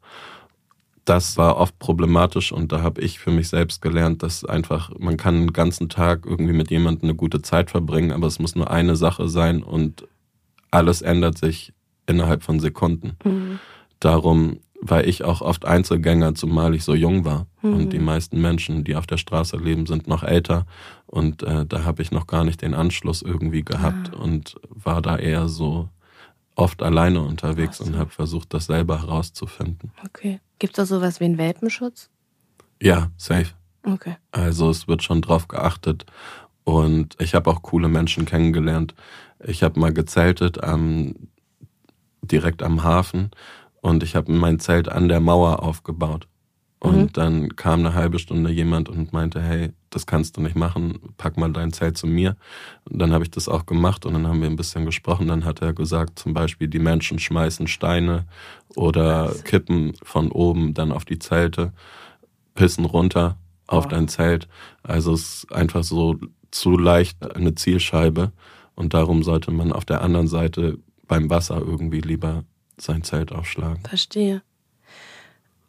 Das 1.06 1.38
war 1.38 1.58
oft 1.58 1.80
problematisch 1.80 2.52
und 2.52 2.72
da 2.72 2.82
habe 2.82 3.02
ich 3.02 3.20
für 3.20 3.32
mich 3.32 3.50
selbst 3.50 3.82
gelernt, 3.82 4.22
dass 4.22 4.46
einfach, 4.46 4.92
man 5.00 5.18
kann 5.18 5.40
den 5.40 5.54
ganzen 5.54 5.90
Tag 5.90 6.26
irgendwie 6.26 6.54
mit 6.54 6.70
jemandem 6.70 7.10
eine 7.10 7.16
gute 7.16 7.42
Zeit 7.42 7.72
verbringen, 7.72 8.12
aber 8.12 8.28
es 8.28 8.40
muss 8.40 8.56
nur 8.56 8.70
eine 8.70 8.96
Sache 8.96 9.28
sein 9.28 9.64
und 9.64 10.08
alles 10.70 11.02
ändert 11.02 11.38
sich 11.38 11.74
innerhalb 12.06 12.44
von 12.44 12.60
Sekunden. 12.60 13.18
Mhm. 13.24 13.60
Darum 14.00 14.60
war 14.82 15.04
ich 15.04 15.24
auch 15.24 15.42
oft 15.42 15.66
Einzelgänger, 15.66 16.34
zumal 16.34 16.74
ich 16.74 16.84
so 16.84 16.96
jung 16.96 17.24
war. 17.24 17.46
Mhm. 17.62 17.74
Und 17.74 17.94
die 17.94 18.00
meisten 18.00 18.42
Menschen, 18.42 18.84
die 18.84 18.96
auf 18.96 19.06
der 19.06 19.18
Straße 19.18 19.58
leben, 19.58 19.86
sind 19.86 20.08
noch 20.08 20.24
älter. 20.24 20.66
Und 21.06 21.44
äh, 21.44 21.66
da 21.66 21.84
habe 21.84 22.02
ich 22.02 22.12
noch 22.12 22.26
gar 22.26 22.44
nicht 22.44 22.62
den 22.62 22.74
Anschluss 22.74 23.22
irgendwie 23.22 23.64
gehabt 23.64 24.12
ah. 24.14 24.18
und 24.18 24.56
war 24.70 25.02
da 25.02 25.18
eher 25.18 25.48
so 25.48 25.90
oft 26.56 26.82
alleine 26.82 27.22
unterwegs 27.22 27.78
so. 27.78 27.86
und 27.86 27.96
habe 27.96 28.10
versucht, 28.10 28.54
das 28.54 28.66
selber 28.66 29.02
herauszufinden. 29.02 29.92
Okay. 30.06 30.40
Gibt 30.62 30.78
es 30.78 30.88
da 30.88 30.96
sowas 30.96 31.20
wie 31.20 31.24
einen 31.24 31.40
Welpenschutz? 31.40 32.12
Ja, 32.80 33.10
safe. 33.18 33.48
Okay. 33.82 34.18
Also 34.30 34.70
es 34.70 34.88
wird 34.88 35.02
schon 35.02 35.24
drauf 35.24 35.48
geachtet. 35.48 36.06
Und 36.64 37.16
ich 37.18 37.34
habe 37.34 37.50
auch 37.50 37.64
coole 37.64 37.88
Menschen 37.88 38.26
kennengelernt. 38.26 38.94
Ich 39.44 39.64
habe 39.64 39.80
mal 39.80 39.92
gezeltet 39.92 40.64
am, 40.64 41.16
direkt 42.22 42.62
am 42.62 42.84
Hafen 42.84 43.32
und 43.82 44.04
ich 44.04 44.16
habe 44.16 44.32
mein 44.32 44.60
Zelt 44.60 44.88
an 44.88 45.08
der 45.08 45.20
Mauer 45.20 45.64
aufgebaut. 45.64 46.28
Und 46.84 46.98
mhm. 46.98 47.14
dann 47.14 47.56
kam 47.56 47.80
eine 47.80 47.96
halbe 47.96 48.18
Stunde 48.18 48.52
jemand 48.52 48.90
und 48.90 49.14
meinte, 49.14 49.40
hey, 49.40 49.72
das 49.92 50.08
kannst 50.08 50.38
du 50.38 50.42
nicht 50.42 50.56
machen, 50.56 51.14
pack 51.18 51.38
mal 51.38 51.52
dein 51.52 51.74
Zelt 51.74 51.96
zu 51.96 52.08
mir. 52.08 52.36
Und 52.90 53.00
dann 53.00 53.14
habe 53.14 53.24
ich 53.24 53.30
das 53.30 53.48
auch 53.48 53.68
gemacht 53.68 54.06
und 54.06 54.14
dann 54.14 54.28
haben 54.28 54.42
wir 54.42 54.50
ein 54.50 54.56
bisschen 54.56 54.86
gesprochen. 54.86 55.28
Dann 55.28 55.46
hat 55.46 55.62
er 55.62 55.74
gesagt, 55.74 56.18
zum 56.18 56.34
Beispiel, 56.34 56.68
die 56.68 56.80
Menschen 56.80 57.20
schmeißen 57.20 57.68
Steine 57.68 58.26
oder 58.76 59.34
kippen 59.44 59.94
von 60.04 60.32
oben 60.32 60.74
dann 60.74 60.92
auf 60.92 61.06
die 61.06 61.20
Zelte, 61.20 61.74
pissen 62.56 62.86
runter 62.86 63.38
auf 63.68 63.86
oh. 63.86 63.90
dein 63.90 64.08
Zelt. 64.08 64.48
Also 64.84 65.14
es 65.14 65.44
ist 65.44 65.54
einfach 65.54 65.84
so 65.84 66.18
zu 66.52 66.78
leicht 66.78 67.36
eine 67.36 67.56
Zielscheibe. 67.56 68.32
Und 68.76 68.94
darum 68.94 69.24
sollte 69.24 69.52
man 69.52 69.72
auf 69.72 69.86
der 69.86 70.02
anderen 70.02 70.28
Seite 70.28 70.80
beim 71.08 71.30
Wasser 71.30 71.58
irgendwie 71.58 72.02
lieber 72.02 72.44
sein 72.78 73.04
Zelt 73.04 73.32
aufschlagen. 73.32 73.84
Verstehe. 73.84 74.42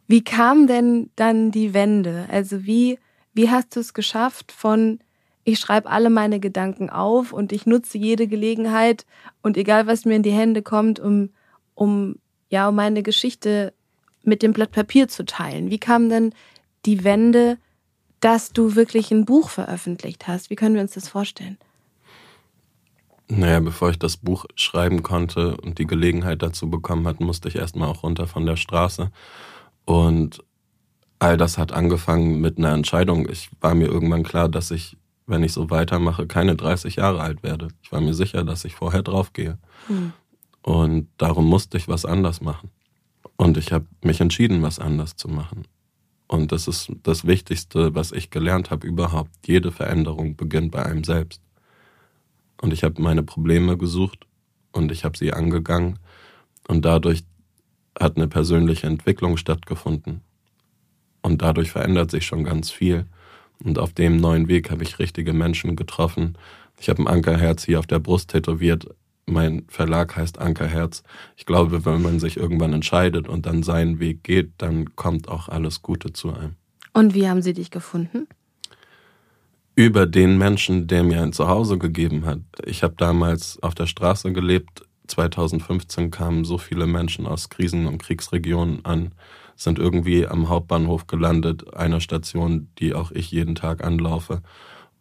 Wie 0.07 0.25
kam 0.25 0.67
denn 0.67 1.11
dann 1.17 1.51
die 1.51 1.75
Wende? 1.75 2.27
Also 2.31 2.65
wie, 2.65 2.99
wie 3.35 3.51
hast 3.51 3.77
du 3.77 3.81
es 3.81 3.95
geschafft 3.95 4.53
von 4.53 4.99
ich 5.45 5.59
schreibe 5.59 5.91
alle 5.91 6.11
meine 6.11 6.39
Gedanken 6.39 6.89
auf 6.89 7.33
und 7.33 7.53
ich 7.53 7.67
nutze 7.67 7.99
jede 7.99 8.29
Gelegenheit 8.29 9.07
und 9.43 9.57
egal 9.57 9.87
was 9.87 10.05
mir 10.05 10.15
in 10.15 10.23
die 10.23 10.31
Hände 10.31 10.63
kommt, 10.63 11.01
um, 11.01 11.31
um 11.75 12.17
ja, 12.53 12.69
um 12.69 12.75
meine 12.75 13.03
Geschichte 13.03 13.73
mit 14.23 14.43
dem 14.43 14.53
Blatt 14.53 14.73
Papier 14.73 15.09
zu 15.09 15.25
teilen. 15.25 15.71
Wie 15.71 15.79
kam 15.79 16.11
denn 16.11 16.35
die 16.85 17.03
Wende, 17.03 17.57
dass 18.21 18.53
du 18.53 18.77
wirklich 18.77 19.11
ein 19.11 19.25
Buch 19.25 19.49
veröffentlicht 19.49 20.29
hast? 20.29 20.51
Wie 20.51 20.55
können 20.55 20.75
wir 20.75 20.83
uns 20.83 20.93
das 20.93 21.09
vorstellen? 21.09 21.57
Naja, 23.29 23.59
bevor 23.61 23.89
ich 23.89 23.99
das 23.99 24.19
Buch 24.19 24.45
schreiben 24.55 25.03
konnte 25.03 25.57
und 25.57 25.79
die 25.79 25.87
Gelegenheit 25.87 26.43
dazu 26.43 26.69
bekommen 26.69 27.09
hat, 27.09 27.21
musste 27.21 27.49
ich 27.49 27.57
erstmal 27.57 27.89
auch 27.89 28.03
runter 28.03 28.27
von 28.27 28.45
der 28.45 28.57
Straße. 28.57 29.11
Und 29.87 30.45
all 31.19 31.39
das 31.39 31.57
hat 31.57 31.73
angefangen 31.73 32.43
mit 32.43 32.59
einer 32.59 32.75
Entscheidung. 32.75 33.31
Ich 33.31 33.49
war 33.63 33.75
mir 33.75 33.87
irgendwann 33.87 34.25
klar, 34.25 34.51
dass 34.51 34.71
ich, 34.71 34.99
wenn 35.27 35.43
ich 35.43 35.55
so 35.55 35.71
weitermache, 35.71 36.27
keine 36.27 36.55
30 36.55 36.97
Jahre 36.97 37.23
alt 37.23 37.43
werde. 37.43 37.69
Ich 37.83 37.93
war 37.93 38.03
mir 38.03 38.13
sicher, 38.13 38.45
dass 38.45 38.67
ich 38.67 38.75
vorher 38.75 39.03
draufgehe. 39.03 39.57
Hm. 39.87 40.13
Und 40.63 41.09
darum 41.19 41.47
musste 41.47 41.77
ich 41.77 41.89
was 41.89 42.05
anders 42.05 42.41
machen. 42.41 42.71
Und 43.37 43.57
ich 43.57 43.73
habe 43.73 43.87
mich 44.03 44.21
entschieden, 44.21 44.63
was 44.63 44.79
anders 44.79 45.17
zu 45.17 45.29
machen. 45.29 45.65
Und 46.29 46.53
das 46.53 46.69
ist 46.69 46.91
das 47.03 47.27
Wichtigste, 47.27 47.95
was 47.95 48.13
ich 48.13 48.31
gelernt 48.31 48.71
habe 48.71 48.87
überhaupt. 48.87 49.31
Jede 49.47 49.73
Veränderung 49.73 50.37
beginnt 50.37 50.71
bei 50.71 50.85
einem 50.85 51.05
selbst. 51.05 51.43
Und 52.61 52.73
ich 52.73 52.85
habe 52.85 53.03
meine 53.03 53.23
Probleme 53.23 53.77
gesucht 53.77 54.27
und 54.71 54.93
ich 54.93 55.05
habe 55.05 55.19
sie 55.19 55.33
angegangen. 55.33 55.99
Und 56.69 56.85
dadurch 56.85 57.25
hat 57.99 58.17
eine 58.17 58.29
persönliche 58.29 58.87
Entwicklung 58.87 59.37
stattgefunden. 59.37 60.23
Und 61.23 61.43
dadurch 61.43 61.71
verändert 61.71 62.11
sich 62.11 62.25
schon 62.25 62.45
ganz 62.45 62.71
viel. 62.71 63.07
Und 63.63 63.79
auf 63.79 63.93
dem 63.93 64.17
neuen 64.17 64.49
Weg 64.49 64.71
habe 64.71 64.85
ich 64.85 64.99
richtige 64.99 65.33
Menschen 65.33 65.77
getroffen. 65.77 66.39
Ich 66.81 66.89
habe 66.89 67.03
ein 67.03 67.09
Ankerherz 67.09 67.65
hier 67.65 67.79
auf 67.79 67.87
der 67.87 67.99
Brust 67.99 68.31
tätowiert. 68.31 68.89
Mein 69.27 69.65
Verlag 69.69 70.17
heißt 70.17 70.39
Ankerherz. 70.39 71.03
Ich 71.37 71.47
glaube, 71.47 71.85
wenn 71.85 72.03
man 72.03 72.21
sich 72.21 72.37
irgendwann 72.37 72.73
entscheidet 72.73 73.29
und 73.29 73.47
dann 73.47 73.63
seinen 73.63 74.01
Weg 74.01 74.25
geht, 74.25 74.53
dann 74.59 74.97
kommt 74.97 75.29
auch 75.29 75.49
alles 75.49 75.83
Gute 75.83 76.13
zu 76.13 76.33
einem. 76.33 76.57
Und 76.93 77.15
wie 77.15 77.29
haben 77.29 77.43
Sie 77.43 77.53
dich 77.53 77.71
gefunden? 77.71 78.27
über 79.75 80.07
den 80.07 80.39
Menschen, 80.39 80.87
der 80.87 81.03
mir 81.03 81.23
ein 81.23 81.33
Zuhause 81.33 81.79
gegeben 81.79 82.27
hat. 82.27 82.41
Ich 82.65 82.83
habe 82.83 82.95
damals 82.97 83.63
auf 83.63 83.75
der 83.75 83.87
Straße 83.87 84.33
gelebt. 84.33 84.83
2015 85.07 86.11
kamen 86.11 86.45
so 86.45 86.59
viele 86.59 86.87
Menschen 86.87 87.27
aus 87.27 87.49
Krisen- 87.49 87.87
und 87.87 87.99
Kriegsregionen 88.03 88.85
an, 88.85 89.13
sind 89.57 89.79
irgendwie 89.79 90.27
am 90.27 90.49
Hauptbahnhof 90.49 91.07
gelandet, 91.07 91.75
einer 91.75 92.01
Station, 92.01 92.69
die 92.79 92.95
auch 92.95 93.11
ich 93.11 93.31
jeden 93.31 93.55
Tag 93.55 93.85
anlaufe. 93.85 94.43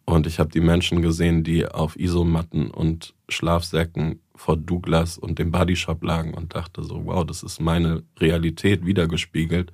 Und 0.04 0.26
ich 0.26 0.38
habe 0.38 0.50
die 0.50 0.60
Menschen 0.60 1.00
gesehen, 1.00 1.44
die 1.44 1.66
auf 1.66 1.98
Isomatten 1.98 2.70
und 2.70 3.14
Schlafsäcken 3.28 4.20
vor 4.34 4.56
Douglas 4.56 5.16
und 5.16 5.38
dem 5.38 5.52
Bodyshop 5.52 6.02
lagen 6.02 6.34
und 6.34 6.54
dachte 6.54 6.82
so, 6.82 7.06
wow, 7.06 7.24
das 7.24 7.42
ist 7.42 7.60
meine 7.60 8.02
Realität 8.18 8.84
wiedergespiegelt. 8.84 9.72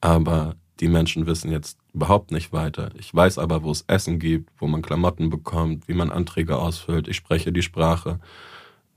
Aber 0.00 0.54
die 0.80 0.88
Menschen 0.88 1.26
wissen 1.26 1.50
jetzt 1.50 1.78
überhaupt 1.92 2.30
nicht 2.30 2.52
weiter. 2.52 2.90
Ich 2.98 3.14
weiß 3.14 3.38
aber, 3.38 3.62
wo 3.62 3.70
es 3.70 3.84
Essen 3.86 4.18
gibt, 4.18 4.50
wo 4.58 4.66
man 4.66 4.82
Klamotten 4.82 5.30
bekommt, 5.30 5.88
wie 5.88 5.94
man 5.94 6.10
Anträge 6.10 6.56
ausfüllt. 6.56 7.08
Ich 7.08 7.16
spreche 7.16 7.52
die 7.52 7.62
Sprache. 7.62 8.20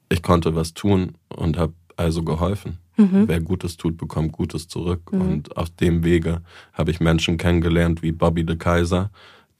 Ich 0.10 0.24
konnte 0.24 0.56
was 0.56 0.74
tun 0.74 1.16
und 1.30 1.58
habe 1.58 1.74
also 1.96 2.24
geholfen. 2.24 2.78
Mhm. 2.98 3.28
Wer 3.28 3.42
Gutes 3.42 3.78
tut, 3.78 3.98
bekommt 3.98 4.32
Gutes 4.32 4.68
zurück. 4.68 5.12
Mhm. 5.12 5.22
Und 5.22 5.58
auf 5.58 5.70
dem 5.70 6.04
Wege 6.04 6.42
habe 6.74 6.92
ich 6.92 7.00
Menschen 7.00 7.38
kennengelernt 7.38 8.02
wie 8.02 8.12
Bobby 8.12 8.44
de 8.44 8.56
Kaiser, 8.56 9.12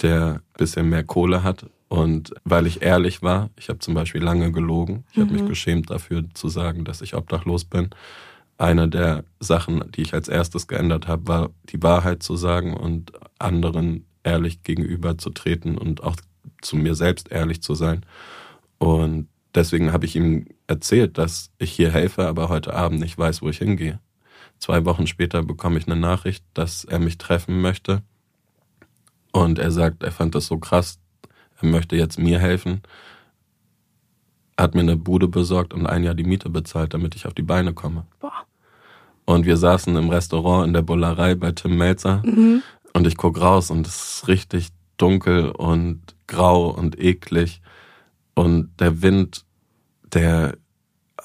der 0.02 0.36
ein 0.36 0.58
bisschen 0.58 0.90
mehr 0.90 1.04
Kohle 1.04 1.44
hat. 1.44 1.66
Und 1.90 2.34
weil 2.44 2.68
ich 2.68 2.82
ehrlich 2.82 3.22
war, 3.22 3.50
ich 3.58 3.70
habe 3.70 3.80
zum 3.80 3.94
Beispiel 3.94 4.22
lange 4.22 4.52
gelogen. 4.52 5.06
Ich 5.12 5.18
mhm. 5.18 5.22
habe 5.22 5.34
mich 5.34 5.46
geschämt 5.48 5.90
dafür 5.90 6.26
zu 6.34 6.50
sagen, 6.50 6.84
dass 6.84 7.02
ich 7.02 7.16
obdachlos 7.16 7.66
bin 7.66 7.90
eine 8.58 8.88
der 8.88 9.24
Sachen, 9.40 9.84
die 9.92 10.02
ich 10.02 10.14
als 10.14 10.28
erstes 10.28 10.68
geändert 10.68 11.08
habe, 11.08 11.28
war 11.28 11.50
die 11.70 11.82
Wahrheit 11.82 12.24
zu 12.24 12.36
sagen 12.36 12.76
und 12.76 13.12
anderen 13.40 14.06
ehrlich 14.24 14.64
gegenüber 14.64 15.18
zu 15.18 15.30
treten 15.30 15.78
und 15.78 16.04
auch 16.04 16.16
zu 16.62 16.76
mir 16.76 16.96
selbst 16.96 17.32
ehrlich 17.32 17.62
zu 17.62 17.76
sein. 17.76 18.06
Und 18.80 19.28
deswegen 19.54 19.94
habe 19.94 20.06
ich 20.06 20.16
ihm 20.16 20.48
erzählt, 20.66 21.18
dass 21.18 21.52
ich 21.60 21.72
hier 21.72 21.92
helfe, 21.92 22.28
aber 22.28 22.50
heute 22.50 22.74
Abend 22.74 23.00
nicht 23.00 23.18
weiß, 23.18 23.42
wo 23.42 23.50
ich 23.50 23.60
hingehe. 23.60 24.00
Zwei 24.60 24.86
Wochen 24.86 25.06
später 25.06 25.44
bekomme 25.44 25.78
ich 25.78 25.88
eine 25.88 26.00
Nachricht, 26.00 26.44
dass 26.56 26.84
er 26.84 27.00
mich 27.00 27.20
treffen 27.20 27.62
möchte. 27.62 28.02
Und 29.32 29.60
er 29.60 29.72
sagt, 29.72 30.04
er 30.04 30.12
fand 30.12 30.36
das 30.36 30.48
so 30.48 30.58
krass, 30.58 31.00
er 31.62 31.68
möchte 31.68 31.96
jetzt 31.96 32.18
mir 32.18 32.40
helfen 32.40 32.82
hat 34.58 34.74
mir 34.74 34.82
eine 34.82 34.98
Bude 34.98 35.28
besorgt 35.28 35.74
und 35.74 35.86
ein 35.86 36.04
Jahr 36.04 36.16
die 36.16 36.24
Miete 36.24 36.50
bezahlt, 36.50 36.94
damit 36.94 37.16
ich 37.16 37.28
auf 37.28 37.34
die 37.34 37.44
Beine 37.44 37.74
komme. 37.74 38.06
Boah. 38.20 38.34
Und 39.26 39.46
wir 39.46 39.58
saßen 39.58 39.96
im 39.96 40.10
Restaurant 40.10 40.68
in 40.68 40.74
der 40.74 40.82
Bullerei 40.82 41.36
bei 41.36 41.52
Tim 41.52 41.78
Melzer 41.78 42.24
mhm. 42.26 42.64
und 42.94 43.06
ich 43.06 43.18
guck 43.18 43.40
raus 43.40 43.70
und 43.70 43.86
es 43.86 44.20
ist 44.20 44.28
richtig 44.28 44.70
dunkel 44.98 45.52
und 45.52 46.02
grau 46.26 46.70
und 46.70 47.00
eklig 47.00 47.62
und 48.36 48.72
der 48.80 49.02
Wind, 49.02 49.46
der 50.14 50.58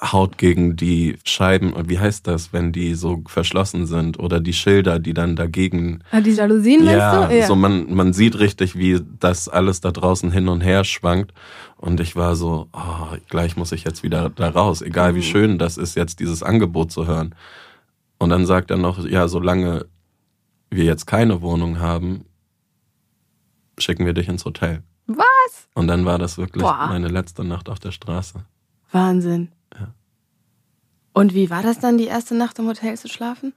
haut 0.03 0.37
gegen 0.37 0.75
die 0.75 1.17
Scheiben 1.25 1.75
wie 1.89 1.99
heißt 1.99 2.27
das, 2.27 2.53
wenn 2.53 2.73
die 2.73 2.95
so 2.95 3.23
verschlossen 3.27 3.87
sind 3.87 4.19
oder 4.19 4.41
die 4.41 4.53
Schilder, 4.53 4.99
die 4.99 5.15
dann 5.15 5.37
dagegen. 5.37 6.01
Ah, 6.11 6.21
die 6.21 6.33
Jalousien 6.33 6.85
ja, 6.85 7.15
meinst 7.15 7.31
du? 7.31 7.39
Ja, 7.39 7.47
so 7.47 7.55
man, 7.55 7.95
man 7.95 8.13
sieht 8.13 8.39
richtig, 8.39 8.77
wie 8.77 9.01
das 9.21 9.49
alles 9.49 9.81
da 9.81 9.93
draußen 9.93 10.33
hin 10.33 10.49
und 10.49 10.61
her 10.61 10.83
schwankt. 10.85 11.33
Und 11.77 12.01
ich 12.01 12.17
war 12.17 12.35
so, 12.35 12.69
oh, 12.73 13.17
gleich 13.29 13.57
muss 13.57 13.73
ich 13.73 13.85
jetzt 13.85 14.03
wieder 14.03 14.31
da 14.31 14.49
raus, 14.49 14.83
egal 14.83 15.15
wie 15.15 15.21
mhm. 15.21 15.25
schön 15.25 15.59
das 15.59 15.77
ist, 15.77 15.95
jetzt 15.95 16.19
dieses 16.19 16.43
Angebot 16.43 16.91
zu 16.91 17.07
hören. 17.07 17.35
Und 18.19 18.31
dann 18.31 18.47
sagt 18.47 18.71
er 18.71 18.79
noch, 18.79 19.05
ja, 19.05 19.29
solange 19.29 19.87
wir 20.71 20.85
jetzt 20.85 21.07
keine 21.07 21.43
Wohnung 21.43 21.79
haben, 21.79 22.25
schicken 23.79 24.07
wir 24.07 24.15
dich 24.15 24.29
ins 24.29 24.45
Hotel. 24.45 24.83
Was? 25.07 25.69
Und 25.75 25.89
dann 25.89 26.05
war 26.05 26.19
das 26.19 26.39
wirklich 26.39 26.63
Boah. 26.63 26.87
meine 26.89 27.09
letzte 27.09 27.45
Nacht 27.45 27.69
auf 27.69 27.79
der 27.79 27.91
Straße. 27.91 28.45
Wahnsinn. 28.91 29.49
Und 31.13 31.35
wie 31.35 31.51
war 31.51 31.63
das 31.63 31.79
dann, 31.79 31.99
die 31.99 32.07
erste 32.07 32.35
Nacht 32.35 32.59
im 32.59 32.67
Hotel 32.67 32.97
zu 32.97 33.09
schlafen? 33.09 33.53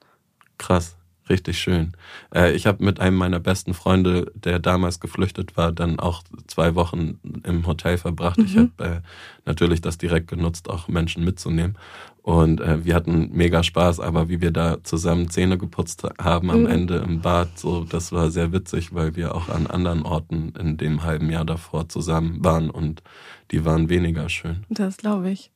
Krass, 0.58 0.96
richtig 1.30 1.60
schön. 1.60 1.94
Äh, 2.34 2.54
ich 2.54 2.68
habe 2.68 2.84
mit 2.84 3.00
einem 3.00 3.18
meiner 3.18 3.40
besten 3.40 3.74
Freunde, 3.74 4.32
der 4.36 4.60
damals 4.60 5.00
geflüchtet 5.00 5.56
war, 5.58 5.72
dann 5.72 6.00
auch 6.00 6.24
zwei 6.48 6.76
Wochen 6.76 7.20
im 7.44 7.66
Hotel 7.66 7.98
verbracht. 7.98 8.38
Mhm. 8.38 8.46
Ich 8.46 8.58
habe 8.58 8.72
äh, 8.80 9.02
natürlich 9.46 9.82
das 9.82 9.98
direkt 9.98 10.28
genutzt, 10.28 10.70
auch 10.70 10.88
Menschen 10.88 11.24
mitzunehmen. 11.24 11.78
Und 12.22 12.60
äh, 12.60 12.84
wir 12.84 12.96
hatten 12.96 13.30
mega 13.34 13.62
Spaß, 13.62 14.00
aber 14.00 14.30
wie 14.30 14.42
wir 14.42 14.50
da 14.50 14.84
zusammen 14.84 15.30
Zähne 15.30 15.60
geputzt 15.60 16.08
haben 16.20 16.50
am 16.50 16.62
mhm. 16.62 16.68
Ende 16.68 16.96
im 16.98 17.22
Bad, 17.22 17.60
so 17.60 17.84
das 17.84 18.12
war 18.12 18.32
sehr 18.32 18.52
witzig, 18.52 18.96
weil 18.96 19.16
wir 19.16 19.36
auch 19.36 19.48
an 19.48 19.68
anderen 19.68 20.02
Orten 20.02 20.54
in 20.60 20.76
dem 20.78 21.04
halben 21.04 21.30
Jahr 21.30 21.46
davor 21.46 21.88
zusammen 21.88 22.44
waren 22.44 22.72
und 22.72 23.04
die 23.52 23.64
waren 23.64 23.90
weniger 23.90 24.28
schön. 24.28 24.66
Das 24.70 24.98
glaube 24.98 25.30
ich. 25.30 25.52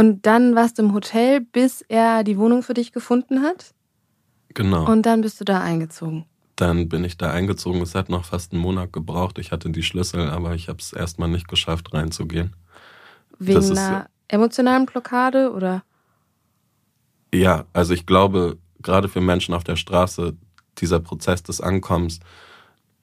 Und 0.00 0.24
dann 0.24 0.56
warst 0.56 0.78
du 0.78 0.82
im 0.82 0.94
Hotel, 0.94 1.42
bis 1.42 1.82
er 1.82 2.24
die 2.24 2.38
Wohnung 2.38 2.62
für 2.62 2.72
dich 2.72 2.90
gefunden 2.90 3.42
hat? 3.42 3.74
Genau. 4.54 4.90
Und 4.90 5.02
dann 5.04 5.20
bist 5.20 5.38
du 5.40 5.44
da 5.44 5.60
eingezogen? 5.60 6.24
Dann 6.56 6.88
bin 6.88 7.04
ich 7.04 7.18
da 7.18 7.30
eingezogen. 7.30 7.82
Es 7.82 7.94
hat 7.94 8.08
noch 8.08 8.24
fast 8.24 8.52
einen 8.52 8.62
Monat 8.62 8.94
gebraucht. 8.94 9.38
Ich 9.38 9.52
hatte 9.52 9.68
die 9.68 9.82
Schlüssel, 9.82 10.30
aber 10.30 10.54
ich 10.54 10.70
habe 10.70 10.78
es 10.78 10.94
erstmal 10.94 11.28
nicht 11.28 11.48
geschafft, 11.48 11.92
reinzugehen. 11.92 12.56
Wegen 13.38 13.76
einer 13.76 14.08
emotionalen 14.28 14.86
Blockade 14.86 15.52
oder? 15.52 15.82
Ja, 17.34 17.66
also 17.74 17.92
ich 17.92 18.06
glaube, 18.06 18.56
gerade 18.80 19.10
für 19.10 19.20
Menschen 19.20 19.52
auf 19.52 19.64
der 19.64 19.76
Straße, 19.76 20.34
dieser 20.78 21.00
Prozess 21.00 21.42
des 21.42 21.60
Ankommens, 21.60 22.20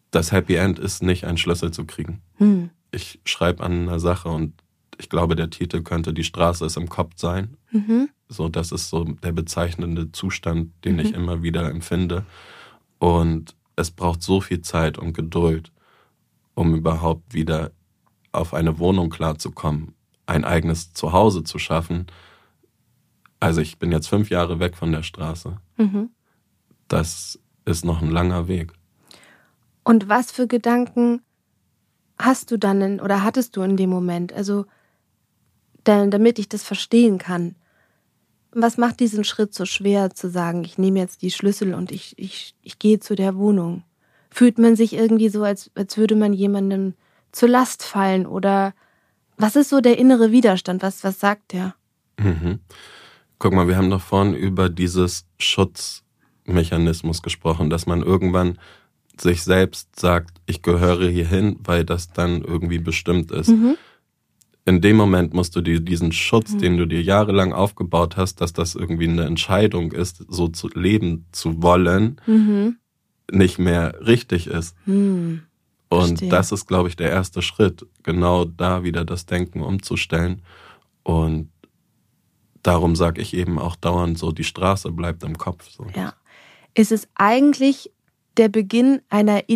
das 0.09 0.31
Happy 0.31 0.55
End 0.55 0.79
ist 0.79 1.03
nicht 1.03 1.25
ein 1.25 1.37
Schlüssel 1.37 1.69
zu 1.69 1.85
kriegen. 1.85 2.23
Hm. 2.37 2.71
Ich 2.89 3.19
schreibe 3.23 3.63
an 3.63 3.83
einer 3.83 3.99
Sache 3.99 4.29
und 4.29 4.53
ich 4.97 5.09
glaube, 5.09 5.35
der 5.35 5.49
Titel 5.49 5.81
könnte 5.83 6.13
Die 6.13 6.23
Straße 6.23 6.65
ist 6.65 6.77
im 6.77 6.89
Kopf 6.89 7.13
sein. 7.15 7.57
Mhm. 7.71 8.09
So, 8.27 8.49
das 8.49 8.71
ist 8.71 8.89
so 8.89 9.03
der 9.03 9.31
bezeichnende 9.31 10.11
Zustand, 10.11 10.71
den 10.83 10.93
mhm. 10.93 10.99
ich 10.99 11.13
immer 11.13 11.43
wieder 11.43 11.69
empfinde. 11.69 12.25
Und 12.99 13.55
es 13.75 13.91
braucht 13.91 14.21
so 14.21 14.41
viel 14.41 14.61
Zeit 14.61 14.97
und 14.97 15.13
Geduld, 15.13 15.71
um 16.55 16.75
überhaupt 16.75 17.33
wieder 17.33 17.71
auf 18.31 18.53
eine 18.53 18.79
Wohnung 18.79 19.09
klarzukommen, 19.09 19.93
ein 20.25 20.43
eigenes 20.43 20.93
Zuhause 20.93 21.43
zu 21.43 21.59
schaffen. 21.59 22.07
Also 23.39 23.61
ich 23.61 23.77
bin 23.77 23.91
jetzt 23.91 24.07
fünf 24.07 24.29
Jahre 24.29 24.59
weg 24.59 24.75
von 24.75 24.91
der 24.91 25.03
Straße. 25.03 25.57
Mhm. 25.77 26.09
Das 26.87 27.39
ist 27.65 27.85
noch 27.85 28.01
ein 28.01 28.09
langer 28.09 28.47
Weg. 28.47 28.73
Und 29.83 30.09
was 30.09 30.31
für 30.31 30.47
Gedanken 30.47 31.21
hast 32.19 32.51
du 32.51 32.57
dann 32.57 32.81
in, 32.81 32.99
oder 32.99 33.23
hattest 33.23 33.55
du 33.55 33.61
in 33.61 33.77
dem 33.77 33.89
Moment? 33.89 34.33
Also, 34.33 34.65
denn, 35.87 36.11
damit 36.11 36.39
ich 36.39 36.49
das 36.49 36.63
verstehen 36.63 37.17
kann. 37.17 37.55
Was 38.51 38.77
macht 38.77 38.99
diesen 38.99 39.23
Schritt 39.23 39.53
so 39.53 39.65
schwer 39.65 40.09
zu 40.11 40.29
sagen, 40.29 40.63
ich 40.63 40.77
nehme 40.77 40.99
jetzt 40.99 41.21
die 41.21 41.31
Schlüssel 41.31 41.73
und 41.73 41.91
ich, 41.91 42.17
ich, 42.17 42.55
ich 42.61 42.79
gehe 42.79 42.99
zu 42.99 43.15
der 43.15 43.35
Wohnung? 43.35 43.83
Fühlt 44.29 44.57
man 44.57 44.75
sich 44.75 44.93
irgendwie 44.93 45.29
so, 45.29 45.43
als, 45.43 45.71
als 45.75 45.97
würde 45.97 46.15
man 46.15 46.33
jemandem 46.33 46.93
zur 47.31 47.49
Last 47.49 47.83
fallen? 47.83 48.25
Oder 48.25 48.73
was 49.37 49.55
ist 49.55 49.69
so 49.69 49.81
der 49.81 49.97
innere 49.97 50.31
Widerstand? 50.31 50.81
Was, 50.81 51.03
was 51.03 51.19
sagt 51.19 51.53
der? 51.53 51.75
Mhm. 52.19 52.59
Guck 53.39 53.53
mal, 53.53 53.67
wir 53.67 53.77
haben 53.77 53.89
doch 53.89 54.01
vorhin 54.01 54.33
über 54.33 54.69
dieses 54.69 55.25
Schutzmechanismus 55.37 57.21
gesprochen, 57.21 57.69
dass 57.69 57.85
man 57.85 58.01
irgendwann 58.01 58.57
sich 59.19 59.43
selbst 59.43 59.99
sagt, 59.99 60.41
ich 60.45 60.61
gehöre 60.61 61.07
hierhin, 61.09 61.57
weil 61.59 61.85
das 61.85 62.11
dann 62.11 62.41
irgendwie 62.41 62.79
bestimmt 62.79 63.31
ist. 63.31 63.49
Mhm. 63.49 63.77
In 64.67 64.81
dem 64.81 64.97
Moment 64.97 65.33
musst 65.33 65.55
du 65.55 65.61
dir 65.61 65.79
diesen 65.79 66.11
Schutz, 66.11 66.51
mhm. 66.51 66.57
den 66.59 66.77
du 66.77 66.85
dir 66.85 67.01
jahrelang 67.01 67.53
aufgebaut 67.53 68.17
hast, 68.17 68.41
dass 68.41 68.51
das 68.51 68.75
irgendwie 68.75 69.07
eine 69.07 69.23
Entscheidung 69.23 69.93
ist, 69.93 70.25
so 70.27 70.49
zu 70.49 70.67
leben 70.67 71.25
zu 71.31 71.63
wollen, 71.63 72.19
mhm. 72.25 72.75
nicht 73.31 73.59
mehr 73.59 74.05
richtig 74.05 74.47
ist. 74.47 74.75
Mhm. 74.85 75.43
Und 75.87 76.33
das 76.33 76.51
ist, 76.51 76.67
glaube 76.67 76.89
ich, 76.89 76.97
der 76.97 77.09
erste 77.09 77.41
Schritt, 77.41 77.85
genau 78.03 78.43
da 78.43 78.83
wieder 78.83 79.05
das 79.05 79.25
Denken 79.25 79.61
umzustellen. 79.61 80.41
Und 81.03 81.49
darum 82.61 82.97
sage 82.97 83.21
ich 83.21 83.33
eben 83.33 83.59
auch 83.59 83.77
dauernd 83.77 84.17
so, 84.17 84.33
die 84.33 84.43
Straße 84.43 84.91
bleibt 84.91 85.23
im 85.23 85.37
Kopf. 85.37 85.69
So. 85.69 85.85
Ja. 85.95 86.13
Ist 86.73 86.91
es 86.91 87.07
eigentlich 87.15 87.89
der 88.35 88.49
Beginn 88.49 88.99
einer 89.07 89.47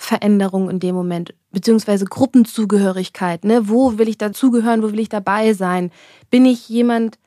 Identitätsveränderung 0.00 0.70
in 0.70 0.80
dem 0.80 0.94
Moment, 0.94 1.34
beziehungsweise 1.52 2.04
Gruppenzugehörigkeit. 2.04 3.44
Ne? 3.44 3.68
Wo 3.68 3.98
will 3.98 4.08
ich 4.08 4.18
dazugehören, 4.18 4.82
wo 4.82 4.92
will 4.92 5.00
ich 5.00 5.08
dabei 5.08 5.52
sein? 5.52 5.90
Bin 6.30 6.44
ich 6.44 6.68
jemand, 6.68 7.18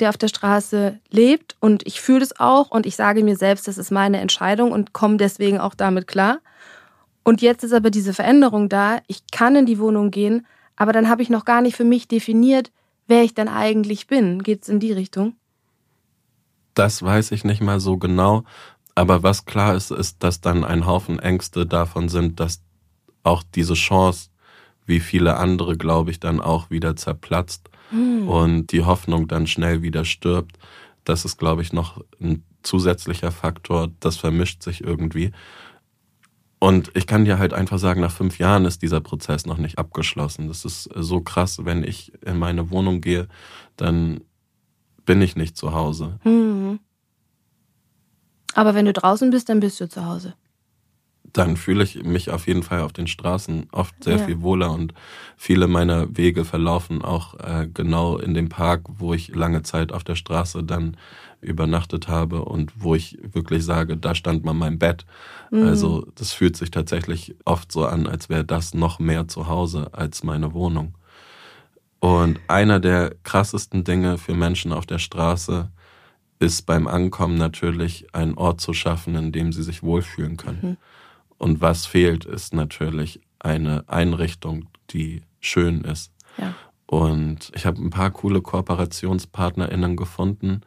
der 0.00 0.08
auf 0.08 0.16
der 0.16 0.28
Straße 0.28 0.98
lebt 1.10 1.56
und 1.60 1.86
ich 1.86 2.00
fühle 2.00 2.22
es 2.22 2.38
auch 2.38 2.70
und 2.70 2.86
ich 2.86 2.96
sage 2.96 3.22
mir 3.22 3.36
selbst, 3.36 3.68
das 3.68 3.78
ist 3.78 3.90
meine 3.90 4.20
Entscheidung 4.20 4.72
und 4.72 4.92
komme 4.92 5.16
deswegen 5.16 5.58
auch 5.58 5.74
damit 5.74 6.06
klar. 6.06 6.38
Und 7.24 7.40
jetzt 7.42 7.62
ist 7.62 7.72
aber 7.72 7.90
diese 7.90 8.14
Veränderung 8.14 8.68
da, 8.68 9.00
ich 9.06 9.22
kann 9.30 9.54
in 9.54 9.66
die 9.66 9.78
Wohnung 9.78 10.10
gehen, 10.10 10.46
aber 10.76 10.92
dann 10.92 11.08
habe 11.08 11.22
ich 11.22 11.30
noch 11.30 11.44
gar 11.44 11.60
nicht 11.60 11.76
für 11.76 11.84
mich 11.84 12.08
definiert, 12.08 12.72
wer 13.06 13.22
ich 13.22 13.34
dann 13.34 13.48
eigentlich 13.48 14.06
bin. 14.06 14.42
Geht 14.42 14.62
es 14.62 14.68
in 14.68 14.80
die 14.80 14.92
Richtung? 14.92 15.34
Das 16.74 17.02
weiß 17.02 17.32
ich 17.32 17.44
nicht 17.44 17.60
mal 17.60 17.78
so 17.78 17.98
genau. 17.98 18.44
Aber 18.94 19.22
was 19.22 19.44
klar 19.44 19.74
ist, 19.74 19.90
ist, 19.90 20.22
dass 20.22 20.40
dann 20.40 20.64
ein 20.64 20.86
Haufen 20.86 21.18
Ängste 21.18 21.66
davon 21.66 22.08
sind, 22.08 22.40
dass 22.40 22.62
auch 23.22 23.42
diese 23.54 23.74
Chance, 23.74 24.30
wie 24.84 25.00
viele 25.00 25.36
andere, 25.36 25.76
glaube 25.76 26.10
ich, 26.10 26.20
dann 26.20 26.40
auch 26.40 26.70
wieder 26.70 26.96
zerplatzt 26.96 27.70
mhm. 27.90 28.28
und 28.28 28.72
die 28.72 28.84
Hoffnung 28.84 29.28
dann 29.28 29.46
schnell 29.46 29.82
wieder 29.82 30.04
stirbt. 30.04 30.58
Das 31.04 31.24
ist, 31.24 31.38
glaube 31.38 31.62
ich, 31.62 31.72
noch 31.72 32.02
ein 32.20 32.44
zusätzlicher 32.62 33.30
Faktor. 33.32 33.90
Das 34.00 34.16
vermischt 34.16 34.62
sich 34.62 34.82
irgendwie. 34.82 35.32
Und 36.58 36.92
ich 36.94 37.08
kann 37.08 37.24
dir 37.24 37.38
halt 37.38 37.54
einfach 37.54 37.78
sagen, 37.78 38.00
nach 38.00 38.12
fünf 38.12 38.38
Jahren 38.38 38.66
ist 38.66 38.82
dieser 38.82 39.00
Prozess 39.00 39.46
noch 39.46 39.58
nicht 39.58 39.78
abgeschlossen. 39.78 40.46
Das 40.46 40.64
ist 40.64 40.88
so 40.94 41.20
krass, 41.20 41.64
wenn 41.64 41.82
ich 41.82 42.12
in 42.24 42.38
meine 42.38 42.70
Wohnung 42.70 43.00
gehe, 43.00 43.26
dann 43.76 44.20
bin 45.04 45.20
ich 45.22 45.34
nicht 45.34 45.56
zu 45.56 45.72
Hause. 45.72 46.20
Mhm. 46.22 46.78
Aber 48.54 48.74
wenn 48.74 48.86
du 48.86 48.92
draußen 48.92 49.30
bist, 49.30 49.48
dann 49.48 49.60
bist 49.60 49.80
du 49.80 49.88
zu 49.88 50.06
Hause. 50.06 50.34
Dann 51.32 51.56
fühle 51.56 51.84
ich 51.84 52.02
mich 52.04 52.30
auf 52.30 52.46
jeden 52.46 52.62
Fall 52.62 52.80
auf 52.80 52.92
den 52.92 53.06
Straßen 53.06 53.68
oft 53.72 54.04
sehr 54.04 54.18
ja. 54.18 54.26
viel 54.26 54.42
wohler 54.42 54.70
und 54.70 54.92
viele 55.36 55.66
meiner 55.66 56.14
Wege 56.14 56.44
verlaufen 56.44 57.02
auch 57.02 57.34
äh, 57.38 57.68
genau 57.72 58.18
in 58.18 58.34
dem 58.34 58.50
Park, 58.50 58.82
wo 58.98 59.14
ich 59.14 59.34
lange 59.34 59.62
Zeit 59.62 59.92
auf 59.92 60.04
der 60.04 60.14
Straße 60.14 60.62
dann 60.62 60.96
übernachtet 61.40 62.08
habe 62.08 62.44
und 62.44 62.72
wo 62.76 62.94
ich 62.94 63.18
wirklich 63.32 63.64
sage, 63.64 63.96
da 63.96 64.14
stand 64.14 64.44
mal 64.44 64.52
mein 64.52 64.78
Bett. 64.78 65.06
Mhm. 65.50 65.66
Also 65.66 66.06
das 66.14 66.32
fühlt 66.32 66.56
sich 66.56 66.70
tatsächlich 66.70 67.34
oft 67.44 67.72
so 67.72 67.86
an, 67.86 68.06
als 68.06 68.28
wäre 68.28 68.44
das 68.44 68.74
noch 68.74 68.98
mehr 68.98 69.26
zu 69.26 69.48
Hause 69.48 69.88
als 69.92 70.22
meine 70.22 70.52
Wohnung. 70.52 70.94
Und 71.98 72.40
einer 72.48 72.80
der 72.80 73.14
krassesten 73.22 73.84
Dinge 73.84 74.18
für 74.18 74.34
Menschen 74.34 74.72
auf 74.72 74.86
der 74.86 74.98
Straße 74.98 75.70
ist 76.42 76.62
beim 76.66 76.86
Ankommen 76.86 77.36
natürlich 77.36 78.06
ein 78.12 78.34
Ort 78.34 78.60
zu 78.60 78.74
schaffen, 78.74 79.14
in 79.14 79.32
dem 79.32 79.52
sie 79.52 79.62
sich 79.62 79.82
wohlfühlen 79.82 80.36
können. 80.36 80.58
Mhm. 80.62 80.76
Und 81.38 81.60
was 81.60 81.86
fehlt, 81.86 82.24
ist 82.24 82.54
natürlich 82.54 83.20
eine 83.38 83.88
Einrichtung, 83.88 84.68
die 84.90 85.22
schön 85.40 85.82
ist. 85.82 86.12
Ja. 86.38 86.54
Und 86.86 87.50
ich 87.54 87.64
habe 87.64 87.80
ein 87.80 87.90
paar 87.90 88.10
coole 88.10 88.42
KooperationspartnerInnen 88.42 89.96
gefunden. 89.96 90.60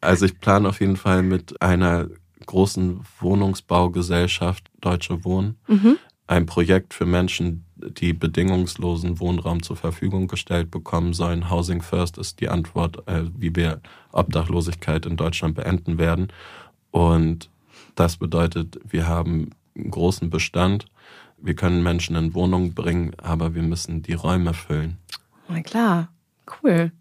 Also 0.00 0.26
ich 0.26 0.38
plane 0.38 0.68
auf 0.68 0.80
jeden 0.80 0.96
Fall 0.96 1.22
mit 1.22 1.62
einer 1.62 2.08
großen 2.46 3.00
Wohnungsbaugesellschaft 3.20 4.70
Deutsche 4.80 5.24
Wohnen 5.24 5.58
mhm. 5.68 5.96
ein 6.26 6.46
Projekt 6.46 6.94
für 6.94 7.06
Menschen, 7.06 7.64
die 7.80 8.12
bedingungslosen 8.12 9.20
Wohnraum 9.20 9.62
zur 9.62 9.76
Verfügung 9.76 10.28
gestellt 10.28 10.70
bekommen 10.70 11.12
sollen. 11.12 11.50
Housing 11.50 11.82
First 11.82 12.18
ist 12.18 12.40
die 12.40 12.48
Antwort, 12.48 13.06
äh, 13.08 13.24
wie 13.36 13.54
wir 13.54 13.80
Obdachlosigkeit 14.12 15.06
in 15.06 15.16
Deutschland 15.16 15.54
beenden 15.54 15.98
werden. 15.98 16.28
Und 16.90 17.50
das 17.94 18.16
bedeutet, 18.16 18.80
wir 18.84 19.06
haben 19.06 19.50
einen 19.76 19.90
großen 19.90 20.30
Bestand. 20.30 20.86
Wir 21.38 21.54
können 21.54 21.82
Menschen 21.82 22.16
in 22.16 22.34
Wohnungen 22.34 22.74
bringen, 22.74 23.12
aber 23.18 23.54
wir 23.54 23.62
müssen 23.62 24.02
die 24.02 24.14
Räume 24.14 24.54
füllen. 24.54 24.98
Na 25.48 25.62
klar, 25.62 26.08
cool. 26.62 26.92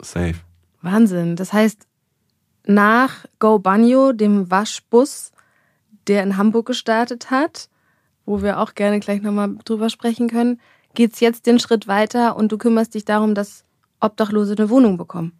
Safe. 0.00 0.36
Wahnsinn. 0.82 1.36
Das 1.36 1.52
heißt, 1.52 1.86
nach 2.66 3.24
Go 3.38 3.58
Banyo, 3.58 4.12
dem 4.12 4.50
Waschbus, 4.50 5.32
der 6.06 6.22
in 6.22 6.36
Hamburg 6.36 6.66
gestartet 6.66 7.30
hat, 7.30 7.68
wo 8.26 8.42
wir 8.42 8.60
auch 8.60 8.74
gerne 8.74 9.00
gleich 9.00 9.22
nochmal 9.22 9.56
drüber 9.64 9.88
sprechen 9.88 10.28
können, 10.28 10.60
geht 10.94 11.14
es 11.14 11.20
jetzt 11.20 11.46
den 11.46 11.58
Schritt 11.58 11.86
weiter 11.86 12.36
und 12.36 12.52
du 12.52 12.58
kümmerst 12.58 12.94
dich 12.94 13.04
darum, 13.04 13.34
dass 13.34 13.64
Obdachlose 14.00 14.54
eine 14.58 14.68
Wohnung 14.68 14.96
bekommen. 14.96 15.32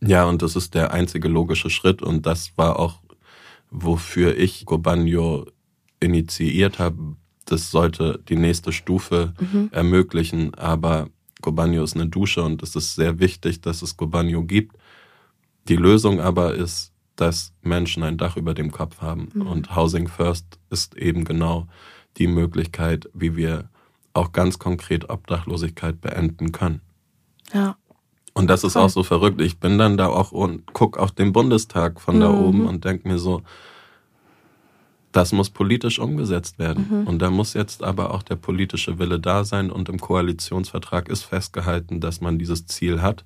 Ja, 0.00 0.24
und 0.24 0.42
das 0.42 0.56
ist 0.56 0.74
der 0.74 0.92
einzige 0.92 1.28
logische 1.28 1.70
Schritt 1.70 2.02
und 2.02 2.26
das 2.26 2.56
war 2.56 2.78
auch, 2.78 3.00
wofür 3.70 4.36
ich 4.36 4.66
Gobanyo 4.66 5.46
initiiert 6.00 6.78
habe. 6.78 7.16
Das 7.44 7.70
sollte 7.70 8.20
die 8.28 8.36
nächste 8.36 8.72
Stufe 8.72 9.34
mhm. 9.38 9.68
ermöglichen, 9.72 10.54
aber 10.54 11.08
Gobanyo 11.40 11.84
ist 11.84 11.94
eine 11.94 12.08
Dusche 12.08 12.42
und 12.42 12.62
es 12.62 12.74
ist 12.74 12.94
sehr 12.94 13.20
wichtig, 13.20 13.60
dass 13.60 13.82
es 13.82 13.96
Gobanyo 13.96 14.42
gibt. 14.44 14.76
Die 15.68 15.76
Lösung 15.76 16.20
aber 16.20 16.54
ist 16.54 16.91
dass 17.16 17.52
Menschen 17.62 18.02
ein 18.02 18.18
Dach 18.18 18.36
über 18.36 18.54
dem 18.54 18.72
Kopf 18.72 19.00
haben. 19.00 19.30
Mhm. 19.34 19.46
Und 19.46 19.76
Housing 19.76 20.08
First 20.08 20.58
ist 20.70 20.96
eben 20.96 21.24
genau 21.24 21.66
die 22.16 22.26
Möglichkeit, 22.26 23.08
wie 23.14 23.36
wir 23.36 23.68
auch 24.14 24.32
ganz 24.32 24.58
konkret 24.58 25.08
Obdachlosigkeit 25.08 26.00
beenden 26.00 26.52
können. 26.52 26.80
Ja. 27.52 27.76
Und 28.34 28.48
das 28.48 28.64
ist 28.64 28.74
Voll. 28.74 28.82
auch 28.82 28.88
so 28.88 29.02
verrückt. 29.02 29.40
Ich 29.40 29.58
bin 29.58 29.78
dann 29.78 29.96
da 29.96 30.06
auch 30.06 30.32
und 30.32 30.72
guck 30.72 30.96
auf 30.98 31.12
den 31.12 31.32
Bundestag 31.32 32.00
von 32.00 32.20
da 32.20 32.30
mhm. 32.30 32.38
oben 32.38 32.66
und 32.66 32.84
denke 32.84 33.08
mir 33.08 33.18
so, 33.18 33.42
das 35.12 35.32
muss 35.32 35.50
politisch 35.50 35.98
umgesetzt 35.98 36.58
werden. 36.58 36.86
Mhm. 36.90 37.06
Und 37.06 37.18
da 37.20 37.30
muss 37.30 37.52
jetzt 37.52 37.82
aber 37.84 38.12
auch 38.12 38.22
der 38.22 38.36
politische 38.36 38.98
Wille 38.98 39.20
da 39.20 39.44
sein. 39.44 39.70
Und 39.70 39.90
im 39.90 40.00
Koalitionsvertrag 40.00 41.08
ist 41.08 41.22
festgehalten, 41.22 42.00
dass 42.00 42.22
man 42.22 42.38
dieses 42.38 42.66
Ziel 42.66 43.02
hat. 43.02 43.22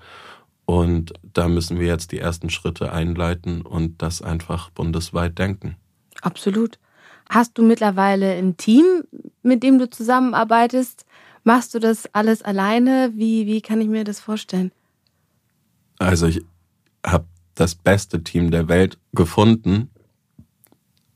Und 0.67 1.15
da 1.23 1.49
müssen 1.49 1.79
wir 1.79 1.87
jetzt 1.87 2.13
die 2.13 2.19
ersten 2.19 2.51
Schritte 2.51 2.93
einleiten 2.93 3.63
und 3.63 4.03
das 4.03 4.21
einfach 4.21 4.71
bundesweit 4.71 5.39
denken. 5.39 5.77
Absolut. 6.23 6.79
Hast 7.31 7.57
du 7.57 7.63
mittlerweile 7.63 8.33
ein 8.33 8.57
Team, 8.57 9.05
mit 9.43 9.63
dem 9.63 9.79
du 9.79 9.89
zusammenarbeitest? 9.89 11.07
Machst 11.45 11.75
du 11.75 11.79
das 11.79 12.13
alles 12.15 12.43
alleine? 12.43 13.13
Wie, 13.15 13.47
wie 13.47 13.61
kann 13.61 13.81
ich 13.81 13.89
mir 13.89 14.05
das 14.05 14.21
vorstellen? 14.21 14.73
Also 15.99 16.27
ich 16.27 16.45
habe 17.05 17.27
das 17.55 17.75
beste 17.75 18.23
Team 18.23 18.51
der 18.51 18.69
Welt 18.69 18.99
gefunden 19.13 19.91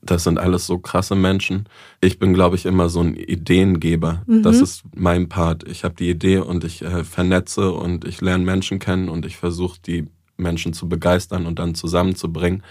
das 0.01 0.23
sind 0.23 0.39
alles 0.39 0.65
so 0.65 0.79
krasse 0.79 1.15
Menschen. 1.15 1.67
Ich 1.99 2.17
bin, 2.17 2.33
glaube 2.33 2.55
ich, 2.55 2.65
immer 2.65 2.89
so 2.89 3.01
ein 3.01 3.15
Ideengeber. 3.15 4.23
Mhm. 4.25 4.43
Das 4.43 4.59
ist 4.59 4.83
mein 4.95 5.29
Part. 5.29 5.67
Ich 5.67 5.83
habe 5.83 5.95
die 5.95 6.09
Idee 6.09 6.39
und 6.39 6.63
ich 6.63 6.81
äh, 6.81 7.03
vernetze 7.03 7.71
und 7.71 8.05
ich 8.05 8.19
lerne 8.21 8.43
Menschen 8.43 8.79
kennen 8.79 9.09
und 9.09 9.25
ich 9.25 9.37
versuche, 9.37 9.79
die 9.85 10.07
Menschen 10.37 10.73
zu 10.73 10.89
begeistern 10.89 11.45
und 11.45 11.59
dann 11.59 11.75
zusammenzubringen. 11.75 12.63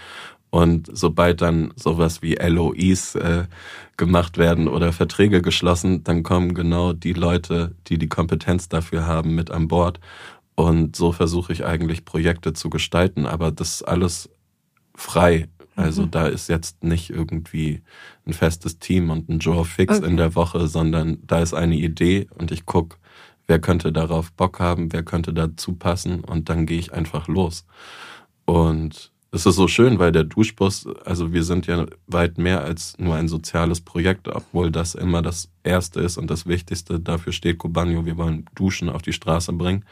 Und 0.49 0.89
sobald 0.91 1.41
dann 1.41 1.71
sowas 1.77 2.21
wie 2.21 2.35
LOIs 2.35 3.15
äh, 3.15 3.45
gemacht 3.95 4.37
werden 4.37 4.67
oder 4.67 4.91
Verträge 4.91 5.41
geschlossen, 5.41 6.03
dann 6.03 6.23
kommen 6.23 6.53
genau 6.53 6.91
die 6.91 7.13
Leute, 7.13 7.73
die 7.87 7.97
die 7.97 8.09
Kompetenz 8.09 8.67
dafür 8.67 9.07
haben, 9.07 9.33
mit 9.33 9.49
an 9.49 9.69
Bord. 9.69 10.01
Und 10.55 10.97
so 10.97 11.13
versuche 11.13 11.53
ich 11.53 11.65
eigentlich 11.65 12.03
Projekte 12.03 12.51
zu 12.51 12.69
gestalten. 12.69 13.25
Aber 13.25 13.51
das 13.51 13.75
ist 13.75 13.83
alles 13.83 14.29
frei. 14.93 15.47
Also 15.75 16.03
mhm. 16.03 16.11
da 16.11 16.27
ist 16.27 16.49
jetzt 16.49 16.83
nicht 16.83 17.09
irgendwie 17.09 17.81
ein 18.25 18.33
festes 18.33 18.79
Team 18.79 19.09
und 19.09 19.29
ein 19.29 19.39
Joe 19.39 19.65
fix 19.65 19.97
okay. 19.97 20.07
in 20.07 20.17
der 20.17 20.35
Woche, 20.35 20.67
sondern 20.67 21.19
da 21.25 21.41
ist 21.41 21.53
eine 21.53 21.75
Idee 21.75 22.27
und 22.35 22.51
ich 22.51 22.65
gucke, 22.65 22.97
wer 23.47 23.59
könnte 23.59 23.91
darauf 23.91 24.31
Bock 24.33 24.59
haben, 24.59 24.91
wer 24.93 25.03
könnte 25.03 25.33
dazu 25.33 25.73
passen 25.73 26.23
und 26.23 26.49
dann 26.49 26.65
gehe 26.65 26.79
ich 26.79 26.93
einfach 26.93 27.27
los. 27.27 27.65
Und 28.45 29.11
es 29.33 29.45
ist 29.45 29.55
so 29.55 29.69
schön, 29.69 29.97
weil 29.97 30.11
der 30.11 30.25
Duschbus, 30.25 30.87
also 31.05 31.31
wir 31.31 31.43
sind 31.43 31.65
ja 31.65 31.85
weit 32.07 32.37
mehr 32.37 32.63
als 32.63 32.97
nur 32.97 33.15
ein 33.15 33.29
soziales 33.29 33.79
Projekt, 33.79 34.27
obwohl 34.27 34.71
das 34.71 34.93
immer 34.93 35.21
das 35.21 35.49
Erste 35.63 36.01
ist 36.01 36.17
und 36.17 36.29
das 36.29 36.45
Wichtigste. 36.47 36.99
Dafür 36.99 37.31
steht 37.31 37.57
Cobanio, 37.57 38.05
wir 38.05 38.17
wollen 38.17 38.45
Duschen 38.55 38.89
auf 38.89 39.01
die 39.01 39.13
Straße 39.13 39.53
bringen. 39.53 39.85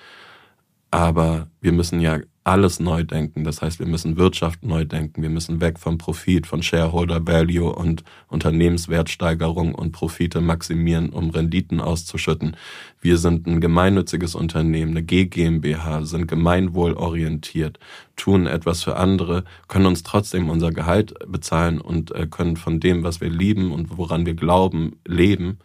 Aber 0.92 1.48
wir 1.62 1.72
müssen 1.72 2.00
ja 2.00 2.20
alles 2.50 2.80
neu 2.80 3.04
denken. 3.04 3.44
Das 3.44 3.62
heißt, 3.62 3.80
wir 3.80 3.86
müssen 3.86 4.18
Wirtschaft 4.18 4.64
neu 4.64 4.84
denken. 4.84 5.22
Wir 5.22 5.30
müssen 5.30 5.62
weg 5.62 5.78
vom 5.78 6.00
Profit, 6.00 6.48
von 6.48 6.64
Shareholder 6.64 7.26
Value 7.28 7.72
und 7.72 8.04
Unternehmenswertsteigerung 8.28 9.76
und 9.76 9.92
Profite 9.92 10.42
maximieren, 10.42 11.10
um 11.10 11.30
Renditen 11.30 11.80
auszuschütten. 11.80 12.56
Wir 13.02 13.18
sind 13.18 13.46
ein 13.46 13.62
gemeinnütziges 13.62 14.34
Unternehmen, 14.34 14.92
eine 14.92 15.04
GmbH, 15.04 16.06
sind 16.06 16.28
gemeinwohlorientiert, 16.28 17.78
tun 18.16 18.48
etwas 18.48 18.84
für 18.84 18.96
andere, 18.96 19.44
können 19.68 19.86
uns 19.86 20.02
trotzdem 20.02 20.50
unser 20.50 20.72
Gehalt 20.72 21.14
bezahlen 21.28 21.80
und 21.80 22.12
äh, 22.16 22.26
können 22.26 22.58
von 22.58 22.80
dem, 22.80 23.04
was 23.04 23.22
wir 23.22 23.30
lieben 23.30 23.72
und 23.72 23.96
woran 23.98 24.26
wir 24.26 24.34
glauben, 24.34 24.96
leben. 25.06 25.60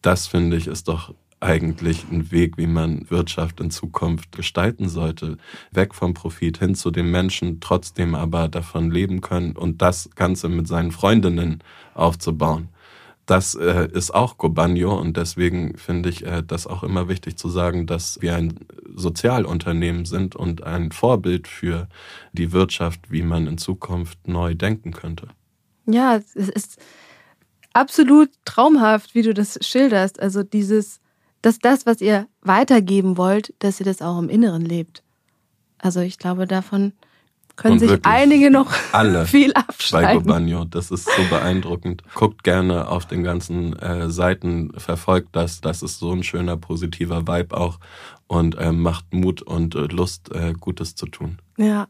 Das 0.00 0.26
finde 0.26 0.56
ich 0.56 0.68
ist 0.68 0.88
doch 0.88 1.12
eigentlich 1.40 2.04
ein 2.10 2.30
Weg, 2.30 2.58
wie 2.58 2.66
man 2.66 3.10
Wirtschaft 3.10 3.60
in 3.60 3.70
Zukunft 3.70 4.32
gestalten 4.32 4.88
sollte. 4.88 5.38
Weg 5.72 5.94
vom 5.94 6.14
Profit 6.14 6.58
hin 6.58 6.74
zu 6.74 6.90
den 6.90 7.10
Menschen, 7.10 7.60
trotzdem 7.60 8.14
aber 8.14 8.48
davon 8.48 8.90
leben 8.90 9.22
können 9.22 9.56
und 9.56 9.82
das 9.82 10.10
Ganze 10.14 10.48
mit 10.48 10.68
seinen 10.68 10.92
Freundinnen 10.92 11.62
aufzubauen. 11.94 12.68
Das 13.24 13.54
äh, 13.54 13.88
ist 13.92 14.12
auch 14.12 14.38
Gobanio 14.38 14.98
und 14.98 15.16
deswegen 15.16 15.78
finde 15.78 16.08
ich 16.08 16.26
äh, 16.26 16.42
das 16.44 16.66
auch 16.66 16.82
immer 16.82 17.08
wichtig 17.08 17.36
zu 17.36 17.48
sagen, 17.48 17.86
dass 17.86 18.20
wir 18.20 18.34
ein 18.34 18.58
Sozialunternehmen 18.94 20.04
sind 20.04 20.34
und 20.34 20.64
ein 20.64 20.90
Vorbild 20.90 21.46
für 21.46 21.88
die 22.32 22.52
Wirtschaft, 22.52 23.10
wie 23.10 23.22
man 23.22 23.46
in 23.46 23.56
Zukunft 23.56 24.26
neu 24.26 24.54
denken 24.54 24.92
könnte. 24.92 25.28
Ja, 25.86 26.16
es 26.16 26.34
ist 26.34 26.80
absolut 27.72 28.30
traumhaft, 28.44 29.14
wie 29.14 29.22
du 29.22 29.32
das 29.32 29.58
schilderst. 29.62 30.20
Also 30.20 30.42
dieses 30.42 31.00
dass 31.42 31.58
das, 31.58 31.86
was 31.86 32.00
ihr 32.00 32.26
weitergeben 32.42 33.16
wollt, 33.16 33.54
dass 33.58 33.80
ihr 33.80 33.86
das 33.86 34.02
auch 34.02 34.18
im 34.18 34.28
Inneren 34.28 34.62
lebt. 34.62 35.02
Also 35.78 36.00
ich 36.00 36.18
glaube, 36.18 36.46
davon 36.46 36.92
können 37.56 37.78
sich 37.78 37.98
einige 38.04 38.50
noch 38.50 38.72
alle 38.92 39.26
viel 39.26 39.52
abschreiben. 39.52 40.08
Bei 40.08 40.14
Gobagno, 40.14 40.64
das 40.64 40.90
ist 40.90 41.04
so 41.04 41.22
beeindruckend. 41.28 42.02
Guckt 42.14 42.42
gerne 42.42 42.88
auf 42.88 43.06
den 43.06 43.22
ganzen 43.22 43.78
äh, 43.78 44.10
Seiten, 44.10 44.72
verfolgt 44.78 45.36
das. 45.36 45.60
Das 45.60 45.82
ist 45.82 45.98
so 45.98 46.12
ein 46.12 46.22
schöner, 46.22 46.56
positiver 46.56 47.26
Vibe 47.26 47.56
auch 47.56 47.78
und 48.26 48.56
äh, 48.56 48.72
macht 48.72 49.12
Mut 49.12 49.42
und 49.42 49.74
äh, 49.74 49.86
Lust, 49.86 50.32
äh, 50.32 50.54
Gutes 50.58 50.94
zu 50.94 51.06
tun. 51.06 51.38
Ja, 51.58 51.88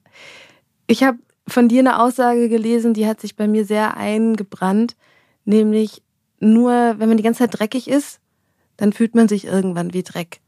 ich 0.87 1.03
habe 1.05 1.19
von 1.47 1.69
dir 1.69 1.81
eine 1.81 2.01
Aussage 2.01 2.49
gelesen, 2.49 2.95
die 2.95 3.07
hat 3.07 3.21
sich 3.21 3.37
bei 3.37 3.47
mir 3.47 3.65
sehr 3.65 3.97
eingebrannt, 3.97 4.97
nämlich 5.45 6.03
nur, 6.41 6.95
wenn 6.99 7.09
man 7.09 7.17
die 7.17 7.23
ganze 7.23 7.41
Zeit 7.41 7.59
dreckig 7.59 7.89
ist, 7.89 8.20
dann 8.81 8.95
fühlt 8.95 9.15
man 9.15 9.29
sich 9.29 9.45
irgendwann 9.45 9.93
wie 9.93 10.03
Dreck. 10.03 10.41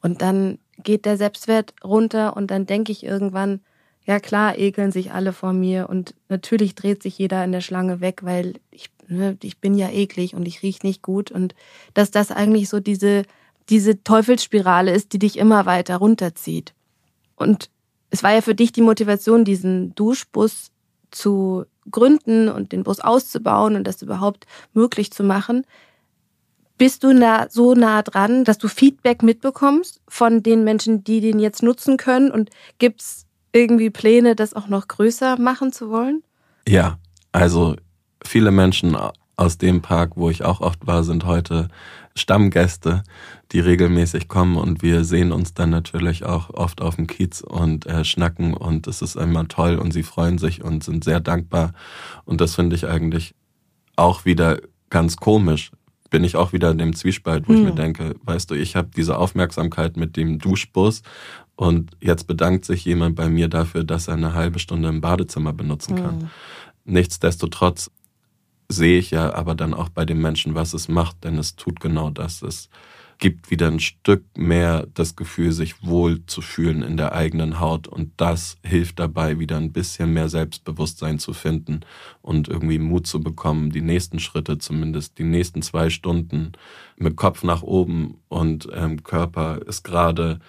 Und 0.00 0.22
dann 0.22 0.58
geht 0.78 1.04
der 1.04 1.16
Selbstwert 1.16 1.74
runter 1.82 2.36
und 2.36 2.52
dann 2.52 2.64
denke 2.64 2.92
ich 2.92 3.02
irgendwann, 3.02 3.60
ja 4.04 4.20
klar, 4.20 4.56
ekeln 4.56 4.92
sich 4.92 5.12
alle 5.12 5.32
vor 5.32 5.52
mir 5.52 5.88
und 5.88 6.14
natürlich 6.28 6.76
dreht 6.76 7.02
sich 7.02 7.18
jeder 7.18 7.44
in 7.44 7.50
der 7.50 7.60
Schlange 7.60 8.00
weg, 8.00 8.20
weil 8.22 8.54
ich, 8.70 8.88
ne, 9.08 9.36
ich 9.42 9.58
bin 9.58 9.74
ja 9.74 9.90
eklig 9.90 10.34
und 10.34 10.46
ich 10.46 10.62
riech 10.62 10.84
nicht 10.84 11.02
gut 11.02 11.32
und 11.32 11.56
dass 11.92 12.12
das 12.12 12.30
eigentlich 12.30 12.68
so 12.68 12.78
diese, 12.78 13.24
diese 13.68 14.04
Teufelsspirale 14.04 14.92
ist, 14.92 15.12
die 15.12 15.18
dich 15.18 15.36
immer 15.36 15.66
weiter 15.66 15.96
runterzieht. 15.96 16.74
Und 17.34 17.68
es 18.10 18.22
war 18.22 18.32
ja 18.32 18.42
für 18.42 18.54
dich 18.54 18.70
die 18.70 18.82
Motivation, 18.82 19.44
diesen 19.44 19.92
Duschbus 19.96 20.70
zu 21.10 21.64
gründen 21.90 22.48
und 22.48 22.70
den 22.70 22.84
Bus 22.84 23.00
auszubauen 23.00 23.74
und 23.74 23.84
das 23.88 24.02
überhaupt 24.02 24.46
möglich 24.72 25.10
zu 25.10 25.24
machen. 25.24 25.64
Bist 26.82 27.04
du 27.04 27.16
da 27.16 27.46
so 27.48 27.74
nah 27.74 28.02
dran, 28.02 28.42
dass 28.42 28.58
du 28.58 28.66
Feedback 28.66 29.22
mitbekommst 29.22 30.00
von 30.08 30.42
den 30.42 30.64
Menschen, 30.64 31.04
die 31.04 31.20
den 31.20 31.38
jetzt 31.38 31.62
nutzen 31.62 31.96
können? 31.96 32.32
Und 32.32 32.50
gibt 32.78 33.02
es 33.02 33.24
irgendwie 33.52 33.88
Pläne, 33.88 34.34
das 34.34 34.52
auch 34.52 34.66
noch 34.66 34.88
größer 34.88 35.38
machen 35.38 35.70
zu 35.70 35.90
wollen? 35.90 36.24
Ja, 36.66 36.98
also 37.30 37.76
viele 38.26 38.50
Menschen 38.50 38.96
aus 39.36 39.58
dem 39.58 39.80
Park, 39.80 40.14
wo 40.16 40.28
ich 40.28 40.44
auch 40.44 40.60
oft 40.60 40.84
war, 40.84 41.04
sind 41.04 41.24
heute 41.24 41.68
Stammgäste, 42.16 43.04
die 43.52 43.60
regelmäßig 43.60 44.26
kommen 44.26 44.56
und 44.56 44.82
wir 44.82 45.04
sehen 45.04 45.30
uns 45.30 45.54
dann 45.54 45.70
natürlich 45.70 46.24
auch 46.24 46.50
oft 46.50 46.82
auf 46.82 46.96
dem 46.96 47.06
Kiez 47.06 47.42
und 47.42 47.86
äh, 47.86 48.04
schnacken 48.04 48.54
und 48.54 48.88
es 48.88 49.02
ist 49.02 49.14
immer 49.14 49.46
toll 49.46 49.76
und 49.76 49.92
sie 49.92 50.02
freuen 50.02 50.38
sich 50.38 50.64
und 50.64 50.82
sind 50.82 51.04
sehr 51.04 51.20
dankbar 51.20 51.74
und 52.24 52.40
das 52.40 52.56
finde 52.56 52.74
ich 52.74 52.88
eigentlich 52.88 53.36
auch 53.94 54.24
wieder 54.24 54.58
ganz 54.90 55.16
komisch, 55.16 55.70
bin 56.12 56.22
ich 56.22 56.36
auch 56.36 56.52
wieder 56.52 56.70
in 56.70 56.78
dem 56.78 56.94
Zwiespalt, 56.94 57.48
wo 57.48 57.54
hm. 57.54 57.58
ich 57.58 57.64
mir 57.64 57.74
denke, 57.74 58.14
weißt 58.22 58.50
du, 58.50 58.54
ich 58.54 58.76
habe 58.76 58.90
diese 58.94 59.18
Aufmerksamkeit 59.18 59.96
mit 59.96 60.16
dem 60.16 60.38
Duschbus 60.38 61.02
und 61.56 61.96
jetzt 62.00 62.28
bedankt 62.28 62.64
sich 62.64 62.84
jemand 62.84 63.16
bei 63.16 63.28
mir 63.28 63.48
dafür, 63.48 63.82
dass 63.82 64.06
er 64.06 64.14
eine 64.14 64.34
halbe 64.34 64.60
Stunde 64.60 64.88
im 64.88 65.00
Badezimmer 65.00 65.52
benutzen 65.52 65.96
kann. 65.96 66.20
Hm. 66.20 66.30
Nichtsdestotrotz 66.84 67.90
sehe 68.68 68.98
ich 68.98 69.10
ja 69.10 69.34
aber 69.34 69.54
dann 69.54 69.74
auch 69.74 69.88
bei 69.88 70.04
den 70.04 70.20
Menschen, 70.20 70.54
was 70.54 70.74
es 70.74 70.88
macht, 70.88 71.24
denn 71.24 71.38
es 71.38 71.56
tut 71.56 71.80
genau 71.80 72.10
das. 72.10 72.42
Es 72.42 72.68
gibt 73.18 73.50
wieder 73.50 73.68
ein 73.68 73.80
Stück 73.80 74.24
mehr 74.36 74.86
das 74.94 75.16
Gefühl, 75.16 75.52
sich 75.52 75.82
wohl 75.86 76.26
zu 76.26 76.40
fühlen 76.40 76.82
in 76.82 76.96
der 76.96 77.12
eigenen 77.12 77.60
Haut. 77.60 77.86
Und 77.86 78.12
das 78.16 78.56
hilft 78.64 78.98
dabei, 78.98 79.38
wieder 79.38 79.56
ein 79.56 79.72
bisschen 79.72 80.12
mehr 80.12 80.28
Selbstbewusstsein 80.28 81.18
zu 81.18 81.32
finden 81.32 81.80
und 82.20 82.48
irgendwie 82.48 82.78
Mut 82.78 83.06
zu 83.06 83.20
bekommen, 83.20 83.70
die 83.70 83.82
nächsten 83.82 84.18
Schritte, 84.18 84.58
zumindest 84.58 85.18
die 85.18 85.24
nächsten 85.24 85.62
zwei 85.62 85.90
Stunden 85.90 86.52
mit 86.96 87.16
Kopf 87.16 87.42
nach 87.42 87.62
oben 87.62 88.18
und 88.28 88.68
ähm, 88.72 89.02
Körper 89.02 89.60
ist 89.66 89.84
gerade 89.84 90.40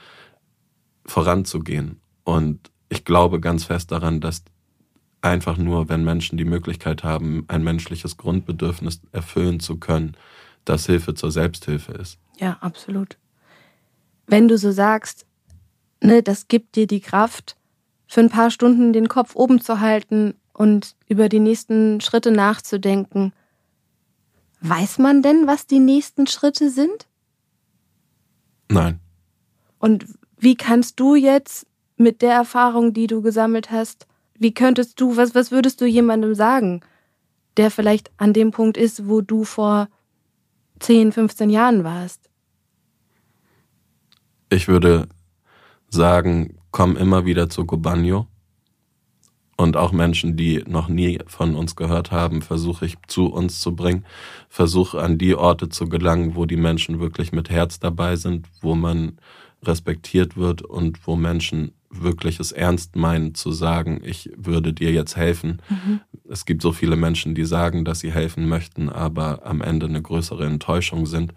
voranzugehen. 1.05 1.99
Und 2.23 2.71
ich 2.89 3.05
glaube 3.05 3.39
ganz 3.39 3.65
fest 3.65 3.91
daran, 3.91 4.21
dass 4.21 4.43
einfach 5.21 5.57
nur, 5.57 5.89
wenn 5.89 6.03
Menschen 6.03 6.37
die 6.37 6.45
Möglichkeit 6.45 7.03
haben, 7.03 7.45
ein 7.47 7.63
menschliches 7.63 8.17
Grundbedürfnis 8.17 9.01
erfüllen 9.11 9.59
zu 9.59 9.77
können, 9.77 10.15
dass 10.65 10.85
Hilfe 10.85 11.13
zur 11.13 11.31
Selbsthilfe 11.31 11.93
ist. 11.93 12.19
Ja, 12.37 12.57
absolut. 12.61 13.17
Wenn 14.27 14.47
du 14.47 14.57
so 14.57 14.71
sagst, 14.71 15.25
ne, 16.01 16.23
das 16.23 16.47
gibt 16.47 16.75
dir 16.75 16.87
die 16.87 17.01
Kraft, 17.01 17.55
für 18.07 18.21
ein 18.21 18.29
paar 18.29 18.51
Stunden 18.51 18.93
den 18.93 19.07
Kopf 19.07 19.35
oben 19.35 19.59
zu 19.59 19.79
halten 19.79 20.35
und 20.53 20.95
über 21.07 21.29
die 21.29 21.39
nächsten 21.39 21.99
Schritte 21.99 22.31
nachzudenken. 22.31 23.33
Weiß 24.61 24.99
man 24.99 25.23
denn, 25.23 25.47
was 25.47 25.65
die 25.65 25.79
nächsten 25.79 26.27
Schritte 26.27 26.69
sind? 26.69 27.07
Nein. 28.69 28.99
Und 29.79 30.05
wie 30.37 30.55
kannst 30.55 30.99
du 30.99 31.15
jetzt 31.15 31.65
mit 31.97 32.21
der 32.21 32.33
Erfahrung, 32.33 32.93
die 32.93 33.07
du 33.07 33.21
gesammelt 33.21 33.71
hast, 33.71 34.05
wie 34.35 34.53
könntest 34.53 34.99
du, 35.01 35.17
was, 35.17 35.33
was 35.33 35.51
würdest 35.51 35.81
du 35.81 35.85
jemandem 35.85 36.35
sagen? 36.35 36.81
der 37.57 37.71
vielleicht 37.71 38.11
an 38.17 38.33
dem 38.33 38.51
Punkt 38.51 38.77
ist, 38.77 39.07
wo 39.07 39.21
du 39.21 39.43
vor 39.43 39.89
10, 40.83 41.13
15 41.13 41.49
Jahren 41.49 41.83
warst? 41.85 42.29
Ich 44.49 44.67
würde 44.67 45.07
sagen, 45.89 46.57
komm 46.71 46.97
immer 46.97 47.25
wieder 47.25 47.49
zu 47.49 47.65
Gobanyo. 47.65 48.27
Und 49.55 49.77
auch 49.77 49.91
Menschen, 49.93 50.35
die 50.35 50.63
noch 50.67 50.89
nie 50.89 51.19
von 51.25 51.55
uns 51.55 51.75
gehört 51.75 52.11
haben, 52.11 52.41
versuche 52.41 52.85
ich 52.85 52.97
zu 53.07 53.27
uns 53.27 53.61
zu 53.61 53.75
bringen. 53.75 54.03
Versuche 54.49 55.01
an 55.01 55.17
die 55.17 55.35
Orte 55.35 55.69
zu 55.69 55.87
gelangen, 55.87 56.35
wo 56.35 56.45
die 56.45 56.57
Menschen 56.57 56.99
wirklich 56.99 57.31
mit 57.31 57.49
Herz 57.49 57.79
dabei 57.79 58.17
sind, 58.17 58.47
wo 58.61 58.75
man 58.75 59.19
respektiert 59.63 60.35
wird 60.35 60.63
und 60.63 61.07
wo 61.07 61.15
Menschen 61.15 61.71
wirklich 62.01 62.39
es 62.39 62.51
ernst 62.51 62.95
meinen 62.95 63.35
zu 63.35 63.51
sagen, 63.51 64.01
ich 64.03 64.31
würde 64.35 64.73
dir 64.73 64.91
jetzt 64.91 65.15
helfen. 65.15 65.61
Mhm. 65.69 66.01
Es 66.29 66.45
gibt 66.45 66.61
so 66.61 66.71
viele 66.71 66.95
Menschen, 66.95 67.35
die 67.35 67.45
sagen, 67.45 67.85
dass 67.85 67.99
sie 67.99 68.11
helfen 68.11 68.47
möchten, 68.47 68.89
aber 68.89 69.45
am 69.45 69.61
Ende 69.61 69.85
eine 69.85 70.01
größere 70.01 70.45
Enttäuschung 70.45 71.05
sind. 71.05 71.33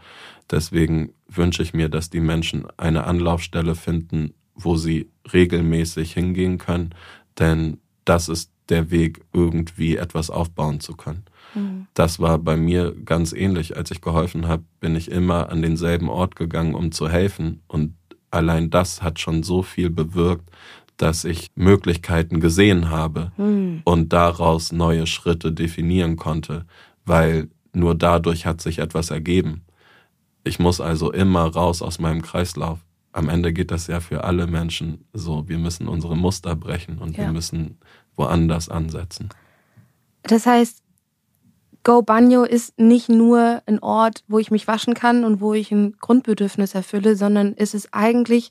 Deswegen 0.50 1.12
wünsche 1.28 1.62
ich 1.62 1.74
mir, 1.74 1.88
dass 1.88 2.10
die 2.10 2.20
Menschen 2.20 2.66
eine 2.76 3.04
Anlaufstelle 3.04 3.74
finden, 3.74 4.32
wo 4.54 4.76
sie 4.76 5.10
regelmäßig 5.32 6.12
hingehen 6.12 6.58
können, 6.58 6.94
denn 7.38 7.78
das 8.04 8.28
ist 8.28 8.50
der 8.68 8.90
Weg, 8.90 9.24
irgendwie 9.32 9.96
etwas 9.96 10.30
aufbauen 10.30 10.80
zu 10.80 10.96
können. 10.96 11.24
Mhm. 11.54 11.86
Das 11.94 12.20
war 12.20 12.38
bei 12.38 12.56
mir 12.56 12.94
ganz 13.04 13.32
ähnlich. 13.32 13.76
Als 13.76 13.90
ich 13.90 14.00
geholfen 14.00 14.48
habe, 14.48 14.64
bin 14.80 14.96
ich 14.96 15.10
immer 15.10 15.50
an 15.50 15.62
denselben 15.62 16.08
Ort 16.08 16.36
gegangen, 16.36 16.74
um 16.74 16.92
zu 16.92 17.08
helfen. 17.08 17.62
Und 17.68 17.94
allein 18.36 18.70
das 18.70 19.02
hat 19.02 19.18
schon 19.18 19.42
so 19.42 19.62
viel 19.62 19.90
bewirkt, 19.90 20.50
dass 20.96 21.24
ich 21.24 21.50
Möglichkeiten 21.54 22.40
gesehen 22.40 22.90
habe 22.90 23.32
mhm. 23.36 23.82
und 23.84 24.12
daraus 24.12 24.72
neue 24.72 25.06
Schritte 25.06 25.52
definieren 25.52 26.16
konnte, 26.16 26.64
weil 27.04 27.48
nur 27.72 27.94
dadurch 27.94 28.46
hat 28.46 28.60
sich 28.60 28.78
etwas 28.78 29.10
ergeben. 29.10 29.62
Ich 30.44 30.58
muss 30.58 30.80
also 30.80 31.12
immer 31.12 31.44
raus 31.46 31.82
aus 31.82 31.98
meinem 31.98 32.22
Kreislauf. 32.22 32.78
Am 33.12 33.28
Ende 33.28 33.52
geht 33.52 33.70
das 33.70 33.86
ja 33.86 34.00
für 34.00 34.24
alle 34.24 34.46
Menschen 34.46 35.04
so. 35.12 35.48
Wir 35.48 35.58
müssen 35.58 35.88
unsere 35.88 36.16
Muster 36.16 36.54
brechen 36.54 36.98
und 36.98 37.16
ja. 37.16 37.24
wir 37.24 37.32
müssen 37.32 37.78
woanders 38.14 38.68
ansetzen. 38.68 39.28
Das 40.22 40.46
heißt, 40.46 40.82
Go 41.86 42.02
Banyo 42.02 42.42
ist 42.42 42.76
nicht 42.80 43.08
nur 43.08 43.62
ein 43.64 43.78
Ort, 43.78 44.24
wo 44.26 44.40
ich 44.40 44.50
mich 44.50 44.66
waschen 44.66 44.94
kann 44.94 45.24
und 45.24 45.40
wo 45.40 45.54
ich 45.54 45.70
ein 45.70 45.94
Grundbedürfnis 46.00 46.74
erfülle, 46.74 47.14
sondern 47.14 47.54
es 47.56 47.74
ist 47.74 47.90
eigentlich 47.92 48.50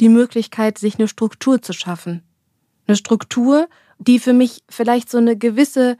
die 0.00 0.08
Möglichkeit, 0.08 0.78
sich 0.78 0.98
eine 0.98 1.06
Struktur 1.06 1.62
zu 1.62 1.72
schaffen. 1.72 2.24
Eine 2.88 2.96
Struktur, 2.96 3.68
die 4.00 4.18
für 4.18 4.32
mich 4.32 4.64
vielleicht 4.68 5.08
so 5.08 5.18
eine 5.18 5.36
gewisse 5.36 5.96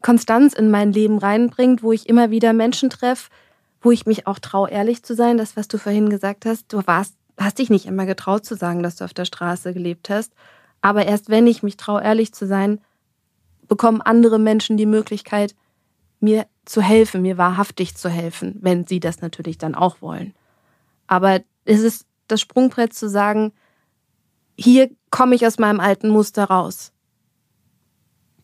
Konstanz 0.00 0.54
in 0.54 0.70
mein 0.70 0.92
Leben 0.92 1.18
reinbringt, 1.18 1.82
wo 1.82 1.90
ich 1.90 2.08
immer 2.08 2.30
wieder 2.30 2.52
Menschen 2.52 2.88
treffe, 2.88 3.28
wo 3.80 3.90
ich 3.90 4.06
mich 4.06 4.28
auch 4.28 4.38
traue, 4.38 4.70
ehrlich 4.70 5.02
zu 5.02 5.16
sein. 5.16 5.38
Das, 5.38 5.56
was 5.56 5.66
du 5.66 5.76
vorhin 5.76 6.08
gesagt 6.08 6.46
hast, 6.46 6.72
du 6.72 6.86
warst, 6.86 7.16
hast 7.36 7.58
dich 7.58 7.68
nicht 7.68 7.86
immer 7.86 8.06
getraut 8.06 8.44
zu 8.44 8.54
sagen, 8.54 8.84
dass 8.84 8.94
du 8.94 9.04
auf 9.04 9.12
der 9.12 9.24
Straße 9.24 9.74
gelebt 9.74 10.08
hast. 10.08 10.34
Aber 10.82 11.04
erst 11.04 11.30
wenn 11.30 11.48
ich 11.48 11.64
mich 11.64 11.76
traue, 11.76 12.04
ehrlich 12.04 12.32
zu 12.32 12.46
sein, 12.46 12.80
bekommen 13.66 14.02
andere 14.02 14.38
Menschen 14.38 14.76
die 14.76 14.86
Möglichkeit, 14.86 15.56
mir 16.26 16.46
zu 16.64 16.82
helfen, 16.82 17.22
mir 17.22 17.38
wahrhaftig 17.38 17.94
zu 17.94 18.08
helfen, 18.08 18.56
wenn 18.60 18.86
sie 18.86 18.98
das 18.98 19.20
natürlich 19.20 19.58
dann 19.58 19.76
auch 19.76 20.02
wollen. 20.02 20.34
Aber 21.06 21.40
es 21.64 21.80
ist 21.80 22.06
das 22.26 22.40
Sprungbrett 22.40 22.92
zu 22.92 23.08
sagen, 23.08 23.52
hier 24.58 24.90
komme 25.10 25.36
ich 25.36 25.46
aus 25.46 25.58
meinem 25.58 25.78
alten 25.78 26.08
Muster 26.08 26.44
raus. 26.44 26.92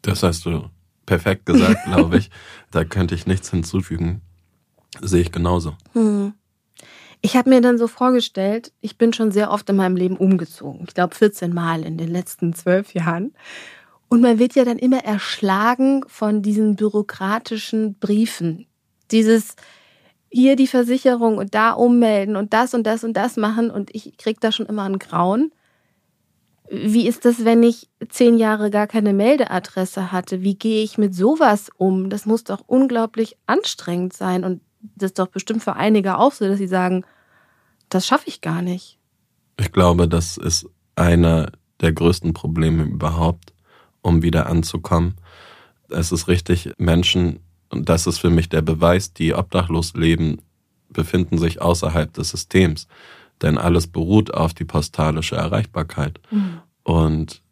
Das 0.02 0.22
hast 0.22 0.46
du 0.46 0.70
perfekt 1.06 1.46
gesagt, 1.46 1.84
glaube 1.84 2.18
ich. 2.18 2.30
Da 2.70 2.84
könnte 2.84 3.16
ich 3.16 3.26
nichts 3.26 3.50
hinzufügen. 3.50 4.22
Sehe 5.00 5.22
ich 5.22 5.32
genauso. 5.32 5.76
Hm. 5.92 6.34
Ich 7.22 7.36
habe 7.36 7.50
mir 7.50 7.60
dann 7.60 7.78
so 7.78 7.88
vorgestellt, 7.88 8.72
ich 8.80 8.98
bin 8.98 9.12
schon 9.12 9.32
sehr 9.32 9.50
oft 9.50 9.68
in 9.68 9.76
meinem 9.76 9.96
Leben 9.96 10.16
umgezogen. 10.16 10.84
Ich 10.86 10.94
glaube 10.94 11.14
14 11.14 11.52
Mal 11.52 11.82
in 11.84 11.96
den 11.96 12.08
letzten 12.08 12.52
zwölf 12.52 12.94
Jahren. 12.94 13.32
Und 14.12 14.20
man 14.20 14.38
wird 14.38 14.54
ja 14.54 14.66
dann 14.66 14.76
immer 14.76 15.02
erschlagen 15.04 16.04
von 16.06 16.42
diesen 16.42 16.76
bürokratischen 16.76 17.94
Briefen. 17.94 18.66
Dieses 19.10 19.56
hier 20.28 20.54
die 20.54 20.66
Versicherung 20.66 21.38
und 21.38 21.54
da 21.54 21.72
ummelden 21.72 22.36
und 22.36 22.52
das 22.52 22.74
und 22.74 22.84
das 22.86 23.04
und 23.04 23.14
das 23.14 23.38
machen 23.38 23.70
und 23.70 23.94
ich 23.94 24.18
krieg 24.18 24.38
da 24.38 24.52
schon 24.52 24.66
immer 24.66 24.82
einen 24.82 24.98
Grauen. 24.98 25.50
Wie 26.70 27.06
ist 27.06 27.24
das, 27.24 27.46
wenn 27.46 27.62
ich 27.62 27.88
zehn 28.10 28.36
Jahre 28.36 28.70
gar 28.70 28.86
keine 28.86 29.14
Meldeadresse 29.14 30.12
hatte? 30.12 30.42
Wie 30.42 30.56
gehe 30.56 30.82
ich 30.82 30.98
mit 30.98 31.14
sowas 31.14 31.70
um? 31.78 32.10
Das 32.10 32.26
muss 32.26 32.44
doch 32.44 32.60
unglaublich 32.66 33.38
anstrengend 33.46 34.12
sein 34.12 34.44
und 34.44 34.60
das 34.94 35.12
ist 35.12 35.18
doch 35.18 35.28
bestimmt 35.28 35.62
für 35.62 35.76
einige 35.76 36.18
auch 36.18 36.32
so, 36.32 36.46
dass 36.46 36.58
sie 36.58 36.68
sagen, 36.68 37.06
das 37.88 38.06
schaffe 38.06 38.28
ich 38.28 38.42
gar 38.42 38.60
nicht. 38.60 38.98
Ich 39.58 39.72
glaube, 39.72 40.06
das 40.06 40.36
ist 40.36 40.66
einer 40.96 41.50
der 41.80 41.94
größten 41.94 42.34
Probleme 42.34 42.82
überhaupt, 42.82 43.54
um 44.02 44.22
wieder 44.22 44.46
anzukommen. 44.46 45.14
Es 45.88 46.12
ist 46.12 46.28
richtig, 46.28 46.70
Menschen, 46.78 47.40
und 47.70 47.88
das 47.88 48.06
ist 48.06 48.18
für 48.18 48.30
mich 48.30 48.48
der 48.48 48.62
Beweis, 48.62 49.12
die 49.12 49.34
obdachlos 49.34 49.94
leben, 49.94 50.42
befinden 50.90 51.38
sich 51.38 51.62
außerhalb 51.62 52.12
des 52.12 52.30
Systems. 52.30 52.88
Denn 53.40 53.58
alles 53.58 53.86
beruht 53.86 54.34
auf 54.34 54.54
die 54.54 54.64
postalische 54.64 55.36
Erreichbarkeit. 55.36 56.20
Mhm. 56.30 56.60
Und 56.84 57.42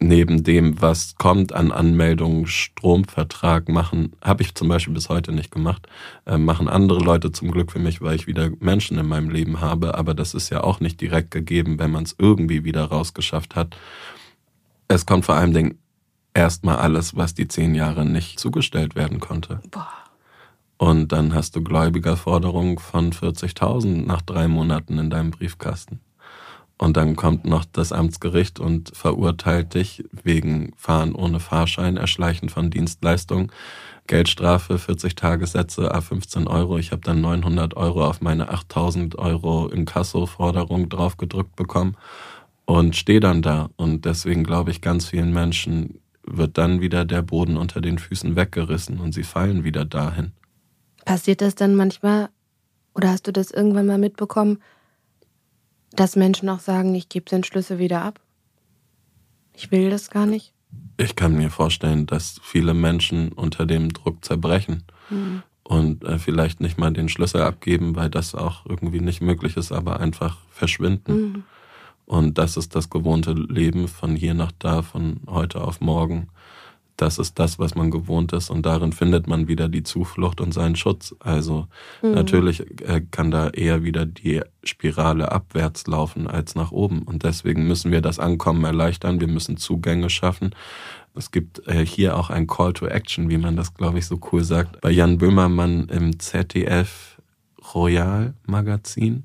neben 0.00 0.42
dem, 0.42 0.80
was 0.82 1.14
kommt 1.16 1.52
an 1.52 1.72
Anmeldungen, 1.72 2.46
Stromvertrag 2.46 3.68
machen, 3.68 4.12
habe 4.22 4.42
ich 4.42 4.54
zum 4.54 4.68
Beispiel 4.68 4.92
bis 4.92 5.08
heute 5.08 5.32
nicht 5.32 5.50
gemacht, 5.50 5.86
äh, 6.26 6.36
machen 6.36 6.68
andere 6.68 6.98
Leute 6.98 7.32
zum 7.32 7.50
Glück 7.50 7.72
für 7.72 7.78
mich, 7.78 8.02
weil 8.02 8.16
ich 8.16 8.26
wieder 8.26 8.50
Menschen 8.60 8.98
in 8.98 9.06
meinem 9.06 9.30
Leben 9.30 9.60
habe. 9.60 9.94
Aber 9.94 10.14
das 10.14 10.34
ist 10.34 10.50
ja 10.50 10.62
auch 10.62 10.80
nicht 10.80 11.00
direkt 11.00 11.30
gegeben, 11.30 11.78
wenn 11.78 11.90
man 11.90 12.04
es 12.04 12.16
irgendwie 12.18 12.64
wieder 12.64 12.84
rausgeschafft 12.84 13.54
hat 13.54 13.76
es 14.88 15.06
kommt 15.06 15.24
vor 15.24 15.36
allem 15.36 15.78
erstmal 16.34 16.76
alles, 16.76 17.16
was 17.16 17.34
die 17.34 17.48
zehn 17.48 17.74
Jahre 17.74 18.04
nicht 18.04 18.38
zugestellt 18.38 18.94
werden 18.94 19.20
konnte. 19.20 19.60
Boah. 19.70 19.88
Und 20.76 21.12
dann 21.12 21.32
hast 21.34 21.54
du 21.56 21.62
Gläubigerforderungen 21.62 22.78
von 22.78 23.12
40.000 23.12 24.06
nach 24.06 24.22
drei 24.22 24.48
Monaten 24.48 24.98
in 24.98 25.08
deinem 25.08 25.30
Briefkasten. 25.30 26.00
Und 26.76 26.96
dann 26.96 27.14
kommt 27.14 27.44
noch 27.44 27.64
das 27.64 27.92
Amtsgericht 27.92 28.58
und 28.58 28.94
verurteilt 28.94 29.74
dich 29.74 30.04
wegen 30.10 30.72
Fahren 30.76 31.14
ohne 31.14 31.38
Fahrschein, 31.38 31.96
Erschleichen 31.96 32.48
von 32.48 32.70
Dienstleistungen, 32.70 33.52
Geldstrafe, 34.08 34.78
40 34.78 35.14
Tagessätze, 35.14 35.94
A15 35.94 36.48
Euro. 36.48 36.76
Ich 36.78 36.90
habe 36.90 37.00
dann 37.02 37.20
900 37.20 37.76
Euro 37.76 38.04
auf 38.04 38.20
meine 38.20 38.50
8000 38.50 39.16
Euro 39.16 39.68
Inkasso-Forderung 39.68 40.88
draufgedrückt 40.88 41.54
bekommen 41.54 41.96
und 42.66 42.96
stehe 42.96 43.20
dann 43.20 43.42
da. 43.42 43.70
Und 43.76 44.04
deswegen 44.04 44.44
glaube 44.44 44.70
ich, 44.70 44.80
ganz 44.80 45.06
vielen 45.06 45.32
Menschen 45.32 46.00
wird 46.26 46.56
dann 46.58 46.80
wieder 46.80 47.04
der 47.04 47.22
Boden 47.22 47.56
unter 47.56 47.80
den 47.80 47.98
Füßen 47.98 48.36
weggerissen 48.36 49.00
und 49.00 49.12
sie 49.12 49.24
fallen 49.24 49.64
wieder 49.64 49.84
dahin. 49.84 50.32
Passiert 51.04 51.42
das 51.42 51.54
dann 51.54 51.74
manchmal, 51.74 52.30
oder 52.94 53.10
hast 53.10 53.26
du 53.26 53.32
das 53.32 53.50
irgendwann 53.50 53.86
mal 53.86 53.98
mitbekommen, 53.98 54.62
dass 55.92 56.16
Menschen 56.16 56.48
auch 56.48 56.60
sagen, 56.60 56.94
ich 56.94 57.08
gebe 57.08 57.28
den 57.28 57.44
Schlüssel 57.44 57.78
wieder 57.78 58.02
ab? 58.02 58.20
Ich 59.52 59.70
will 59.70 59.90
das 59.90 60.10
gar 60.10 60.26
nicht. 60.26 60.52
Ich 60.96 61.14
kann 61.14 61.36
mir 61.36 61.50
vorstellen, 61.50 62.06
dass 62.06 62.40
viele 62.42 62.74
Menschen 62.74 63.32
unter 63.32 63.66
dem 63.66 63.92
Druck 63.92 64.24
zerbrechen 64.24 64.84
mhm. 65.10 65.42
und 65.62 66.04
äh, 66.04 66.18
vielleicht 66.18 66.60
nicht 66.60 66.78
mal 66.78 66.92
den 66.92 67.08
Schlüssel 67.08 67.42
abgeben, 67.42 67.94
weil 67.96 68.10
das 68.10 68.34
auch 68.34 68.64
irgendwie 68.66 69.00
nicht 69.00 69.20
möglich 69.20 69.56
ist, 69.56 69.72
aber 69.72 70.00
einfach 70.00 70.38
verschwinden. 70.50 71.12
Mhm. 71.12 71.44
Und 72.06 72.38
das 72.38 72.56
ist 72.56 72.74
das 72.74 72.90
gewohnte 72.90 73.32
Leben 73.32 73.88
von 73.88 74.14
hier 74.16 74.34
nach 74.34 74.52
da, 74.58 74.82
von 74.82 75.20
heute 75.26 75.62
auf 75.62 75.80
morgen. 75.80 76.28
Das 76.96 77.18
ist 77.18 77.40
das, 77.40 77.58
was 77.58 77.74
man 77.74 77.90
gewohnt 77.90 78.32
ist 78.32 78.50
und 78.50 78.64
darin 78.64 78.92
findet 78.92 79.26
man 79.26 79.48
wieder 79.48 79.68
die 79.68 79.82
Zuflucht 79.82 80.40
und 80.40 80.54
seinen 80.54 80.76
Schutz. 80.76 81.14
Also 81.18 81.66
mhm. 82.02 82.12
natürlich 82.12 82.60
äh, 82.82 83.02
kann 83.10 83.32
da 83.32 83.48
eher 83.48 83.82
wieder 83.82 84.06
die 84.06 84.42
Spirale 84.62 85.32
abwärts 85.32 85.88
laufen 85.88 86.28
als 86.28 86.54
nach 86.54 86.70
oben 86.70 87.02
und 87.02 87.24
deswegen 87.24 87.66
müssen 87.66 87.90
wir 87.90 88.00
das 88.00 88.20
Ankommen 88.20 88.62
erleichtern, 88.64 89.20
wir 89.20 89.26
müssen 89.26 89.56
Zugänge 89.56 90.08
schaffen. 90.08 90.54
Es 91.16 91.32
gibt 91.32 91.66
äh, 91.66 91.84
hier 91.84 92.16
auch 92.16 92.30
ein 92.30 92.46
Call 92.46 92.72
to 92.72 92.86
Action, 92.86 93.28
wie 93.28 93.38
man 93.38 93.56
das, 93.56 93.74
glaube 93.74 93.98
ich, 93.98 94.06
so 94.06 94.20
cool 94.30 94.44
sagt. 94.44 94.80
Bei 94.80 94.90
Jan 94.90 95.18
Böhmermann 95.18 95.88
im 95.88 96.20
ZDF 96.20 97.20
Royal 97.74 98.34
Magazin 98.46 99.24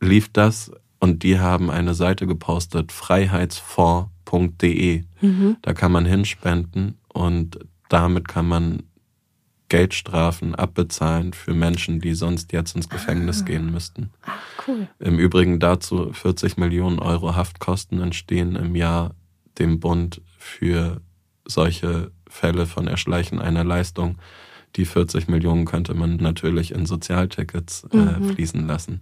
lief 0.00 0.32
das 0.32 0.72
und 1.00 1.24
die 1.24 1.40
haben 1.40 1.70
eine 1.70 1.94
Seite 1.94 2.26
gepostet, 2.26 2.92
freiheitsfonds.de. 2.92 5.04
Mhm. 5.20 5.56
Da 5.62 5.72
kann 5.72 5.92
man 5.92 6.04
hinspenden 6.04 6.98
und 7.08 7.58
damit 7.88 8.28
kann 8.28 8.46
man 8.46 8.82
Geldstrafen 9.68 10.54
abbezahlen 10.54 11.32
für 11.32 11.54
Menschen, 11.54 12.00
die 12.00 12.12
sonst 12.14 12.52
jetzt 12.52 12.76
ins 12.76 12.88
Gefängnis 12.88 13.42
ah. 13.42 13.44
gehen 13.44 13.72
müssten. 13.72 14.10
Ach, 14.22 14.38
cool. 14.68 14.86
Im 14.98 15.18
Übrigen 15.18 15.58
dazu 15.58 16.12
40 16.12 16.58
Millionen 16.58 16.98
Euro 16.98 17.34
Haftkosten 17.34 18.02
entstehen 18.02 18.56
im 18.56 18.76
Jahr 18.76 19.14
dem 19.58 19.80
Bund 19.80 20.20
für 20.38 21.00
solche 21.46 22.10
Fälle 22.28 22.66
von 22.66 22.88
Erschleichen 22.88 23.40
einer 23.40 23.64
Leistung. 23.64 24.18
Die 24.76 24.84
40 24.84 25.28
Millionen 25.28 25.64
könnte 25.64 25.94
man 25.94 26.16
natürlich 26.16 26.72
in 26.72 26.84
Sozialtickets 26.86 27.84
äh, 27.92 27.96
mhm. 27.96 28.34
fließen 28.34 28.66
lassen. 28.66 29.00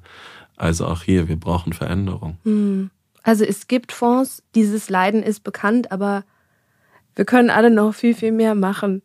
Also 0.58 0.86
auch 0.86 1.02
hier, 1.02 1.28
wir 1.28 1.36
brauchen 1.36 1.72
Veränderung. 1.72 2.36
Mhm. 2.44 2.90
Also 3.22 3.44
es 3.44 3.68
gibt 3.68 3.92
Fonds, 3.92 4.42
dieses 4.54 4.90
Leiden 4.90 5.22
ist 5.22 5.44
bekannt, 5.44 5.92
aber 5.92 6.24
wir 7.14 7.24
können 7.24 7.50
alle 7.50 7.70
noch 7.70 7.94
viel, 7.94 8.14
viel 8.14 8.32
mehr 8.32 8.54
machen. 8.54 9.02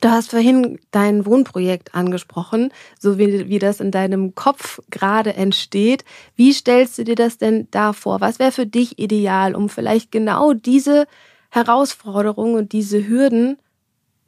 Du 0.00 0.08
hast 0.08 0.30
vorhin 0.30 0.78
dein 0.92 1.26
Wohnprojekt 1.26 1.94
angesprochen, 1.94 2.72
so 2.98 3.18
wie, 3.18 3.48
wie 3.48 3.58
das 3.58 3.80
in 3.80 3.90
deinem 3.90 4.34
Kopf 4.34 4.80
gerade 4.90 5.34
entsteht. 5.34 6.04
Wie 6.36 6.52
stellst 6.54 6.96
du 6.96 7.04
dir 7.04 7.16
das 7.16 7.36
denn 7.36 7.68
da 7.70 7.92
vor? 7.92 8.20
Was 8.22 8.38
wäre 8.38 8.52
für 8.52 8.66
dich 8.66 8.98
ideal, 8.98 9.54
um 9.54 9.68
vielleicht 9.68 10.10
genau 10.10 10.54
diese 10.54 11.06
Herausforderungen 11.50 12.54
und 12.54 12.72
diese 12.72 13.06
Hürden 13.06 13.58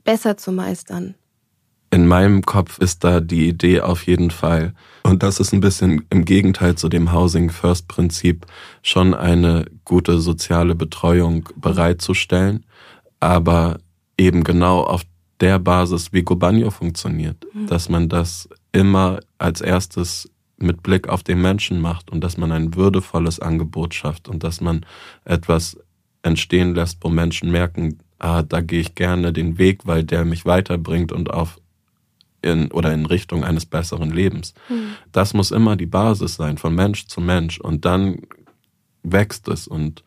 besser 0.04 0.36
zu 0.36 0.52
meistern? 0.52 1.14
In 1.92 2.06
meinem 2.06 2.40
Kopf 2.40 2.78
ist 2.78 3.04
da 3.04 3.20
die 3.20 3.46
Idee 3.48 3.82
auf 3.82 4.06
jeden 4.06 4.30
Fall, 4.30 4.72
und 5.02 5.22
das 5.22 5.40
ist 5.40 5.52
ein 5.52 5.60
bisschen 5.60 6.06
im 6.08 6.24
Gegenteil 6.24 6.74
zu 6.74 6.88
dem 6.88 7.12
Housing 7.12 7.50
First 7.50 7.86
Prinzip, 7.86 8.46
schon 8.82 9.12
eine 9.12 9.66
gute 9.84 10.18
soziale 10.18 10.74
Betreuung 10.74 11.50
bereitzustellen, 11.54 12.64
aber 13.20 13.78
eben 14.16 14.42
genau 14.42 14.80
auf 14.80 15.02
der 15.40 15.58
Basis, 15.58 16.14
wie 16.14 16.22
Gobanio 16.22 16.70
funktioniert, 16.70 17.44
mhm. 17.52 17.66
dass 17.66 17.90
man 17.90 18.08
das 18.08 18.48
immer 18.72 19.20
als 19.36 19.60
erstes 19.60 20.30
mit 20.56 20.82
Blick 20.82 21.10
auf 21.10 21.22
den 21.22 21.42
Menschen 21.42 21.78
macht 21.78 22.10
und 22.10 22.24
dass 22.24 22.38
man 22.38 22.52
ein 22.52 22.74
würdevolles 22.74 23.38
Angebot 23.38 23.92
schafft 23.92 24.28
und 24.28 24.44
dass 24.44 24.62
man 24.62 24.86
etwas 25.26 25.76
entstehen 26.22 26.74
lässt, 26.74 26.98
wo 27.02 27.10
Menschen 27.10 27.50
merken, 27.50 27.98
ah, 28.18 28.42
da 28.42 28.62
gehe 28.62 28.80
ich 28.80 28.94
gerne 28.94 29.34
den 29.34 29.58
Weg, 29.58 29.86
weil 29.86 30.04
der 30.04 30.24
mich 30.24 30.46
weiterbringt 30.46 31.12
und 31.12 31.30
auf 31.30 31.58
in 32.42 32.70
oder 32.70 32.92
in 32.92 33.06
Richtung 33.06 33.44
eines 33.44 33.66
besseren 33.66 34.10
Lebens. 34.10 34.54
Mhm. 34.68 34.94
Das 35.12 35.34
muss 35.34 35.50
immer 35.50 35.76
die 35.76 35.86
Basis 35.86 36.34
sein, 36.34 36.58
von 36.58 36.74
Mensch 36.74 37.06
zu 37.06 37.20
Mensch 37.20 37.60
und 37.60 37.84
dann 37.84 38.22
wächst 39.02 39.48
es 39.48 39.66
und 39.66 40.04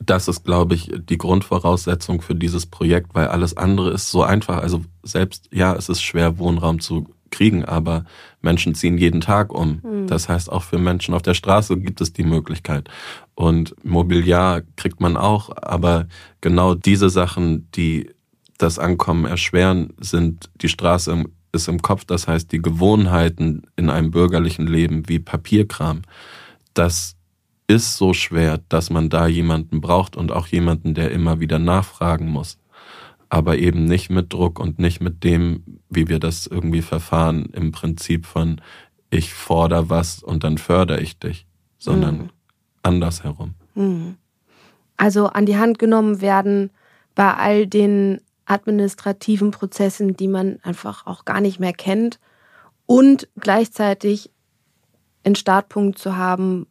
das 0.00 0.28
ist, 0.28 0.44
glaube 0.44 0.74
ich, 0.74 0.92
die 1.08 1.18
Grundvoraussetzung 1.18 2.20
für 2.22 2.34
dieses 2.34 2.66
Projekt, 2.66 3.14
weil 3.14 3.28
alles 3.28 3.56
andere 3.56 3.90
ist 3.90 4.10
so 4.10 4.22
einfach. 4.22 4.62
Also 4.62 4.84
selbst, 5.02 5.48
ja, 5.52 5.74
es 5.74 5.88
ist 5.88 6.02
schwer, 6.02 6.38
Wohnraum 6.38 6.78
zu 6.78 7.08
kriegen, 7.30 7.64
aber 7.64 8.04
Menschen 8.40 8.74
ziehen 8.74 8.96
jeden 8.96 9.20
Tag 9.20 9.52
um. 9.52 9.80
Mhm. 9.82 10.06
Das 10.06 10.28
heißt, 10.28 10.50
auch 10.50 10.62
für 10.62 10.78
Menschen 10.78 11.14
auf 11.14 11.22
der 11.22 11.34
Straße 11.34 11.76
gibt 11.78 12.00
es 12.00 12.12
die 12.12 12.24
Möglichkeit. 12.24 12.88
Und 13.34 13.74
Mobiliar 13.84 14.62
kriegt 14.76 15.00
man 15.00 15.16
auch, 15.16 15.50
aber 15.56 16.06
genau 16.40 16.74
diese 16.74 17.10
Sachen, 17.10 17.70
die 17.72 18.10
das 18.56 18.78
Ankommen 18.78 19.24
erschweren, 19.24 19.92
sind 20.00 20.50
die 20.60 20.68
Straße 20.68 21.24
ist 21.52 21.68
im 21.68 21.82
Kopf. 21.82 22.04
Das 22.04 22.28
heißt, 22.28 22.52
die 22.52 22.62
Gewohnheiten 22.62 23.62
in 23.76 23.90
einem 23.90 24.10
bürgerlichen 24.10 24.66
Leben 24.66 25.08
wie 25.08 25.18
Papierkram, 25.18 26.02
das 26.74 27.16
ist 27.66 27.96
so 27.96 28.14
schwer, 28.14 28.60
dass 28.68 28.90
man 28.90 29.10
da 29.10 29.26
jemanden 29.26 29.80
braucht 29.80 30.16
und 30.16 30.32
auch 30.32 30.46
jemanden, 30.46 30.94
der 30.94 31.10
immer 31.10 31.38
wieder 31.40 31.58
nachfragen 31.58 32.28
muss. 32.28 32.58
Aber 33.28 33.58
eben 33.58 33.84
nicht 33.84 34.08
mit 34.08 34.32
Druck 34.32 34.58
und 34.58 34.78
nicht 34.78 35.02
mit 35.02 35.22
dem, 35.22 35.80
wie 35.90 36.08
wir 36.08 36.18
das 36.18 36.46
irgendwie 36.46 36.80
verfahren, 36.80 37.46
im 37.52 37.72
Prinzip 37.72 38.24
von 38.24 38.60
ich 39.10 39.34
fordere 39.34 39.90
was 39.90 40.22
und 40.22 40.44
dann 40.44 40.58
fördere 40.58 41.00
ich 41.00 41.18
dich, 41.18 41.46
sondern 41.78 42.16
mhm. 42.16 42.30
andersherum. 42.82 43.54
Mhm. 43.74 44.16
Also 44.96 45.26
an 45.26 45.46
die 45.46 45.56
Hand 45.56 45.78
genommen 45.78 46.20
werden 46.20 46.70
bei 47.14 47.34
all 47.34 47.66
den 47.66 48.20
administrativen 48.48 49.50
Prozessen, 49.50 50.16
die 50.16 50.28
man 50.28 50.58
einfach 50.62 51.06
auch 51.06 51.24
gar 51.24 51.40
nicht 51.40 51.60
mehr 51.60 51.72
kennt 51.72 52.18
und 52.86 53.28
gleichzeitig 53.38 54.30
einen 55.24 55.36
Startpunkt 55.36 55.98
zu 55.98 56.16
haben, 56.16 56.66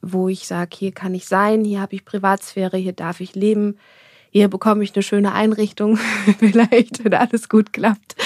wo 0.00 0.28
ich 0.28 0.46
sage, 0.46 0.76
hier 0.76 0.92
kann 0.92 1.14
ich 1.14 1.26
sein, 1.26 1.64
hier 1.64 1.80
habe 1.80 1.94
ich 1.94 2.04
Privatsphäre, 2.04 2.76
hier 2.76 2.92
darf 2.92 3.20
ich 3.20 3.36
leben, 3.36 3.78
hier 4.30 4.48
bekomme 4.48 4.82
ich 4.82 4.94
eine 4.94 5.02
schöne 5.02 5.32
Einrichtung, 5.32 5.96
vielleicht, 6.38 7.04
wenn 7.04 7.14
alles 7.14 7.48
gut 7.48 7.72
klappt. 7.72 8.16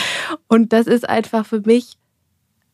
Und 0.48 0.72
das 0.72 0.86
ist 0.86 1.08
einfach 1.08 1.44
für 1.44 1.60
mich 1.60 1.98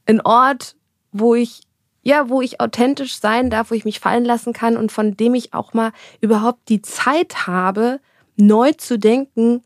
ein 0.07 0.21
Ort, 0.21 0.77
wo 1.11 1.35
ich 1.35 1.63
ja, 2.05 2.29
wo 2.29 2.43
ich 2.43 2.61
authentisch 2.61 3.17
sein 3.19 3.49
darf, 3.49 3.71
wo 3.71 3.77
ich 3.77 3.85
mich 3.85 4.01
fallen 4.01 4.25
lassen 4.25 4.53
kann 4.53 4.77
und 4.77 4.91
von 4.91 5.17
dem 5.17 5.35
ich 5.35 5.55
auch 5.55 5.73
mal 5.73 5.93
überhaupt 6.21 6.69
die 6.69 6.83
Zeit 6.83 7.47
habe, 7.47 8.01
neu 8.37 8.73
zu 8.73 8.99
denken, 8.99 9.63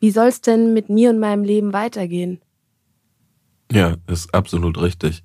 wie 0.00 0.10
soll 0.10 0.28
es 0.28 0.40
denn 0.40 0.72
mit 0.74 0.88
mir 0.88 1.10
und 1.10 1.20
meinem 1.20 1.44
Leben 1.44 1.72
weitergehen? 1.72 2.40
Ja, 3.70 3.96
ist 4.06 4.34
absolut 4.34 4.80
richtig. 4.80 5.22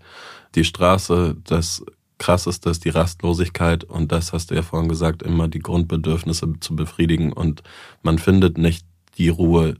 Die 0.54 0.64
Straße, 0.64 1.36
das 1.44 1.84
Krasseste 2.18 2.70
ist 2.70 2.86
die 2.86 2.90
Rastlosigkeit 2.90 3.84
und 3.84 4.12
das 4.12 4.32
hast 4.32 4.52
du 4.52 4.56
ja 4.56 4.62
vorhin 4.62 4.88
gesagt, 4.88 5.24
immer 5.24 5.48
die 5.48 5.60
Grundbedürfnisse 5.60 6.54
zu 6.60 6.76
befriedigen 6.76 7.34
und 7.34 7.64
man 8.04 8.20
findet 8.20 8.58
nicht 8.58 8.86
die 9.18 9.30
Ruhe 9.30 9.76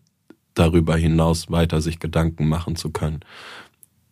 darüber 0.54 0.96
hinaus 0.96 1.52
weiter 1.52 1.82
sich 1.82 2.00
Gedanken 2.00 2.48
machen 2.48 2.76
zu 2.76 2.90
können. 2.90 3.20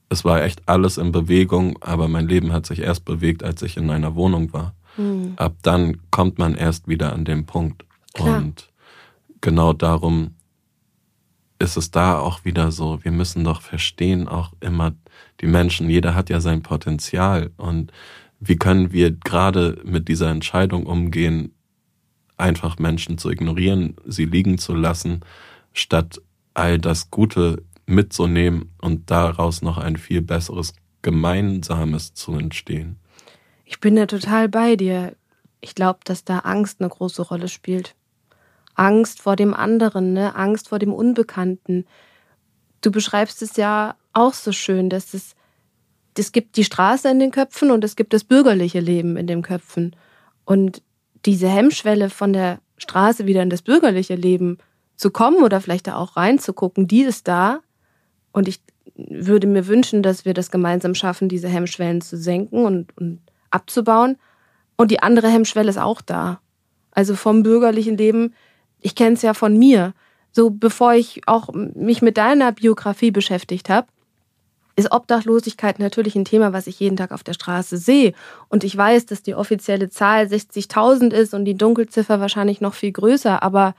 Es 0.10 0.24
war 0.24 0.44
echt 0.44 0.62
alles 0.68 0.98
in 0.98 1.12
Bewegung, 1.12 1.78
aber 1.82 2.08
mein 2.08 2.28
Leben 2.28 2.54
hat 2.54 2.66
sich 2.66 2.80
erst 2.80 3.04
bewegt, 3.06 3.44
als 3.44 3.62
ich 3.62 3.78
in 3.78 3.90
einer 3.90 4.16
Wohnung 4.16 4.54
war. 4.54 4.76
Mhm. 4.98 5.34
Ab 5.38 5.56
dann 5.64 5.98
kommt 6.12 6.38
man 6.38 6.56
erst 6.56 6.88
wieder 6.88 7.14
an 7.14 7.26
den 7.26 7.46
Punkt. 7.46 7.86
Klar. 8.14 8.38
Und 8.38 8.70
genau 9.42 9.74
darum 9.74 10.36
ist 11.64 11.78
es 11.78 11.92
da 11.92 12.20
auch 12.20 12.46
wieder 12.46 12.72
so, 12.72 13.04
wir 13.04 13.12
müssen 13.12 13.44
doch 13.44 13.62
verstehen, 13.62 14.28
auch 14.28 14.54
immer 14.60 14.94
die 15.42 15.48
Menschen, 15.48 15.90
jeder 15.90 16.14
hat 16.14 16.30
ja 16.30 16.40
sein 16.40 16.62
Potenzial 16.62 17.52
und 17.58 17.92
wie 18.40 18.58
können 18.58 18.92
wir 18.92 19.12
gerade 19.12 19.82
mit 19.86 20.08
dieser 20.10 20.30
Entscheidung 20.30 20.86
umgehen, 20.86 21.56
einfach 22.38 22.78
Menschen 22.78 23.18
zu 23.18 23.30
ignorieren, 23.30 23.96
sie 24.06 24.26
liegen 24.26 24.58
zu 24.58 24.74
lassen, 24.76 25.22
statt 25.72 26.22
all 26.54 26.78
das 26.78 27.10
Gute 27.10 27.64
mitzunehmen 27.86 28.72
und 28.82 29.10
daraus 29.10 29.62
noch 29.62 29.78
ein 29.78 29.98
viel 29.98 30.22
besseres 30.22 30.74
Gemeinsames 31.02 32.14
zu 32.14 32.34
entstehen. 32.34 32.98
Ich 33.66 33.80
bin 33.80 33.96
da 33.96 34.06
total 34.06 34.50
bei 34.50 34.76
dir. 34.76 35.16
Ich 35.62 35.76
glaube, 35.76 36.00
dass 36.04 36.26
da 36.26 36.40
Angst 36.40 36.82
eine 36.82 36.90
große 36.90 37.22
Rolle 37.22 37.48
spielt. 37.48 37.96
Angst 38.76 39.22
vor 39.22 39.36
dem 39.36 39.54
anderen, 39.54 40.14
ne? 40.14 40.36
Angst 40.36 40.70
vor 40.70 40.80
dem 40.80 40.94
Unbekannten. 40.94 41.86
Du 42.82 42.92
beschreibst 42.92 43.42
es 43.42 43.56
ja 43.56 43.96
auch 44.14 44.34
so 44.34 44.52
schön, 44.52 44.90
dass 44.90 45.14
es, 45.14 45.36
es 46.18 46.32
gibt 46.32 46.58
die 46.58 46.64
Straße 46.64 47.10
in 47.10 47.20
den 47.20 47.32
Köpfen 47.32 47.72
und 47.72 47.84
es 47.84 47.96
gibt 47.96 48.14
das 48.14 48.24
bürgerliche 48.24 48.80
Leben 48.80 49.18
in 49.18 49.28
den 49.28 49.42
Köpfen. 49.42 49.96
Und 50.46 50.82
diese 51.26 51.48
Hemmschwelle 51.48 52.10
von 52.10 52.34
der 52.34 52.60
Straße 52.78 53.26
wieder 53.26 53.44
in 53.44 53.50
das 53.50 53.62
bürgerliche 53.62 54.16
Leben 54.16 54.58
zu 54.96 55.12
kommen 55.12 55.44
oder 55.44 55.62
vielleicht 55.62 55.88
da 55.88 55.96
auch 55.96 56.18
reinzugucken, 56.18 56.88
die 56.88 57.04
ist 57.04 57.28
da. 57.28 57.62
Und 58.32 58.48
ich 58.48 58.62
würde 58.96 59.48
mir 59.48 59.68
wünschen, 59.68 60.04
dass 60.04 60.26
wir 60.26 60.34
das 60.34 60.52
gemeinsam 60.52 60.96
schaffen, 60.96 61.30
diese 61.30 61.48
Hemmschwellen 61.48 62.02
zu 62.02 62.18
senken 62.18 62.66
und, 62.66 62.96
und 62.98 63.22
abzubauen. 63.50 64.18
Und 64.76 64.92
die 64.92 65.02
andere 65.02 65.30
Hemmschwelle 65.30 65.70
ist 65.70 65.78
auch 65.78 66.02
da. 66.02 66.40
Also 66.92 67.16
vom 67.16 67.44
bürgerlichen 67.44 67.98
Leben 67.98 68.34
ich 68.84 68.96
kenne 68.96 69.16
es 69.16 69.22
ja 69.22 69.34
von 69.34 69.58
mir. 69.58 69.94
So 70.32 70.50
bevor 70.50 70.94
ich 70.94 71.28
auch 71.28 71.50
mich 71.54 72.02
mit 72.02 72.18
deiner 72.18 72.52
Biografie 72.52 73.12
beschäftigt 73.12 73.70
habe, 73.70 73.88
ist 74.76 74.92
Obdachlosigkeit 74.92 75.80
natürlich 75.80 76.16
ein 76.16 76.26
Thema, 76.26 76.52
was 76.52 76.68
ich 76.68 76.80
jeden 76.80 76.98
Tag 76.98 77.12
auf 77.12 77.24
der 77.24 77.34
Straße 77.34 77.78
sehe. 77.78 78.14
Und 78.50 78.64
ich 78.64 78.76
weiß, 78.76 79.06
dass 79.06 79.22
die 79.22 79.36
offizielle 79.36 79.90
Zahl 79.90 80.26
60.000 80.26 81.14
ist 81.14 81.34
und 81.34 81.46
die 81.46 81.56
Dunkelziffer 81.56 82.20
wahrscheinlich 82.20 82.60
noch 82.60 82.74
viel 82.74 82.92
größer. 82.92 83.44
Aber 83.44 83.76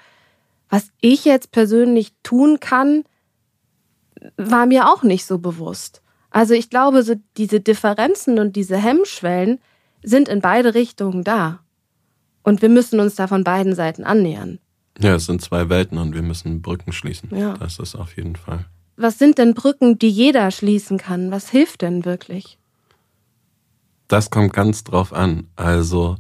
was 0.69 0.89
ich 1.01 1.25
jetzt 1.25 1.51
persönlich 1.51 2.13
tun 2.23 2.61
kann, 2.61 3.05
war 4.37 4.67
mir 4.67 4.89
auch 4.89 5.03
nicht 5.03 5.27
so 5.27 5.39
bewusst. 5.39 6.01
Also 6.31 6.55
ich 6.55 6.71
glaube, 6.71 7.03
so 7.03 7.15
diese 7.37 7.61
Differenzen 7.61 8.39
und 8.39 8.57
diese 8.57 8.77
Hemmschwellen 8.77 9.61
sind 10.03 10.29
in 10.29 10.41
beide 10.41 10.75
Richtungen 10.75 11.25
da. 11.25 11.61
Und 12.45 12.63
wir 12.63 12.69
müssen 12.69 13.01
uns 13.01 13.17
da 13.17 13.27
von 13.27 13.43
beiden 13.43 13.75
Seiten 13.75 14.05
annähern. 14.05 14.61
Ja, 14.99 15.15
es 15.15 15.27
sind 15.27 15.43
zwei 15.43 15.69
Welten 15.69 15.99
und 15.99 16.15
wir 16.15 16.23
müssen 16.23 16.63
Brücken 16.63 16.93
schließen. 16.93 17.35
Ja. 17.37 17.55
Das 17.55 17.79
ist 17.79 17.97
auf 17.97 18.17
jeden 18.17 18.37
Fall. 18.37 18.67
Was 18.97 19.19
sind 19.19 19.39
denn 19.39 19.55
Brücken, 19.55 19.99
die 19.99 20.09
jeder 20.09 20.51
schließen 20.51 20.99
kann? 20.99 21.31
Was 21.31 21.51
hilft 21.51 21.83
denn 21.83 22.05
wirklich? 22.05 22.59
Das 24.07 24.31
kommt 24.31 24.53
ganz 24.53 24.85
drauf 24.85 25.13
an. 25.13 25.49
Also, 25.57 26.17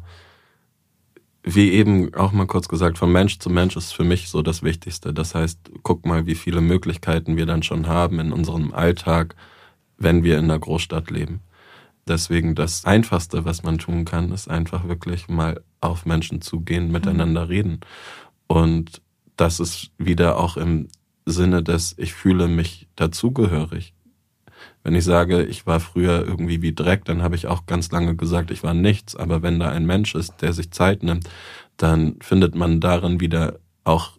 wie 1.44 1.70
eben 1.72 2.12
auch 2.14 2.32
mal 2.32 2.46
kurz 2.46 2.68
gesagt, 2.68 2.98
von 2.98 3.12
Mensch 3.12 3.38
zu 3.38 3.50
Mensch 3.50 3.76
ist 3.76 3.92
für 3.92 4.02
mich 4.02 4.28
so 4.28 4.42
das 4.42 4.62
Wichtigste. 4.62 5.12
Das 5.12 5.34
heißt, 5.34 5.58
guck 5.82 6.04
mal, 6.04 6.26
wie 6.26 6.34
viele 6.34 6.60
Möglichkeiten 6.60 7.36
wir 7.36 7.46
dann 7.46 7.62
schon 7.62 7.86
haben 7.86 8.18
in 8.18 8.32
unserem 8.32 8.72
Alltag, 8.72 9.36
wenn 9.98 10.24
wir 10.24 10.38
in 10.38 10.44
einer 10.44 10.58
Großstadt 10.58 11.10
leben. 11.10 11.40
Deswegen 12.08 12.54
das 12.54 12.84
Einfachste, 12.84 13.44
was 13.44 13.62
man 13.62 13.78
tun 13.78 14.04
kann, 14.04 14.32
ist 14.32 14.48
einfach 14.48 14.88
wirklich 14.88 15.28
mal 15.28 15.62
auf 15.80 16.04
Menschen 16.06 16.40
zugehen, 16.40 16.90
miteinander 16.90 17.48
reden. 17.48 17.80
Und 18.55 19.02
das 19.34 19.59
ist 19.59 19.90
wieder 19.98 20.38
auch 20.38 20.57
im 20.57 20.86
Sinne 21.26 21.64
des, 21.64 21.96
ich 21.98 22.14
fühle 22.14 22.46
mich 22.46 22.86
dazugehörig. 22.94 23.94
Wenn 24.84 24.94
ich 24.94 25.02
sage, 25.02 25.42
ich 25.42 25.66
war 25.66 25.80
früher 25.80 26.24
irgendwie 26.24 26.62
wie 26.62 26.72
Dreck, 26.72 27.05
dann 27.05 27.20
habe 27.20 27.34
ich 27.34 27.48
auch 27.48 27.66
ganz 27.66 27.90
lange 27.90 28.14
gesagt, 28.14 28.52
ich 28.52 28.62
war 28.62 28.72
nichts. 28.72 29.16
Aber 29.16 29.42
wenn 29.42 29.59
da 29.59 29.70
ein 29.70 29.86
Mensch 29.86 30.14
ist, 30.14 30.40
der 30.40 30.52
sich 30.52 30.70
Zeit 30.70 31.02
nimmt, 31.02 31.28
dann 31.78 32.14
findet 32.20 32.55
man 32.55 32.80
darin 32.80 33.18
wieder 33.18 33.59
auch 33.82 34.18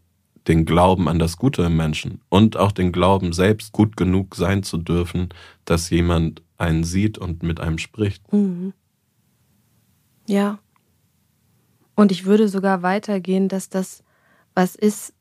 den 0.49 0.65
Glauben 0.65 1.07
an 1.07 1.17
das 1.17 1.37
Gute 1.37 1.63
im 1.63 1.77
Menschen 1.77 2.19
und 2.27 2.57
auch 2.57 2.73
den 2.73 2.91
Glauben, 2.91 3.31
selbst 3.31 3.71
gut 3.71 3.95
genug 3.95 4.35
sein 4.35 4.63
zu 4.63 4.77
dürfen, 4.77 5.29
dass 5.63 5.89
jemand 5.89 6.43
einen 6.57 6.83
sieht 6.83 7.17
und 7.17 7.41
mit 7.41 7.61
einem 7.61 7.77
spricht. 7.77 8.33
Mhm. 8.33 8.73
Ja. 10.27 10.59
Und 11.95 12.11
ich 12.11 12.25
würde 12.25 12.49
sogar 12.49 12.81
weitergehen, 12.81 13.47
dass 13.47 13.69
das 13.69 14.04
was 14.55 14.75
ist, 14.75 15.13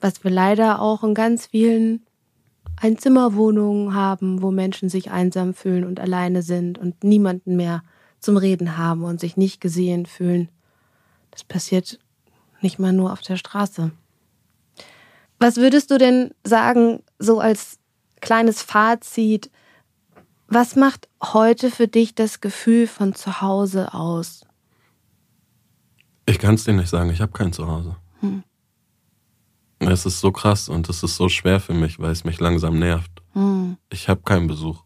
was 0.00 0.24
wir 0.24 0.30
leider 0.30 0.80
auch 0.80 1.04
in 1.04 1.14
ganz 1.14 1.46
vielen 1.46 2.06
Einzimmerwohnungen 2.80 3.94
haben, 3.94 4.42
wo 4.42 4.50
Menschen 4.50 4.88
sich 4.88 5.10
einsam 5.10 5.54
fühlen 5.54 5.84
und 5.84 6.00
alleine 6.00 6.42
sind 6.42 6.78
und 6.78 7.04
niemanden 7.04 7.56
mehr 7.56 7.82
zum 8.20 8.36
Reden 8.36 8.76
haben 8.76 9.04
und 9.04 9.20
sich 9.20 9.36
nicht 9.36 9.60
gesehen 9.60 10.06
fühlen. 10.06 10.48
Das 11.30 11.44
passiert 11.44 11.98
nicht 12.60 12.78
mal 12.78 12.92
nur 12.92 13.12
auf 13.12 13.20
der 13.20 13.36
Straße. 13.36 13.90
Was 15.38 15.56
würdest 15.56 15.90
du 15.90 15.98
denn 15.98 16.30
sagen, 16.44 17.02
so 17.18 17.40
als 17.40 17.78
kleines 18.20 18.62
Fazit, 18.62 19.50
was 20.48 20.76
macht 20.76 21.08
heute 21.22 21.70
für 21.70 21.88
dich 21.88 22.14
das 22.14 22.40
Gefühl 22.40 22.86
von 22.86 23.14
Zuhause 23.14 23.92
aus? 23.92 24.42
Ich 26.26 26.38
kann 26.38 26.54
es 26.54 26.64
dir 26.64 26.72
nicht 26.72 26.88
sagen, 26.88 27.10
ich 27.10 27.20
habe 27.20 27.32
kein 27.32 27.52
Zuhause. 27.52 27.96
Hm. 28.26 28.42
Es 29.78 30.06
ist 30.06 30.20
so 30.20 30.32
krass 30.32 30.68
und 30.68 30.88
es 30.88 31.02
ist 31.02 31.16
so 31.16 31.28
schwer 31.28 31.60
für 31.60 31.74
mich, 31.74 31.98
weil 31.98 32.10
es 32.10 32.24
mich 32.24 32.40
langsam 32.40 32.78
nervt. 32.78 33.22
Hm. 33.32 33.76
Ich 33.90 34.08
habe 34.08 34.22
keinen 34.22 34.46
Besuch. 34.46 34.82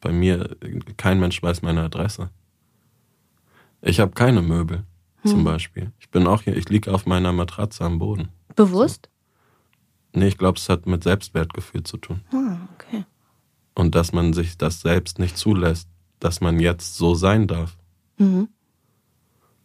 Bei 0.00 0.12
mir, 0.12 0.56
kein 0.96 1.20
Mensch 1.20 1.42
weiß 1.42 1.62
meine 1.62 1.82
Adresse. 1.82 2.30
Ich 3.82 4.00
habe 4.00 4.12
keine 4.12 4.42
Möbel, 4.42 4.84
hm. 5.22 5.30
zum 5.30 5.44
Beispiel. 5.44 5.92
Ich 6.00 6.10
bin 6.10 6.26
auch 6.26 6.42
hier, 6.42 6.56
ich 6.56 6.68
liege 6.68 6.92
auf 6.92 7.06
meiner 7.06 7.32
Matratze 7.32 7.84
am 7.84 7.98
Boden. 7.98 8.30
Bewusst? 8.56 9.08
So. 9.12 9.16
Nee, 10.20 10.28
ich 10.28 10.38
glaube, 10.38 10.58
es 10.58 10.68
hat 10.68 10.86
mit 10.86 11.04
Selbstwertgefühl 11.04 11.82
zu 11.82 11.98
tun. 11.98 12.22
Ah, 12.32 12.56
okay. 12.74 13.04
Und 13.74 13.94
dass 13.94 14.12
man 14.12 14.32
sich 14.32 14.56
das 14.56 14.80
selbst 14.80 15.18
nicht 15.18 15.36
zulässt, 15.36 15.88
dass 16.20 16.40
man 16.40 16.58
jetzt 16.58 16.96
so 16.96 17.14
sein 17.14 17.46
darf. 17.46 17.76
Mhm. 18.16 18.48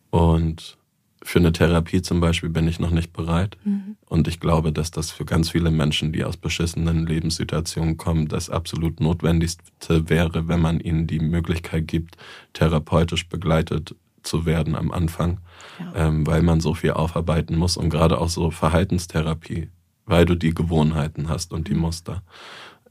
Und 0.10 0.78
für 1.24 1.40
eine 1.40 1.52
Therapie 1.52 2.02
zum 2.02 2.20
Beispiel 2.20 2.50
bin 2.50 2.68
ich 2.68 2.80
noch 2.80 2.92
nicht 2.92 3.14
bereit. 3.14 3.58
Mhm. 3.64 3.96
Und 4.08 4.28
ich 4.28 4.40
glaube, 4.40 4.72
dass 4.72 4.92
das 4.92 5.12
für 5.12 5.26
ganz 5.26 5.52
viele 5.52 5.72
Menschen, 5.72 6.12
die 6.12 6.24
aus 6.24 6.38
beschissenen 6.38 7.06
Lebenssituationen 7.06 7.98
kommen, 7.98 8.28
das 8.28 8.50
absolut 8.50 9.00
Notwendigste 9.00 10.10
wäre, 10.10 10.48
wenn 10.48 10.60
man 10.60 10.80
ihnen 10.80 11.08
die 11.08 11.20
Möglichkeit 11.20 11.88
gibt, 11.88 12.18
therapeutisch 12.54 13.30
begleitet 13.30 13.96
zu 14.24 14.46
werden 14.46 14.76
am 14.76 14.92
Anfang, 14.92 15.40
ja. 15.80 16.08
ähm, 16.08 16.28
weil 16.28 16.42
man 16.42 16.60
so 16.60 16.74
viel 16.74 16.92
aufarbeiten 16.92 17.56
muss 17.56 17.78
und 17.78 17.90
gerade 17.90 18.20
auch 18.20 18.30
so 18.30 18.52
Verhaltenstherapie, 18.52 19.70
weil 20.06 20.26
du 20.26 20.36
die 20.36 20.54
Gewohnheiten 20.54 21.30
hast 21.30 21.54
und 21.54 21.68
die. 21.68 21.76
Muster. 21.76 22.22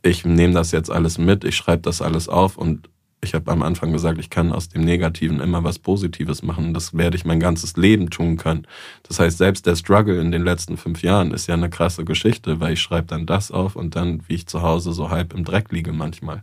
Ich 0.02 0.24
nehme 0.24 0.54
das 0.54 0.72
jetzt 0.72 0.90
alles 0.90 1.18
mit, 1.18 1.44
ich 1.44 1.56
schreibe 1.56 1.82
das 1.82 2.00
alles 2.00 2.28
auf 2.28 2.56
und 2.56 2.88
ich 3.22 3.34
habe 3.34 3.50
am 3.50 3.62
Anfang 3.62 3.92
gesagt, 3.92 4.18
ich 4.18 4.30
kann 4.30 4.52
aus 4.52 4.68
dem 4.68 4.82
Negativen 4.82 5.40
immer 5.40 5.62
was 5.62 5.78
Positives 5.78 6.42
machen. 6.42 6.72
Das 6.72 6.96
werde 6.96 7.16
ich 7.16 7.26
mein 7.26 7.38
ganzes 7.38 7.76
Leben 7.76 8.08
tun 8.08 8.38
können. 8.38 8.66
Das 9.02 9.20
heißt, 9.20 9.36
selbst 9.36 9.66
der 9.66 9.76
Struggle 9.76 10.20
in 10.20 10.32
den 10.32 10.42
letzten 10.42 10.78
fünf 10.78 11.02
Jahren 11.02 11.32
ist 11.32 11.46
ja 11.46 11.54
eine 11.54 11.68
krasse 11.68 12.04
Geschichte, 12.04 12.60
weil 12.60 12.72
ich 12.72 12.80
schreibe 12.80 13.08
dann 13.08 13.26
das 13.26 13.50
auf 13.50 13.76
und 13.76 13.94
dann, 13.94 14.22
wie 14.26 14.34
ich 14.34 14.46
zu 14.46 14.62
Hause 14.62 14.92
so 14.92 15.10
halb 15.10 15.34
im 15.34 15.44
Dreck 15.44 15.70
liege 15.70 15.92
manchmal 15.92 16.42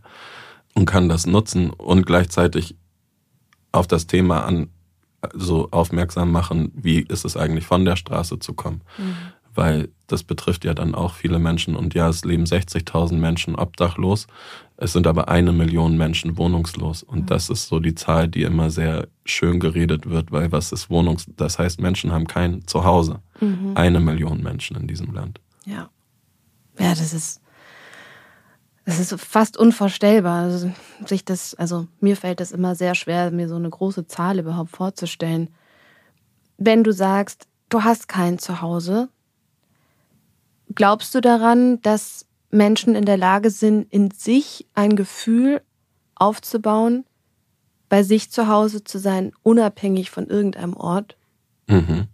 und 0.74 0.86
kann 0.86 1.08
das 1.08 1.26
nutzen 1.26 1.70
und 1.70 2.06
gleichzeitig 2.06 2.76
auf 3.72 3.88
das 3.88 4.06
Thema 4.06 4.44
an 4.44 4.68
so 5.34 5.68
aufmerksam 5.72 6.30
machen, 6.30 6.70
wie 6.76 7.00
ist 7.00 7.24
es 7.24 7.36
eigentlich 7.36 7.66
von 7.66 7.84
der 7.84 7.96
Straße 7.96 8.38
zu 8.38 8.54
kommen. 8.54 8.82
Mhm 8.98 9.16
weil 9.58 9.88
das 10.06 10.22
betrifft 10.22 10.64
ja 10.64 10.72
dann 10.72 10.94
auch 10.94 11.14
viele 11.14 11.40
Menschen. 11.40 11.74
Und 11.74 11.92
ja, 11.92 12.08
es 12.08 12.24
leben 12.24 12.44
60.000 12.44 13.14
Menschen 13.14 13.56
obdachlos. 13.56 14.28
Es 14.76 14.92
sind 14.92 15.08
aber 15.08 15.28
eine 15.28 15.52
Million 15.52 15.96
Menschen 15.96 16.38
wohnungslos. 16.38 17.02
Und 17.02 17.22
mhm. 17.22 17.26
das 17.26 17.50
ist 17.50 17.66
so 17.66 17.80
die 17.80 17.96
Zahl, 17.96 18.28
die 18.28 18.44
immer 18.44 18.70
sehr 18.70 19.08
schön 19.24 19.58
geredet 19.58 20.08
wird, 20.08 20.30
weil 20.30 20.52
was 20.52 20.70
ist 20.70 20.88
Wohnungs... 20.90 21.26
Das 21.36 21.58
heißt, 21.58 21.80
Menschen 21.80 22.12
haben 22.12 22.28
kein 22.28 22.66
Zuhause. 22.68 23.20
Mhm. 23.40 23.72
Eine 23.74 23.98
Million 23.98 24.44
Menschen 24.44 24.76
in 24.76 24.86
diesem 24.86 25.12
Land. 25.12 25.40
Ja. 25.66 25.90
Ja, 26.78 26.90
das 26.90 27.12
ist... 27.12 27.42
Das 28.84 29.00
ist 29.00 29.20
fast 29.20 29.58
unvorstellbar. 29.58 30.44
Also, 30.44 30.72
sich 31.04 31.24
das, 31.24 31.54
also 31.56 31.88
mir 32.00 32.16
fällt 32.16 32.40
es 32.40 32.52
immer 32.52 32.74
sehr 32.74 32.94
schwer, 32.94 33.30
mir 33.32 33.48
so 33.48 33.56
eine 33.56 33.68
große 33.68 34.06
Zahl 34.06 34.38
überhaupt 34.38 34.70
vorzustellen. 34.70 35.50
Wenn 36.56 36.84
du 36.84 36.92
sagst, 36.92 37.48
du 37.68 37.82
hast 37.82 38.08
kein 38.08 38.38
Zuhause, 38.38 39.10
Glaubst 40.74 41.14
du 41.14 41.20
daran, 41.20 41.80
dass 41.82 42.26
Menschen 42.50 42.94
in 42.94 43.04
der 43.04 43.16
Lage 43.16 43.50
sind, 43.50 43.92
in 43.92 44.10
sich 44.10 44.66
ein 44.74 44.96
Gefühl 44.96 45.62
aufzubauen, 46.14 47.04
bei 47.88 48.02
sich 48.02 48.30
zu 48.30 48.48
Hause 48.48 48.84
zu 48.84 48.98
sein, 48.98 49.32
unabhängig 49.42 50.10
von 50.10 50.26
irgendeinem 50.26 50.74
Ort? 50.74 51.16
Mhm. 51.68 52.06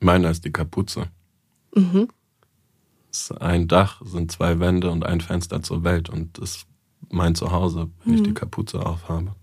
Meiner 0.00 0.30
ist 0.30 0.44
die 0.44 0.52
Kapuze. 0.52 1.08
Mhm. 1.74 2.08
Es 3.10 3.30
ist 3.30 3.32
ein 3.40 3.68
Dach, 3.68 4.02
sind 4.04 4.32
zwei 4.32 4.58
Wände 4.58 4.90
und 4.90 5.04
ein 5.04 5.20
Fenster 5.20 5.62
zur 5.62 5.84
Welt 5.84 6.08
und 6.08 6.38
das 6.38 6.56
ist 6.56 6.66
mein 7.10 7.34
Zuhause, 7.34 7.90
wenn 8.04 8.12
mhm. 8.12 8.18
ich 8.18 8.22
die 8.24 8.34
Kapuze 8.34 8.84
aufhabe. 8.84 9.34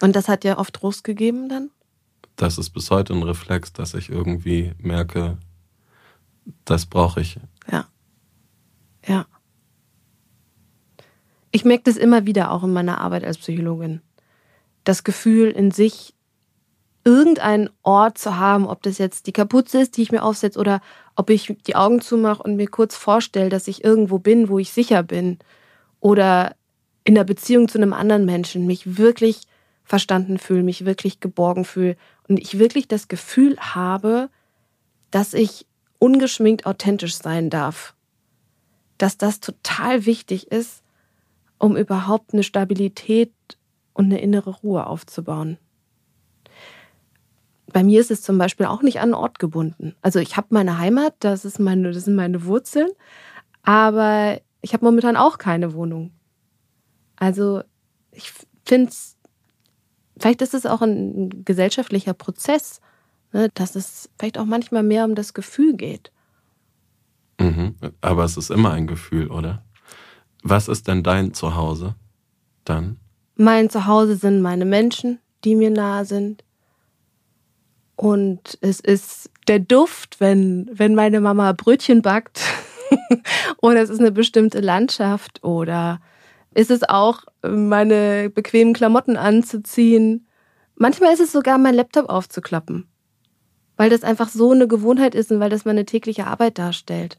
Und 0.00 0.16
das 0.16 0.28
hat 0.28 0.42
dir 0.42 0.58
oft 0.58 0.74
Trost 0.74 1.04
gegeben 1.04 1.48
dann? 1.48 1.70
Das 2.36 2.58
ist 2.58 2.70
bis 2.70 2.90
heute 2.90 3.12
ein 3.12 3.22
Reflex, 3.22 3.72
dass 3.72 3.94
ich 3.94 4.08
irgendwie 4.08 4.72
merke, 4.78 5.38
das 6.64 6.86
brauche 6.86 7.20
ich. 7.20 7.38
Ja. 7.70 7.86
Ja. 9.06 9.26
Ich 11.50 11.64
merke 11.64 11.84
das 11.84 11.96
immer 11.96 12.26
wieder 12.26 12.50
auch 12.50 12.64
in 12.64 12.72
meiner 12.72 13.00
Arbeit 13.00 13.24
als 13.24 13.38
Psychologin. 13.38 14.00
Das 14.84 15.04
Gefühl 15.04 15.50
in 15.50 15.70
sich, 15.70 16.14
irgendeinen 17.04 17.68
Ort 17.82 18.16
zu 18.18 18.36
haben, 18.36 18.66
ob 18.66 18.82
das 18.82 18.98
jetzt 18.98 19.26
die 19.26 19.32
Kapuze 19.32 19.80
ist, 19.80 19.96
die 19.96 20.02
ich 20.02 20.12
mir 20.12 20.22
aufsetze, 20.22 20.58
oder 20.58 20.80
ob 21.16 21.30
ich 21.30 21.56
die 21.66 21.76
Augen 21.76 22.00
zumache 22.00 22.42
und 22.42 22.56
mir 22.56 22.68
kurz 22.68 22.96
vorstelle, 22.96 23.48
dass 23.48 23.68
ich 23.68 23.84
irgendwo 23.84 24.18
bin, 24.18 24.48
wo 24.48 24.58
ich 24.58 24.72
sicher 24.72 25.02
bin, 25.02 25.38
oder 26.00 26.54
in 27.04 27.14
der 27.14 27.24
Beziehung 27.24 27.68
zu 27.68 27.78
einem 27.78 27.92
anderen 27.92 28.24
Menschen 28.24 28.66
mich 28.66 28.96
wirklich 28.96 29.42
verstanden 29.84 30.38
fühle, 30.38 30.62
mich 30.62 30.84
wirklich 30.84 31.20
geborgen 31.20 31.64
fühle 31.64 31.96
und 32.28 32.38
ich 32.38 32.58
wirklich 32.58 32.88
das 32.88 33.08
Gefühl 33.08 33.58
habe, 33.58 34.30
dass 35.10 35.34
ich 35.34 35.66
ungeschminkt 36.02 36.66
authentisch 36.66 37.16
sein 37.16 37.48
darf. 37.48 37.94
Dass 38.98 39.18
das 39.18 39.38
total 39.38 40.04
wichtig 40.04 40.50
ist, 40.50 40.82
um 41.58 41.76
überhaupt 41.76 42.32
eine 42.32 42.42
Stabilität 42.42 43.32
und 43.94 44.06
eine 44.06 44.20
innere 44.20 44.50
Ruhe 44.50 44.88
aufzubauen. 44.88 45.58
Bei 47.72 47.84
mir 47.84 48.00
ist 48.00 48.10
es 48.10 48.20
zum 48.20 48.36
Beispiel 48.36 48.66
auch 48.66 48.82
nicht 48.82 48.98
an 48.98 49.04
einen 49.04 49.14
Ort 49.14 49.38
gebunden. 49.38 49.94
Also 50.02 50.18
ich 50.18 50.36
habe 50.36 50.48
meine 50.50 50.78
Heimat, 50.78 51.14
das, 51.20 51.44
ist 51.44 51.60
meine, 51.60 51.92
das 51.92 52.04
sind 52.04 52.16
meine 52.16 52.44
Wurzeln, 52.46 52.88
aber 53.62 54.40
ich 54.60 54.74
habe 54.74 54.84
momentan 54.84 55.16
auch 55.16 55.38
keine 55.38 55.72
Wohnung. 55.72 56.10
Also 57.14 57.62
ich 58.10 58.32
finde 58.66 58.88
es, 58.88 59.16
vielleicht 60.18 60.42
ist 60.42 60.54
es 60.54 60.66
auch 60.66 60.82
ein 60.82 61.44
gesellschaftlicher 61.44 62.12
Prozess, 62.12 62.80
dass 63.54 63.76
es 63.76 64.10
vielleicht 64.18 64.38
auch 64.38 64.44
manchmal 64.44 64.82
mehr 64.82 65.04
um 65.04 65.14
das 65.14 65.34
Gefühl 65.34 65.74
geht. 65.74 66.12
Mhm. 67.40 67.74
Aber 68.00 68.24
es 68.24 68.36
ist 68.36 68.50
immer 68.50 68.72
ein 68.72 68.86
Gefühl, 68.86 69.30
oder? 69.30 69.64
Was 70.42 70.68
ist 70.68 70.88
denn 70.88 71.02
dein 71.02 71.34
Zuhause 71.34 71.94
dann? 72.64 72.98
Mein 73.36 73.70
Zuhause 73.70 74.16
sind 74.16 74.42
meine 74.42 74.64
Menschen, 74.64 75.18
die 75.44 75.54
mir 75.54 75.70
nahe 75.70 76.04
sind. 76.04 76.44
Und 77.96 78.58
es 78.60 78.80
ist 78.80 79.30
der 79.48 79.60
Duft, 79.60 80.20
wenn, 80.20 80.68
wenn 80.72 80.94
meine 80.94 81.20
Mama 81.20 81.52
Brötchen 81.52 82.02
backt. 82.02 82.40
oder 83.62 83.80
es 83.82 83.90
ist 83.90 84.00
eine 84.00 84.12
bestimmte 84.12 84.60
Landschaft. 84.60 85.42
Oder 85.42 86.00
ist 86.54 86.70
es 86.70 86.82
auch, 86.82 87.24
meine 87.42 88.30
bequemen 88.30 88.74
Klamotten 88.74 89.16
anzuziehen. 89.16 90.26
Manchmal 90.74 91.14
ist 91.14 91.20
es 91.20 91.32
sogar, 91.32 91.58
mein 91.58 91.74
Laptop 91.74 92.08
aufzuklappen 92.08 92.91
weil 93.76 93.90
das 93.90 94.02
einfach 94.02 94.28
so 94.28 94.52
eine 94.52 94.68
Gewohnheit 94.68 95.14
ist 95.14 95.30
und 95.32 95.40
weil 95.40 95.50
das 95.50 95.64
meine 95.64 95.84
tägliche 95.84 96.26
Arbeit 96.26 96.58
darstellt. 96.58 97.18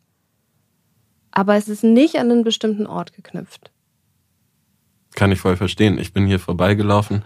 Aber 1.32 1.56
es 1.56 1.68
ist 1.68 1.84
nicht 1.84 2.16
an 2.18 2.32
einen 2.32 2.44
bestimmten 2.44 2.86
Ort 2.86 3.14
geknüpft. 3.14 3.72
Kann 5.16 5.32
ich 5.32 5.40
voll 5.40 5.58
verstehen. 5.58 5.98
Ich 5.98 6.14
bin 6.14 6.26
hier 6.26 6.40
vorbeigelaufen 6.40 7.24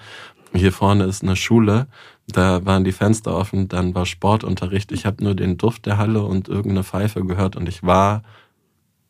Hier 0.53 0.71
vorne 0.71 1.03
ist 1.05 1.23
eine 1.23 1.35
Schule, 1.35 1.87
da 2.27 2.65
waren 2.65 2.83
die 2.83 2.91
Fenster 2.91 3.35
offen, 3.35 3.67
dann 3.67 3.95
war 3.95 4.05
Sportunterricht. 4.05 4.91
Ich 4.91 5.05
habe 5.05 5.23
nur 5.23 5.35
den 5.35 5.57
Duft 5.57 5.85
der 5.85 5.97
Halle 5.97 6.23
und 6.23 6.47
irgendeine 6.47 6.83
Pfeife 6.83 7.23
gehört 7.25 7.55
und 7.55 7.67
ich 7.69 7.83
war 7.83 8.23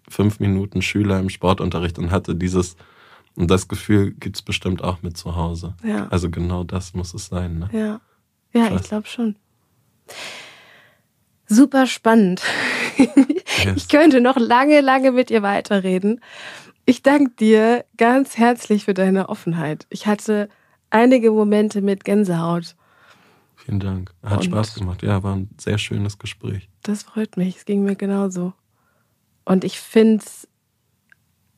fünf 0.09 0.39
Minuten 0.39 0.82
Schüler 0.82 1.20
im 1.20 1.30
Sportunterricht 1.30 1.99
und 1.99 2.11
hatte 2.11 2.36
dieses 2.36 2.76
und 3.36 3.51
das 3.51 3.68
Gefühl 3.68 4.11
gibt's 4.11 4.41
bestimmt 4.41 4.84
auch 4.84 5.03
mit 5.03 5.15
zu 5.15 5.36
Hause. 5.36 5.76
Ja. 5.84 6.07
Also 6.07 6.30
genau 6.32 6.63
das 6.63 6.95
muss 6.95 7.13
es 7.13 7.28
sein. 7.28 7.59
Ne? 7.59 7.70
Ja, 7.72 8.01
ja, 8.53 8.70
Krass. 8.70 8.82
ich 8.82 8.88
glaube 8.88 9.07
schon. 9.07 9.36
Super 11.47 11.88
spannend. 11.88 12.41
Yes. 12.97 13.76
Ich 13.78 13.89
könnte 13.89 14.22
noch 14.22 14.38
lange, 14.38 14.82
lange 14.82 15.12
mit 15.12 15.30
dir 15.30 15.41
weiterreden. 15.41 16.22
Ich 16.86 17.03
danke 17.03 17.32
dir 17.32 17.86
ganz 17.97 18.38
herzlich 18.38 18.86
für 18.86 18.93
deine 18.93 19.30
Offenheit. 19.30 19.86
Ich 19.89 20.08
hatte 20.08 20.49
einige 20.89 21.32
Momente 21.32 21.82
mit 21.82 22.03
Gänsehaut. 22.03 22.76
Vielen 23.55 23.80
Dank. 23.80 24.14
Hat 24.24 24.39
Und- 24.39 24.45
Spaß 24.45 24.76
gemacht. 24.76 25.03
Ja, 25.03 25.24
war 25.24 25.36
ein 25.36 25.49
sehr 25.60 25.78
schönes 25.78 26.18
Gespräch. 26.20 26.70
Das 26.84 27.03
freut 27.03 27.38
mich. 27.38 27.58
Es 27.58 27.66
ging 27.66 27.84
mir 27.84 27.95
genauso. 27.95 28.53
Und 29.45 29.64
ich 29.64 29.80
finde 29.80 30.24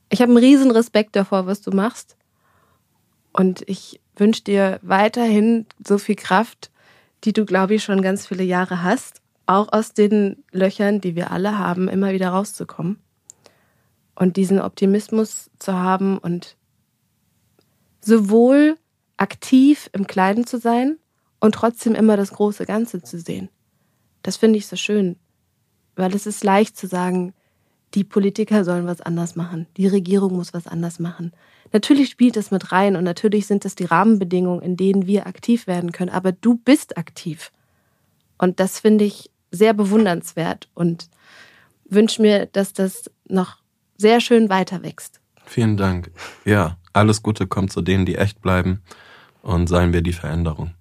ich 0.09 0.21
habe 0.21 0.31
einen 0.31 0.37
riesen 0.43 0.71
Respekt 0.71 1.15
davor, 1.15 1.45
was 1.45 1.61
du 1.61 1.71
machst. 1.71 2.17
Und 3.31 3.63
ich 3.67 4.01
wünsche 4.15 4.43
dir 4.43 4.79
weiterhin 4.81 5.67
so 5.85 5.97
viel 5.99 6.15
Kraft, 6.15 6.71
die 7.23 7.33
du, 7.33 7.45
glaube 7.45 7.75
ich, 7.75 7.83
schon 7.83 8.01
ganz 8.01 8.27
viele 8.27 8.43
Jahre 8.43 8.83
hast, 8.83 9.21
auch 9.45 9.71
aus 9.71 9.93
den 9.93 10.43
Löchern, 10.51 11.01
die 11.01 11.15
wir 11.15 11.31
alle 11.31 11.57
haben, 11.57 11.87
immer 11.87 12.11
wieder 12.11 12.29
rauszukommen. 12.29 12.99
Und 14.15 14.37
diesen 14.37 14.59
Optimismus 14.59 15.49
zu 15.59 15.73
haben 15.73 16.17
und 16.17 16.57
sowohl 18.01 18.77
aktiv 19.17 19.89
im 19.93 20.07
Kleinen 20.07 20.45
zu 20.45 20.59
sein 20.59 20.97
und 21.39 21.55
trotzdem 21.55 21.95
immer 21.95 22.17
das 22.17 22.31
große 22.31 22.65
Ganze 22.65 23.01
zu 23.01 23.19
sehen. 23.19 23.49
Das 24.21 24.37
finde 24.37 24.57
ich 24.57 24.67
so 24.67 24.75
schön, 24.75 25.17
weil 25.95 26.13
es 26.13 26.25
ist 26.25 26.43
leicht 26.43 26.77
zu 26.77 26.87
sagen, 26.87 27.33
die 27.93 28.03
Politiker 28.03 28.63
sollen 28.63 28.85
was 28.85 29.01
anders 29.01 29.35
machen, 29.35 29.67
die 29.77 29.87
Regierung 29.87 30.35
muss 30.35 30.53
was 30.53 30.67
anders 30.67 30.99
machen. 30.99 31.31
Natürlich 31.71 32.09
spielt 32.09 32.37
es 32.37 32.51
mit 32.51 32.71
rein 32.71 32.95
und 32.95 33.03
natürlich 33.03 33.47
sind 33.47 33.65
es 33.65 33.75
die 33.75 33.85
Rahmenbedingungen, 33.85 34.61
in 34.61 34.77
denen 34.77 35.05
wir 35.05 35.27
aktiv 35.27 35.67
werden 35.67 35.91
können, 35.91 36.09
aber 36.09 36.31
du 36.31 36.55
bist 36.55 36.97
aktiv. 36.97 37.51
Und 38.37 38.59
das 38.59 38.79
finde 38.79 39.05
ich 39.05 39.29
sehr 39.51 39.73
bewundernswert 39.73 40.69
und 40.73 41.09
wünsche 41.85 42.21
mir, 42.21 42.45
dass 42.47 42.73
das 42.73 43.09
noch 43.27 43.57
sehr 43.97 44.21
schön 44.21 44.49
weiter 44.49 44.83
wächst. 44.83 45.19
Vielen 45.45 45.77
Dank. 45.77 46.11
Ja, 46.45 46.77
alles 46.93 47.23
Gute 47.23 47.47
kommt 47.47 47.71
zu 47.71 47.81
denen, 47.81 48.05
die 48.05 48.15
echt 48.15 48.41
bleiben 48.41 48.81
und 49.41 49.67
seien 49.67 49.93
wir 49.93 50.01
die 50.01 50.13
Veränderung. 50.13 50.73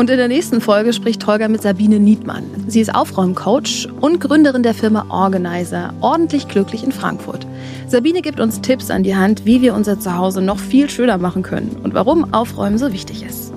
Und 0.00 0.08
in 0.08 0.16
der 0.16 0.28
nächsten 0.28 0.62
Folge 0.62 0.94
spricht 0.94 1.26
Holger 1.26 1.50
mit 1.50 1.60
Sabine 1.60 2.00
Niedmann. 2.00 2.44
Sie 2.66 2.80
ist 2.80 2.94
Aufräumcoach 2.94 3.86
und 4.00 4.18
Gründerin 4.18 4.62
der 4.62 4.72
Firma 4.72 5.04
Organizer, 5.10 5.92
ordentlich 6.00 6.48
glücklich 6.48 6.82
in 6.82 6.90
Frankfurt. 6.90 7.46
Sabine 7.86 8.22
gibt 8.22 8.40
uns 8.40 8.62
Tipps 8.62 8.90
an 8.90 9.02
die 9.02 9.14
Hand, 9.14 9.44
wie 9.44 9.60
wir 9.60 9.74
unser 9.74 10.00
Zuhause 10.00 10.40
noch 10.40 10.58
viel 10.58 10.88
schöner 10.88 11.18
machen 11.18 11.42
können 11.42 11.76
und 11.82 11.92
warum 11.92 12.32
Aufräumen 12.32 12.78
so 12.78 12.94
wichtig 12.94 13.22
ist. 13.22 13.52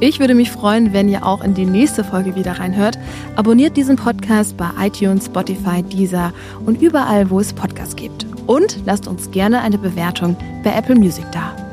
Ich 0.00 0.18
würde 0.18 0.34
mich 0.34 0.50
freuen, 0.50 0.92
wenn 0.92 1.08
ihr 1.08 1.24
auch 1.24 1.44
in 1.44 1.54
die 1.54 1.66
nächste 1.66 2.02
Folge 2.02 2.34
wieder 2.34 2.58
reinhört. 2.58 2.98
Abonniert 3.36 3.76
diesen 3.76 3.94
Podcast 3.94 4.56
bei 4.56 4.68
iTunes, 4.80 5.26
Spotify, 5.26 5.84
Deezer 5.84 6.32
und 6.66 6.82
überall, 6.82 7.30
wo 7.30 7.38
es 7.38 7.52
Podcasts 7.52 7.94
gibt. 7.94 8.26
Und 8.48 8.78
lasst 8.86 9.06
uns 9.06 9.30
gerne 9.30 9.60
eine 9.60 9.78
Bewertung 9.78 10.34
bei 10.64 10.74
Apple 10.74 10.96
Music 10.96 11.26
da. 11.30 11.63